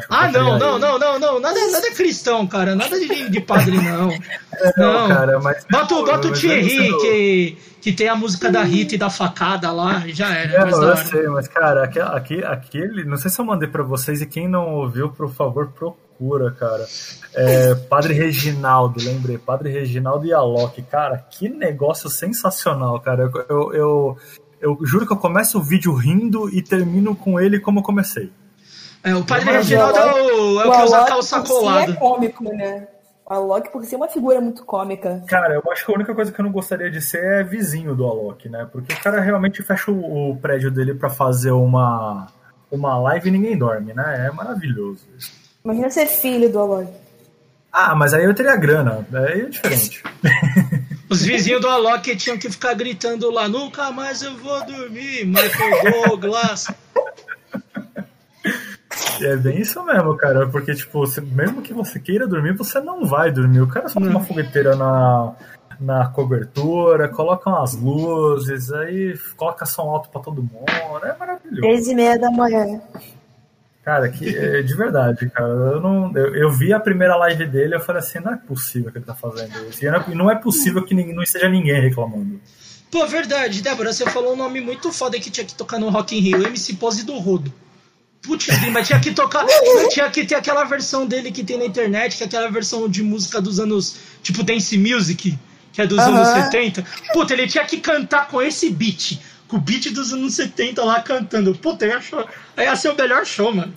ah, 0.10 0.32
não, 0.32 0.60
não, 0.60 0.78
não, 0.78 1.00
não, 1.00 1.20
não, 1.20 1.40
nada, 1.40 1.60
nada 1.72 1.92
cristão, 1.96 2.46
cara, 2.46 2.76
nada 2.76 3.00
de, 3.00 3.30
de 3.30 3.42
padre, 3.42 3.78
não. 3.78 4.10
É, 4.60 4.74
não, 4.76 5.08
cara, 5.08 5.40
mas. 5.40 5.66
Bota, 5.70 5.94
bota 5.94 6.28
o 6.30 6.34
Thierry, 6.34 6.92
que, 6.98 7.58
que 7.80 7.94
tem 7.94 8.10
a 8.10 8.16
música 8.16 8.52
da 8.52 8.64
Rita 8.64 8.96
e 8.96 8.98
da 8.98 9.08
facada 9.08 9.72
lá, 9.72 10.04
já 10.08 10.34
era. 10.34 10.68
É, 10.68 10.72
eu 10.72 10.98
sei, 10.98 11.28
mas, 11.28 11.48
cara, 11.48 11.84
aqui, 11.84 12.44
aquele. 12.44 13.04
Não 13.06 13.18
sei 13.18 13.30
se 13.30 13.40
eu 13.40 13.46
mandei 13.46 13.70
pra 13.70 13.84
vocês, 13.84 14.20
e 14.20 14.26
quem 14.26 14.48
não 14.48 14.74
ouviu, 14.74 15.12
por 15.12 15.32
favor, 15.32 15.68
procura, 15.68 16.50
cara. 16.52 16.88
É, 17.36 17.76
padre 17.76 18.16
Reginaldo, 18.16 19.00
lembrei, 19.00 19.38
Padre 19.38 19.70
Reginaldo 19.70 20.26
e 20.26 20.34
Alok, 20.34 20.82
cara, 20.84 21.20
que 21.20 21.48
negócio 21.48 22.10
sensacional, 22.10 23.00
cara. 23.00 23.30
eu, 23.32 23.46
eu, 23.48 23.74
eu 23.74 24.18
eu 24.62 24.78
juro 24.84 25.06
que 25.06 25.14
eu 25.14 25.18
começo 25.18 25.58
o 25.58 25.62
vídeo 25.62 25.94
rindo 25.94 26.50
e 26.50 26.62
termino 26.62 27.16
com 27.16 27.40
ele 27.40 27.60
como 27.60 27.80
eu 27.80 27.84
comecei. 27.84 28.32
É, 29.04 29.16
o 29.16 29.24
Padre 29.24 29.52
Reginaldo 29.52 29.98
é 29.98 30.14
o, 30.14 30.62
é 30.62 30.68
o 30.68 30.72
que 30.72 30.82
usa 30.84 31.06
calça 31.06 31.42
colada. 31.42 31.92
é 31.92 31.96
cômico, 31.96 32.44
né? 32.44 32.88
O 33.26 33.34
Alok, 33.34 33.72
por 33.72 33.84
ser 33.84 33.98
uma 33.98 34.08
figura 34.08 34.40
muito 34.40 34.64
cômica. 34.64 35.22
Cara, 35.28 35.54
eu 35.54 35.72
acho 35.72 35.86
que 35.86 35.92
a 35.92 35.96
única 35.96 36.16
coisa 36.16 36.32
que 36.32 36.40
eu 36.40 36.46
não 36.46 36.52
gostaria 36.52 36.90
de 36.90 37.02
ser 37.02 37.24
é 37.24 37.44
vizinho 37.44 37.94
do 37.94 38.06
Alok, 38.06 38.48
né? 38.50 38.68
Porque 38.72 38.94
o 38.94 39.00
cara 39.02 39.20
realmente 39.20 39.62
fecha 39.62 39.92
o, 39.92 40.32
o 40.32 40.38
prédio 40.38 40.72
dele 40.72 40.94
para 40.94 41.10
fazer 41.10 41.52
uma, 41.52 42.28
uma 42.72 42.98
live 43.00 43.28
e 43.28 43.32
ninguém 43.32 43.58
dorme, 43.58 43.94
né? 43.94 44.28
É 44.28 44.32
maravilhoso 44.32 45.06
isso. 45.18 45.32
Imagina 45.64 45.90
ser 45.90 46.08
filho 46.08 46.50
do 46.50 46.60
Alok. 46.60 46.92
Ah, 47.72 47.94
mas 47.96 48.14
aí 48.14 48.24
eu 48.24 48.34
teria 48.34 48.56
grana. 48.56 49.06
Aí 49.14 49.42
é 49.42 49.46
diferente. 49.46 50.04
Os 51.10 51.22
vizinhos 51.22 51.62
do 51.62 51.68
Alok 51.68 52.16
tinham 52.16 52.38
que 52.38 52.50
ficar 52.50 52.74
gritando 52.74 53.32
lá: 53.32 53.48
nunca 53.48 53.92
mais 53.92 54.22
eu 54.22 54.36
vou 54.38 54.66
dormir, 54.66 55.26
Michael 55.26 55.92
Douglas. 56.10 56.68
É 59.22 59.36
bem 59.36 59.62
isso 59.62 59.84
mesmo, 59.84 60.16
cara. 60.16 60.48
Porque, 60.48 60.76
tipo, 60.76 61.00
você, 61.00 61.22
mesmo 61.22 61.62
que 61.62 61.74
você 61.74 62.00
queira 62.00 62.28
dormir, 62.28 62.54
você 62.54 62.80
não 62.80 63.06
vai 63.06 63.32
dormir. 63.32 63.62
O 63.62 63.68
cara 63.68 63.88
só 63.88 64.00
tem 64.00 64.10
uma 64.10 64.24
fogueteira 64.24 64.76
na, 64.76 65.34
na 65.80 66.08
cobertura, 66.08 67.08
coloca 67.08 67.50
umas 67.50 67.74
luzes, 67.74 68.72
aí 68.72 69.18
coloca 69.36 69.66
som 69.66 69.84
alto 69.84 70.10
pra 70.10 70.22
todo 70.22 70.42
mundo. 70.42 70.66
É 71.04 71.16
maravilhoso. 71.18 71.62
Três 71.62 71.88
e 71.88 71.96
meia 71.96 72.18
da 72.18 72.30
manhã. 72.30 72.82
Cara, 73.88 74.10
que, 74.10 74.28
é, 74.28 74.62
de 74.62 74.76
verdade, 74.76 75.30
cara. 75.30 75.48
Eu, 75.48 75.80
não, 75.80 76.12
eu, 76.14 76.36
eu, 76.36 76.52
vi 76.52 76.74
a 76.74 76.80
primeira 76.80 77.16
live 77.16 77.46
dele 77.46 77.74
eu 77.74 77.80
falei 77.80 78.02
assim, 78.02 78.20
não 78.20 78.34
é 78.34 78.36
possível 78.36 78.92
que 78.92 78.98
ele 78.98 79.06
tá 79.06 79.16
fazendo 79.16 79.50
isso. 79.70 79.80
E 79.82 80.14
não 80.14 80.30
é 80.30 80.36
possível 80.36 80.84
que 80.84 80.94
não 80.94 81.24
esteja 81.24 81.48
ninguém 81.48 81.80
reclamando. 81.80 82.38
Pô, 82.92 83.08
verdade, 83.08 83.62
Débora, 83.62 83.94
você 83.94 84.06
falou 84.08 84.34
um 84.34 84.36
nome 84.36 84.60
muito 84.60 84.92
foda 84.92 85.18
que 85.18 85.32
tinha 85.32 85.46
que 85.46 85.56
tocar 85.56 85.80
no 85.80 85.88
Rock 85.88 86.18
in 86.18 86.20
Rio, 86.20 86.46
MC 86.48 86.74
Pose 86.74 87.06
do 87.06 87.18
Rodo. 87.18 87.54
Putz, 88.24 88.48
mas 88.74 88.88
tinha 88.88 89.00
que 89.00 89.14
tocar. 89.14 89.46
tinha 89.90 90.10
que 90.10 90.26
ter 90.26 90.36
aquela 90.36 90.66
versão 90.66 91.06
dele 91.06 91.32
que 91.32 91.42
tem 91.42 91.58
na 91.58 91.64
internet, 91.64 92.18
que 92.18 92.24
é 92.24 92.26
aquela 92.26 92.52
versão 92.52 92.90
de 92.90 93.02
música 93.02 93.40
dos 93.40 93.58
anos. 93.58 93.96
Tipo 94.22 94.44
Dance 94.44 94.78
Music, 94.78 95.40
que 95.72 95.82
é 95.82 95.88
dos 95.88 96.00
uhum. 96.00 96.14
anos 96.14 96.28
70. 96.28 96.84
Puta, 97.14 97.34
ele 97.34 97.48
tinha 97.48 97.64
que 97.64 97.78
cantar 97.78 98.28
com 98.28 98.42
esse 98.42 98.70
beat. 98.70 99.18
Com 99.48 99.58
o 99.58 99.62
beat 99.62 99.92
dos 99.94 100.12
anos 100.14 100.36
70 100.36 100.84
lá 100.84 101.02
cantando. 101.02 101.56
Puta, 101.56 101.86
ia, 101.86 102.02
show, 102.02 102.26
ia 102.58 102.76
ser 102.76 102.90
o 102.90 102.96
melhor 102.96 103.26
show, 103.26 103.54
mano. 103.54 103.74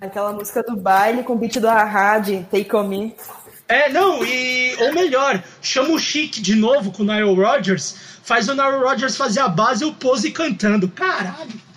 Aquela 0.00 0.32
música 0.32 0.62
do 0.62 0.76
baile 0.76 1.22
com 1.22 1.32
o 1.32 1.36
beat 1.36 1.54
do 1.54 1.68
de 2.24 2.44
Take 2.44 2.76
On 2.76 2.84
Me. 2.84 3.16
É, 3.68 3.90
não, 3.90 4.24
e. 4.24 4.74
Ou 4.80 4.94
melhor, 4.94 5.42
chama 5.60 5.90
o 5.90 5.98
Chic 5.98 6.40
de 6.40 6.54
novo 6.54 6.90
com 6.90 7.02
o 7.02 7.06
Nile 7.06 7.34
Rodgers, 7.34 7.94
faz 8.22 8.48
o 8.48 8.54
Nile 8.54 8.82
Rodgers 8.82 9.14
fazer 9.14 9.40
a 9.40 9.48
base 9.48 9.84
e 9.84 9.86
o 9.86 9.92
pose 9.92 10.30
cantando. 10.30 10.88
Caralho! 10.88 11.68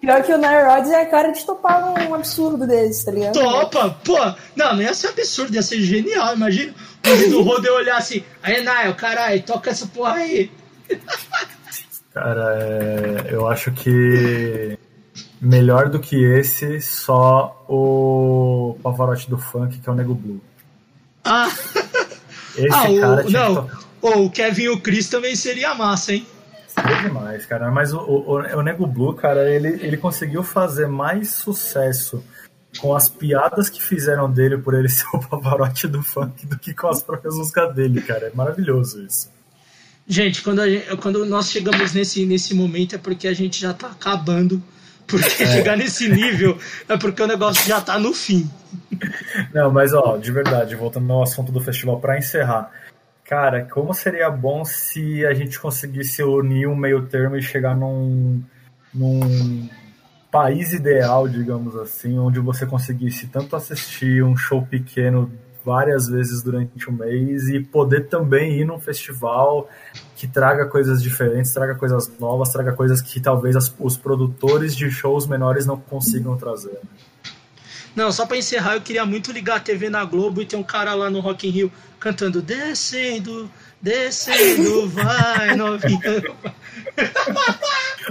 Pior 0.00 0.22
que 0.22 0.32
o 0.32 0.38
Nile 0.38 0.62
Rodgers 0.62 0.90
é 0.90 1.02
a 1.02 1.06
cara 1.06 1.32
de 1.32 1.44
topar 1.44 1.92
um 2.08 2.14
absurdo 2.14 2.66
desse, 2.66 3.04
tá 3.04 3.10
ligado? 3.10 3.32
Topa! 3.32 3.90
Pô, 4.04 4.18
não, 4.54 4.74
não 4.74 4.82
ia 4.82 4.94
ser 4.94 5.08
absurdo, 5.08 5.54
ia 5.54 5.62
ser 5.62 5.80
genial, 5.80 6.36
imagina. 6.36 6.72
O 7.04 7.30
do 7.30 7.42
Rodo 7.42 7.68
olhar 7.72 7.96
assim, 7.96 8.22
aí 8.42 8.58
Nile, 8.58 8.94
caralho, 8.94 9.42
toca 9.42 9.70
essa 9.70 9.86
porra 9.86 10.14
aí. 10.14 10.50
Cara, 12.20 12.54
é, 12.58 13.28
eu 13.30 13.48
acho 13.48 13.72
que 13.72 14.78
melhor 15.40 15.88
do 15.88 15.98
que 15.98 16.22
esse, 16.22 16.78
só 16.78 17.64
o 17.66 18.76
Pavarotti 18.82 19.30
do 19.30 19.38
funk, 19.38 19.78
que 19.78 19.88
é 19.88 19.92
o 19.92 19.94
Nego 19.94 20.14
Blue. 20.14 20.38
Ah! 21.24 21.48
Esse 22.58 22.68
ah, 22.68 23.00
cara 23.00 23.26
o, 23.26 23.30
não, 23.30 23.66
que... 23.66 23.76
oh, 24.02 24.24
o 24.26 24.30
Kevin 24.30 24.64
e 24.64 24.68
o 24.68 24.80
Chris 24.82 25.08
também 25.08 25.34
seria 25.34 25.74
massa, 25.74 26.12
hein? 26.12 26.26
Seria 26.68 27.00
demais, 27.04 27.46
cara. 27.46 27.70
Mas 27.70 27.94
o, 27.94 28.00
o, 28.00 28.34
o 28.34 28.62
Nego 28.62 28.86
Blue, 28.86 29.14
cara, 29.14 29.48
ele, 29.48 29.82
ele 29.82 29.96
conseguiu 29.96 30.42
fazer 30.42 30.88
mais 30.88 31.30
sucesso 31.30 32.22
com 32.78 32.94
as 32.94 33.08
piadas 33.08 33.70
que 33.70 33.82
fizeram 33.82 34.30
dele 34.30 34.58
por 34.58 34.74
ele 34.74 34.90
ser 34.92 35.06
o 35.14 35.20
Pavarotti 35.20 35.88
do 35.88 36.02
funk 36.02 36.46
do 36.46 36.58
que 36.58 36.74
com 36.74 36.88
as 36.88 37.02
próprias 37.02 37.34
músicas 37.34 37.74
dele, 37.74 38.02
cara. 38.02 38.26
É 38.26 38.32
maravilhoso 38.34 39.02
isso. 39.02 39.39
Gente, 40.10 40.42
quando, 40.42 40.68
gente, 40.68 40.96
quando 40.96 41.24
nós 41.24 41.52
chegamos 41.52 41.94
nesse, 41.94 42.26
nesse 42.26 42.52
momento 42.52 42.96
é 42.96 42.98
porque 42.98 43.28
a 43.28 43.32
gente 43.32 43.60
já 43.60 43.72
tá 43.72 43.86
acabando. 43.86 44.60
Porque 45.06 45.44
é. 45.44 45.46
chegar 45.46 45.76
nesse 45.76 46.08
nível 46.08 46.58
é 46.88 46.96
porque 46.98 47.22
o 47.22 47.28
negócio 47.28 47.64
já 47.64 47.80
tá 47.80 47.96
no 47.96 48.12
fim. 48.12 48.50
Não, 49.54 49.70
mas 49.70 49.94
ó, 49.94 50.16
de 50.16 50.32
verdade, 50.32 50.74
voltando 50.74 51.12
ao 51.12 51.22
assunto 51.22 51.52
do 51.52 51.60
festival, 51.60 52.00
para 52.00 52.18
encerrar. 52.18 52.72
Cara, 53.24 53.64
como 53.66 53.94
seria 53.94 54.28
bom 54.30 54.64
se 54.64 55.24
a 55.24 55.32
gente 55.32 55.60
conseguisse 55.60 56.24
unir 56.24 56.66
um 56.66 56.74
meio 56.74 57.06
termo 57.06 57.36
e 57.36 57.42
chegar 57.42 57.76
num, 57.76 58.42
num 58.92 59.68
país 60.28 60.72
ideal, 60.72 61.28
digamos 61.28 61.76
assim, 61.76 62.18
onde 62.18 62.40
você 62.40 62.66
conseguisse 62.66 63.28
tanto 63.28 63.54
assistir 63.54 64.24
um 64.24 64.36
show 64.36 64.60
pequeno 64.66 65.30
várias 65.64 66.08
vezes 66.08 66.42
durante 66.42 66.88
o 66.88 66.92
mês 66.92 67.48
e 67.48 67.60
poder 67.60 68.08
também 68.08 68.60
ir 68.60 68.64
num 68.64 68.78
festival 68.78 69.68
que 70.16 70.26
traga 70.26 70.66
coisas 70.66 71.02
diferentes, 71.02 71.52
traga 71.52 71.74
coisas 71.74 72.10
novas, 72.18 72.50
traga 72.50 72.72
coisas 72.72 73.00
que 73.00 73.20
talvez 73.20 73.56
as, 73.56 73.74
os 73.78 73.96
produtores 73.96 74.76
de 74.76 74.90
shows 74.90 75.26
menores 75.26 75.66
não 75.66 75.78
consigam 75.78 76.36
trazer. 76.36 76.78
Não, 77.94 78.12
só 78.12 78.24
para 78.24 78.36
encerrar, 78.36 78.74
eu 78.74 78.80
queria 78.80 79.04
muito 79.04 79.32
ligar 79.32 79.56
a 79.56 79.60
TV 79.60 79.90
na 79.90 80.04
Globo 80.04 80.40
e 80.40 80.46
ter 80.46 80.56
um 80.56 80.62
cara 80.62 80.94
lá 80.94 81.10
no 81.10 81.20
Rock 81.20 81.48
in 81.48 81.50
Rio 81.50 81.72
cantando 81.98 82.40
Descendo, 82.40 83.50
descendo, 83.80 84.88
vai 84.88 85.56
novinha. 85.56 86.00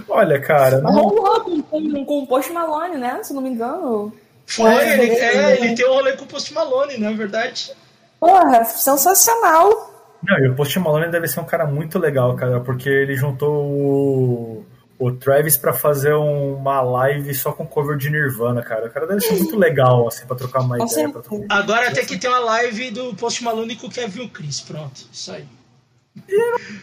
Olha, 0.07 0.39
cara. 0.41 0.81
Não... 0.81 0.91
Rolou 0.91 1.41
com, 1.41 1.61
com, 1.61 2.05
com 2.05 2.23
o 2.23 2.27
Post 2.27 2.51
Malone, 2.51 2.97
né? 2.97 3.23
Se 3.23 3.33
não 3.33 3.41
me 3.41 3.49
engano. 3.49 4.13
Foi, 4.49 4.73
ele, 4.73 5.11
é, 5.11 5.61
ele 5.61 5.75
tem 5.75 5.87
um 5.87 5.93
rolê 5.93 6.13
com 6.13 6.23
o 6.23 6.27
Post 6.27 6.51
Malone, 6.55 6.97
na 6.97 7.11
é 7.11 7.13
verdade. 7.13 7.71
Porra, 8.19 8.65
sensacional. 8.65 10.17
Não, 10.27 10.39
e 10.39 10.49
o 10.49 10.55
Post 10.55 10.79
Malone 10.79 11.11
deve 11.11 11.27
ser 11.27 11.39
um 11.39 11.45
cara 11.45 11.67
muito 11.67 11.99
legal, 11.99 12.35
cara, 12.35 12.59
porque 12.59 12.89
ele 12.89 13.15
juntou 13.15 13.63
o, 13.63 14.65
o 14.97 15.11
Travis 15.11 15.55
para 15.55 15.71
fazer 15.71 16.13
uma 16.13 16.81
live 16.81 17.31
só 17.35 17.51
com 17.51 17.63
cover 17.63 17.95
de 17.95 18.09
Nirvana, 18.09 18.63
cara. 18.63 18.87
O 18.87 18.89
cara 18.89 19.05
deve 19.05 19.21
ser 19.21 19.35
muito 19.35 19.55
legal, 19.55 20.07
assim, 20.07 20.25
pra 20.25 20.35
trocar 20.35 20.61
uma 20.61 20.83
ideia. 20.83 21.11
Trocar... 21.11 21.45
Agora 21.47 21.93
tem 21.93 22.07
que 22.07 22.17
ter 22.17 22.27
uma 22.27 22.39
live 22.39 22.89
do 22.89 23.13
Post 23.13 23.43
Malone 23.43 23.75
com 23.75 23.85
o 23.85 23.91
Kevin 23.91 24.27
Chris, 24.29 24.61
pronto, 24.61 25.07
isso 25.13 25.31
aí. 25.31 25.45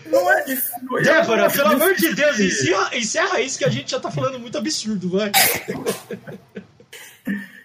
Não 0.06 0.32
é 0.32 0.44
difícil. 0.44 1.02
Débora, 1.02 1.50
pelo 1.50 1.70
amor 1.70 1.96
de 1.96 2.14
Deus, 2.14 2.38
encerra, 2.38 2.96
encerra 2.96 3.40
isso 3.40 3.58
que 3.58 3.64
a 3.64 3.70
gente 3.70 3.90
já 3.90 3.98
tá 3.98 4.08
falando 4.08 4.38
muito 4.38 4.56
absurdo, 4.56 5.10
vai. 5.10 5.32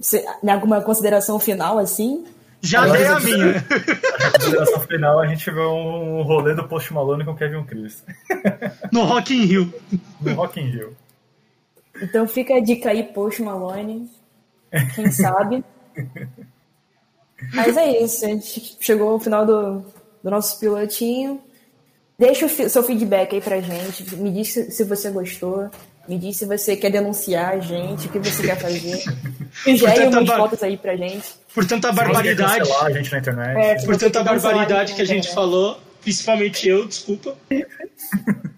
Você, 0.00 0.24
alguma 0.46 0.80
consideração 0.80 1.38
final, 1.38 1.78
assim? 1.78 2.24
Já 2.60 2.86
dei 2.86 3.06
a 3.06 3.18
minha. 3.20 3.52
Na 3.54 4.30
consideração 4.32 4.80
final, 4.80 5.20
a 5.20 5.26
gente 5.26 5.50
vê 5.50 5.60
um 5.60 6.22
rolê 6.22 6.54
do 6.54 6.66
Post 6.66 6.92
Malone 6.92 7.24
com 7.24 7.34
Kevin 7.34 7.64
Chris. 7.64 8.04
No 8.92 9.04
Rock 9.04 9.34
in 9.34 9.44
Rio. 9.44 9.74
No 10.20 10.34
Rock 10.34 10.60
in 10.60 10.70
Rio. 10.70 10.96
Então 12.00 12.26
fica 12.26 12.54
a 12.54 12.60
dica 12.60 12.90
aí, 12.90 13.02
Post 13.02 13.42
Malone. 13.42 14.10
Quem 14.94 15.10
sabe? 15.10 15.64
Mas 17.52 17.76
é 17.76 18.02
isso, 18.02 18.24
a 18.24 18.28
gente 18.28 18.76
chegou 18.80 19.10
ao 19.10 19.20
final 19.20 19.44
do, 19.44 19.84
do 20.22 20.30
nosso 20.30 20.58
pilotinho. 20.58 21.40
Deixa 22.18 22.46
o 22.46 22.48
seu 22.48 22.82
feedback 22.82 23.34
aí 23.34 23.40
pra 23.40 23.60
gente. 23.60 24.16
Me 24.16 24.30
diz 24.32 24.52
se, 24.52 24.70
se 24.70 24.84
você 24.84 25.10
gostou. 25.10 25.70
Me 26.08 26.18
diz 26.18 26.38
se 26.38 26.46
você 26.46 26.74
quer 26.74 26.90
denunciar 26.90 27.52
a 27.52 27.58
gente, 27.58 28.06
o 28.06 28.10
que 28.10 28.18
você 28.18 28.42
quer 28.46 28.58
fazer. 28.58 29.02
Sugere 29.62 30.06
umas 30.06 30.26
bar... 30.26 30.38
fotos 30.38 30.62
aí 30.62 30.76
pra 30.76 30.96
gente. 30.96 31.34
Por 31.54 31.66
tanta 31.66 31.92
barbaridade. 31.92 32.70
a 32.70 32.90
gente 32.90 33.12
na 33.12 33.18
internet. 33.18 33.58
É, 33.58 33.84
por 33.84 33.96
tanta 33.96 34.24
barbaridade 34.24 34.94
que 34.94 35.02
a 35.02 35.04
gente 35.04 35.32
falou, 35.34 35.78
principalmente 36.00 36.66
eu, 36.66 36.86
desculpa. 36.86 37.36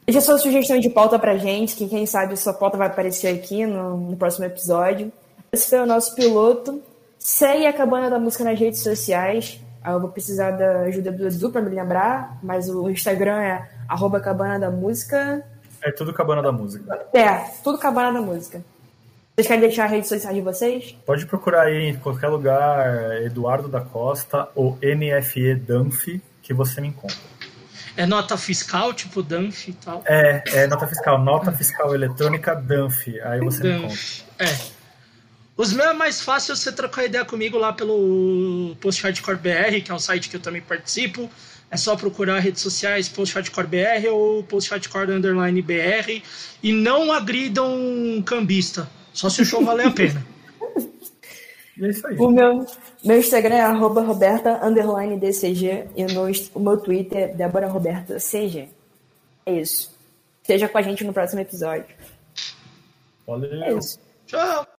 Deixa 0.07 0.21
sua 0.21 0.39
sugestão 0.39 0.79
de 0.79 0.91
pauta 0.91 1.19
pra 1.19 1.37
gente, 1.37 1.75
que 1.75 1.89
quem 1.89 2.07
sabe 2.07 2.37
sua 2.37 2.55
pauta 2.55 2.77
vai 2.77 2.87
aparecer 2.87 3.35
aqui 3.35 3.67
no, 3.67 3.97
no 3.97 4.17
próximo 4.17 4.45
episódio. 4.45 5.13
Esse 5.53 5.69
foi 5.69 5.81
o 5.81 5.87
nosso 5.87 6.15
piloto. 6.15 6.81
Segue 7.19 7.67
a 7.67 7.73
Cabana 7.73 8.09
da 8.09 8.19
Música 8.19 8.45
nas 8.45 8.59
redes 8.59 8.81
sociais. 8.83 9.61
Eu 9.85 9.99
vou 9.99 10.11
precisar 10.11 10.53
da 10.53 10.83
ajuda 10.83 11.11
do 11.11 11.27
Edu 11.27 11.51
pra 11.51 11.63
me 11.63 11.71
lembrar, 11.71 12.39
mas 12.43 12.69
o 12.69 12.89
Instagram 12.89 13.41
é 13.41 13.69
arroba 13.89 14.21
Cabana 14.21 14.59
da 14.59 14.71
Música. 14.71 15.45
É 15.83 15.91
tudo 15.91 16.13
Cabana 16.13 16.43
da 16.43 16.53
Música. 16.53 17.07
É, 17.13 17.35
tudo 17.63 17.79
Cabana 17.79 18.13
da 18.13 18.21
Música. 18.21 18.63
Vocês 19.35 19.47
querem 19.47 19.61
deixar 19.63 19.85
a 19.85 19.87
rede 19.87 20.07
social 20.07 20.35
de 20.35 20.41
vocês? 20.41 20.95
Pode 21.07 21.25
procurar 21.25 21.63
aí 21.63 21.89
em 21.89 21.97
qualquer 21.97 22.29
lugar 22.29 23.23
Eduardo 23.23 23.69
da 23.69 23.81
Costa 23.81 24.49
ou 24.55 24.79
NFE 24.83 25.55
Danf 25.55 26.09
que 26.43 26.53
você 26.53 26.81
me 26.81 26.89
encontra. 26.89 27.17
É 27.97 28.07
nota 28.07 28.37
fiscal, 28.37 28.93
tipo 28.93 29.23
Danf 29.23 29.69
e 29.69 29.73
tal? 29.73 30.03
É, 30.07 30.43
é 30.53 30.67
nota 30.67 30.87
fiscal, 30.87 31.19
nota 31.19 31.53
fiscal 31.53 31.95
eletrônica 31.95 32.55
Danf. 32.55 33.09
Aí 33.25 33.41
você 33.41 33.63
Danf. 33.63 33.81
me 33.81 33.87
encontra. 33.87 33.99
É. 34.39 34.81
Os 35.57 35.73
meus 35.73 35.91
é 35.91 35.93
mais 35.93 36.21
fácil 36.23 36.57
você 36.57 36.73
trocar 36.73 37.05
ideia 37.05 37.25
comigo 37.25 37.59
lá 37.59 37.73
pelo 37.73 38.75
Post 38.81 39.03
Hardcore 39.03 39.37
BR, 39.37 39.83
que 39.85 39.91
é 39.91 39.95
um 39.95 39.99
site 39.99 40.29
que 40.29 40.37
eu 40.37 40.41
também 40.41 40.63
participo. 40.63 41.31
É 41.71 41.77
só 41.77 41.95
procurar 41.97 42.41
redes 42.41 42.63
sociais 42.63 43.09
Post 43.09 43.35
Hardcore 43.35 43.67
BR 43.67 44.09
ou 44.11 44.43
Post 44.43 44.71
Hardcore 44.71 45.13
Underline 45.13 45.63
BR. 45.63 46.23
E 46.63 46.73
não 46.73 47.13
agridam 47.13 48.23
cambista. 48.27 48.91
Só 49.13 49.29
se 49.29 49.43
o 49.43 49.45
show 49.45 49.65
valer 49.65 49.87
a 49.87 49.91
pena. 49.91 50.27
é 51.81 51.89
isso 51.89 52.07
aí. 52.07 52.17
O 52.17 52.29
meu, 52.29 52.67
meu 53.05 53.19
Instagram 53.19 53.55
é 53.55 53.61
arroba 53.61 54.03
Roberta 54.03 54.61
DCG 55.21 55.87
e 55.97 56.05
no, 56.07 56.31
o 56.55 56.61
meu 56.61 56.77
Twitter 56.79 57.19
é 57.19 57.29
Débora 57.29 57.69
Roberta 57.69 58.17
CG. 58.17 58.69
É 59.47 59.53
isso. 59.53 59.97
Esteja 60.43 60.69
com 60.69 60.79
a 60.79 60.83
gente 60.83 61.05
no 61.05 61.13
próximo 61.13 61.41
episódio. 61.41 61.87
Valeu. 63.27 63.63
É 63.63 63.73
isso. 63.75 64.01
Tchau. 64.27 64.67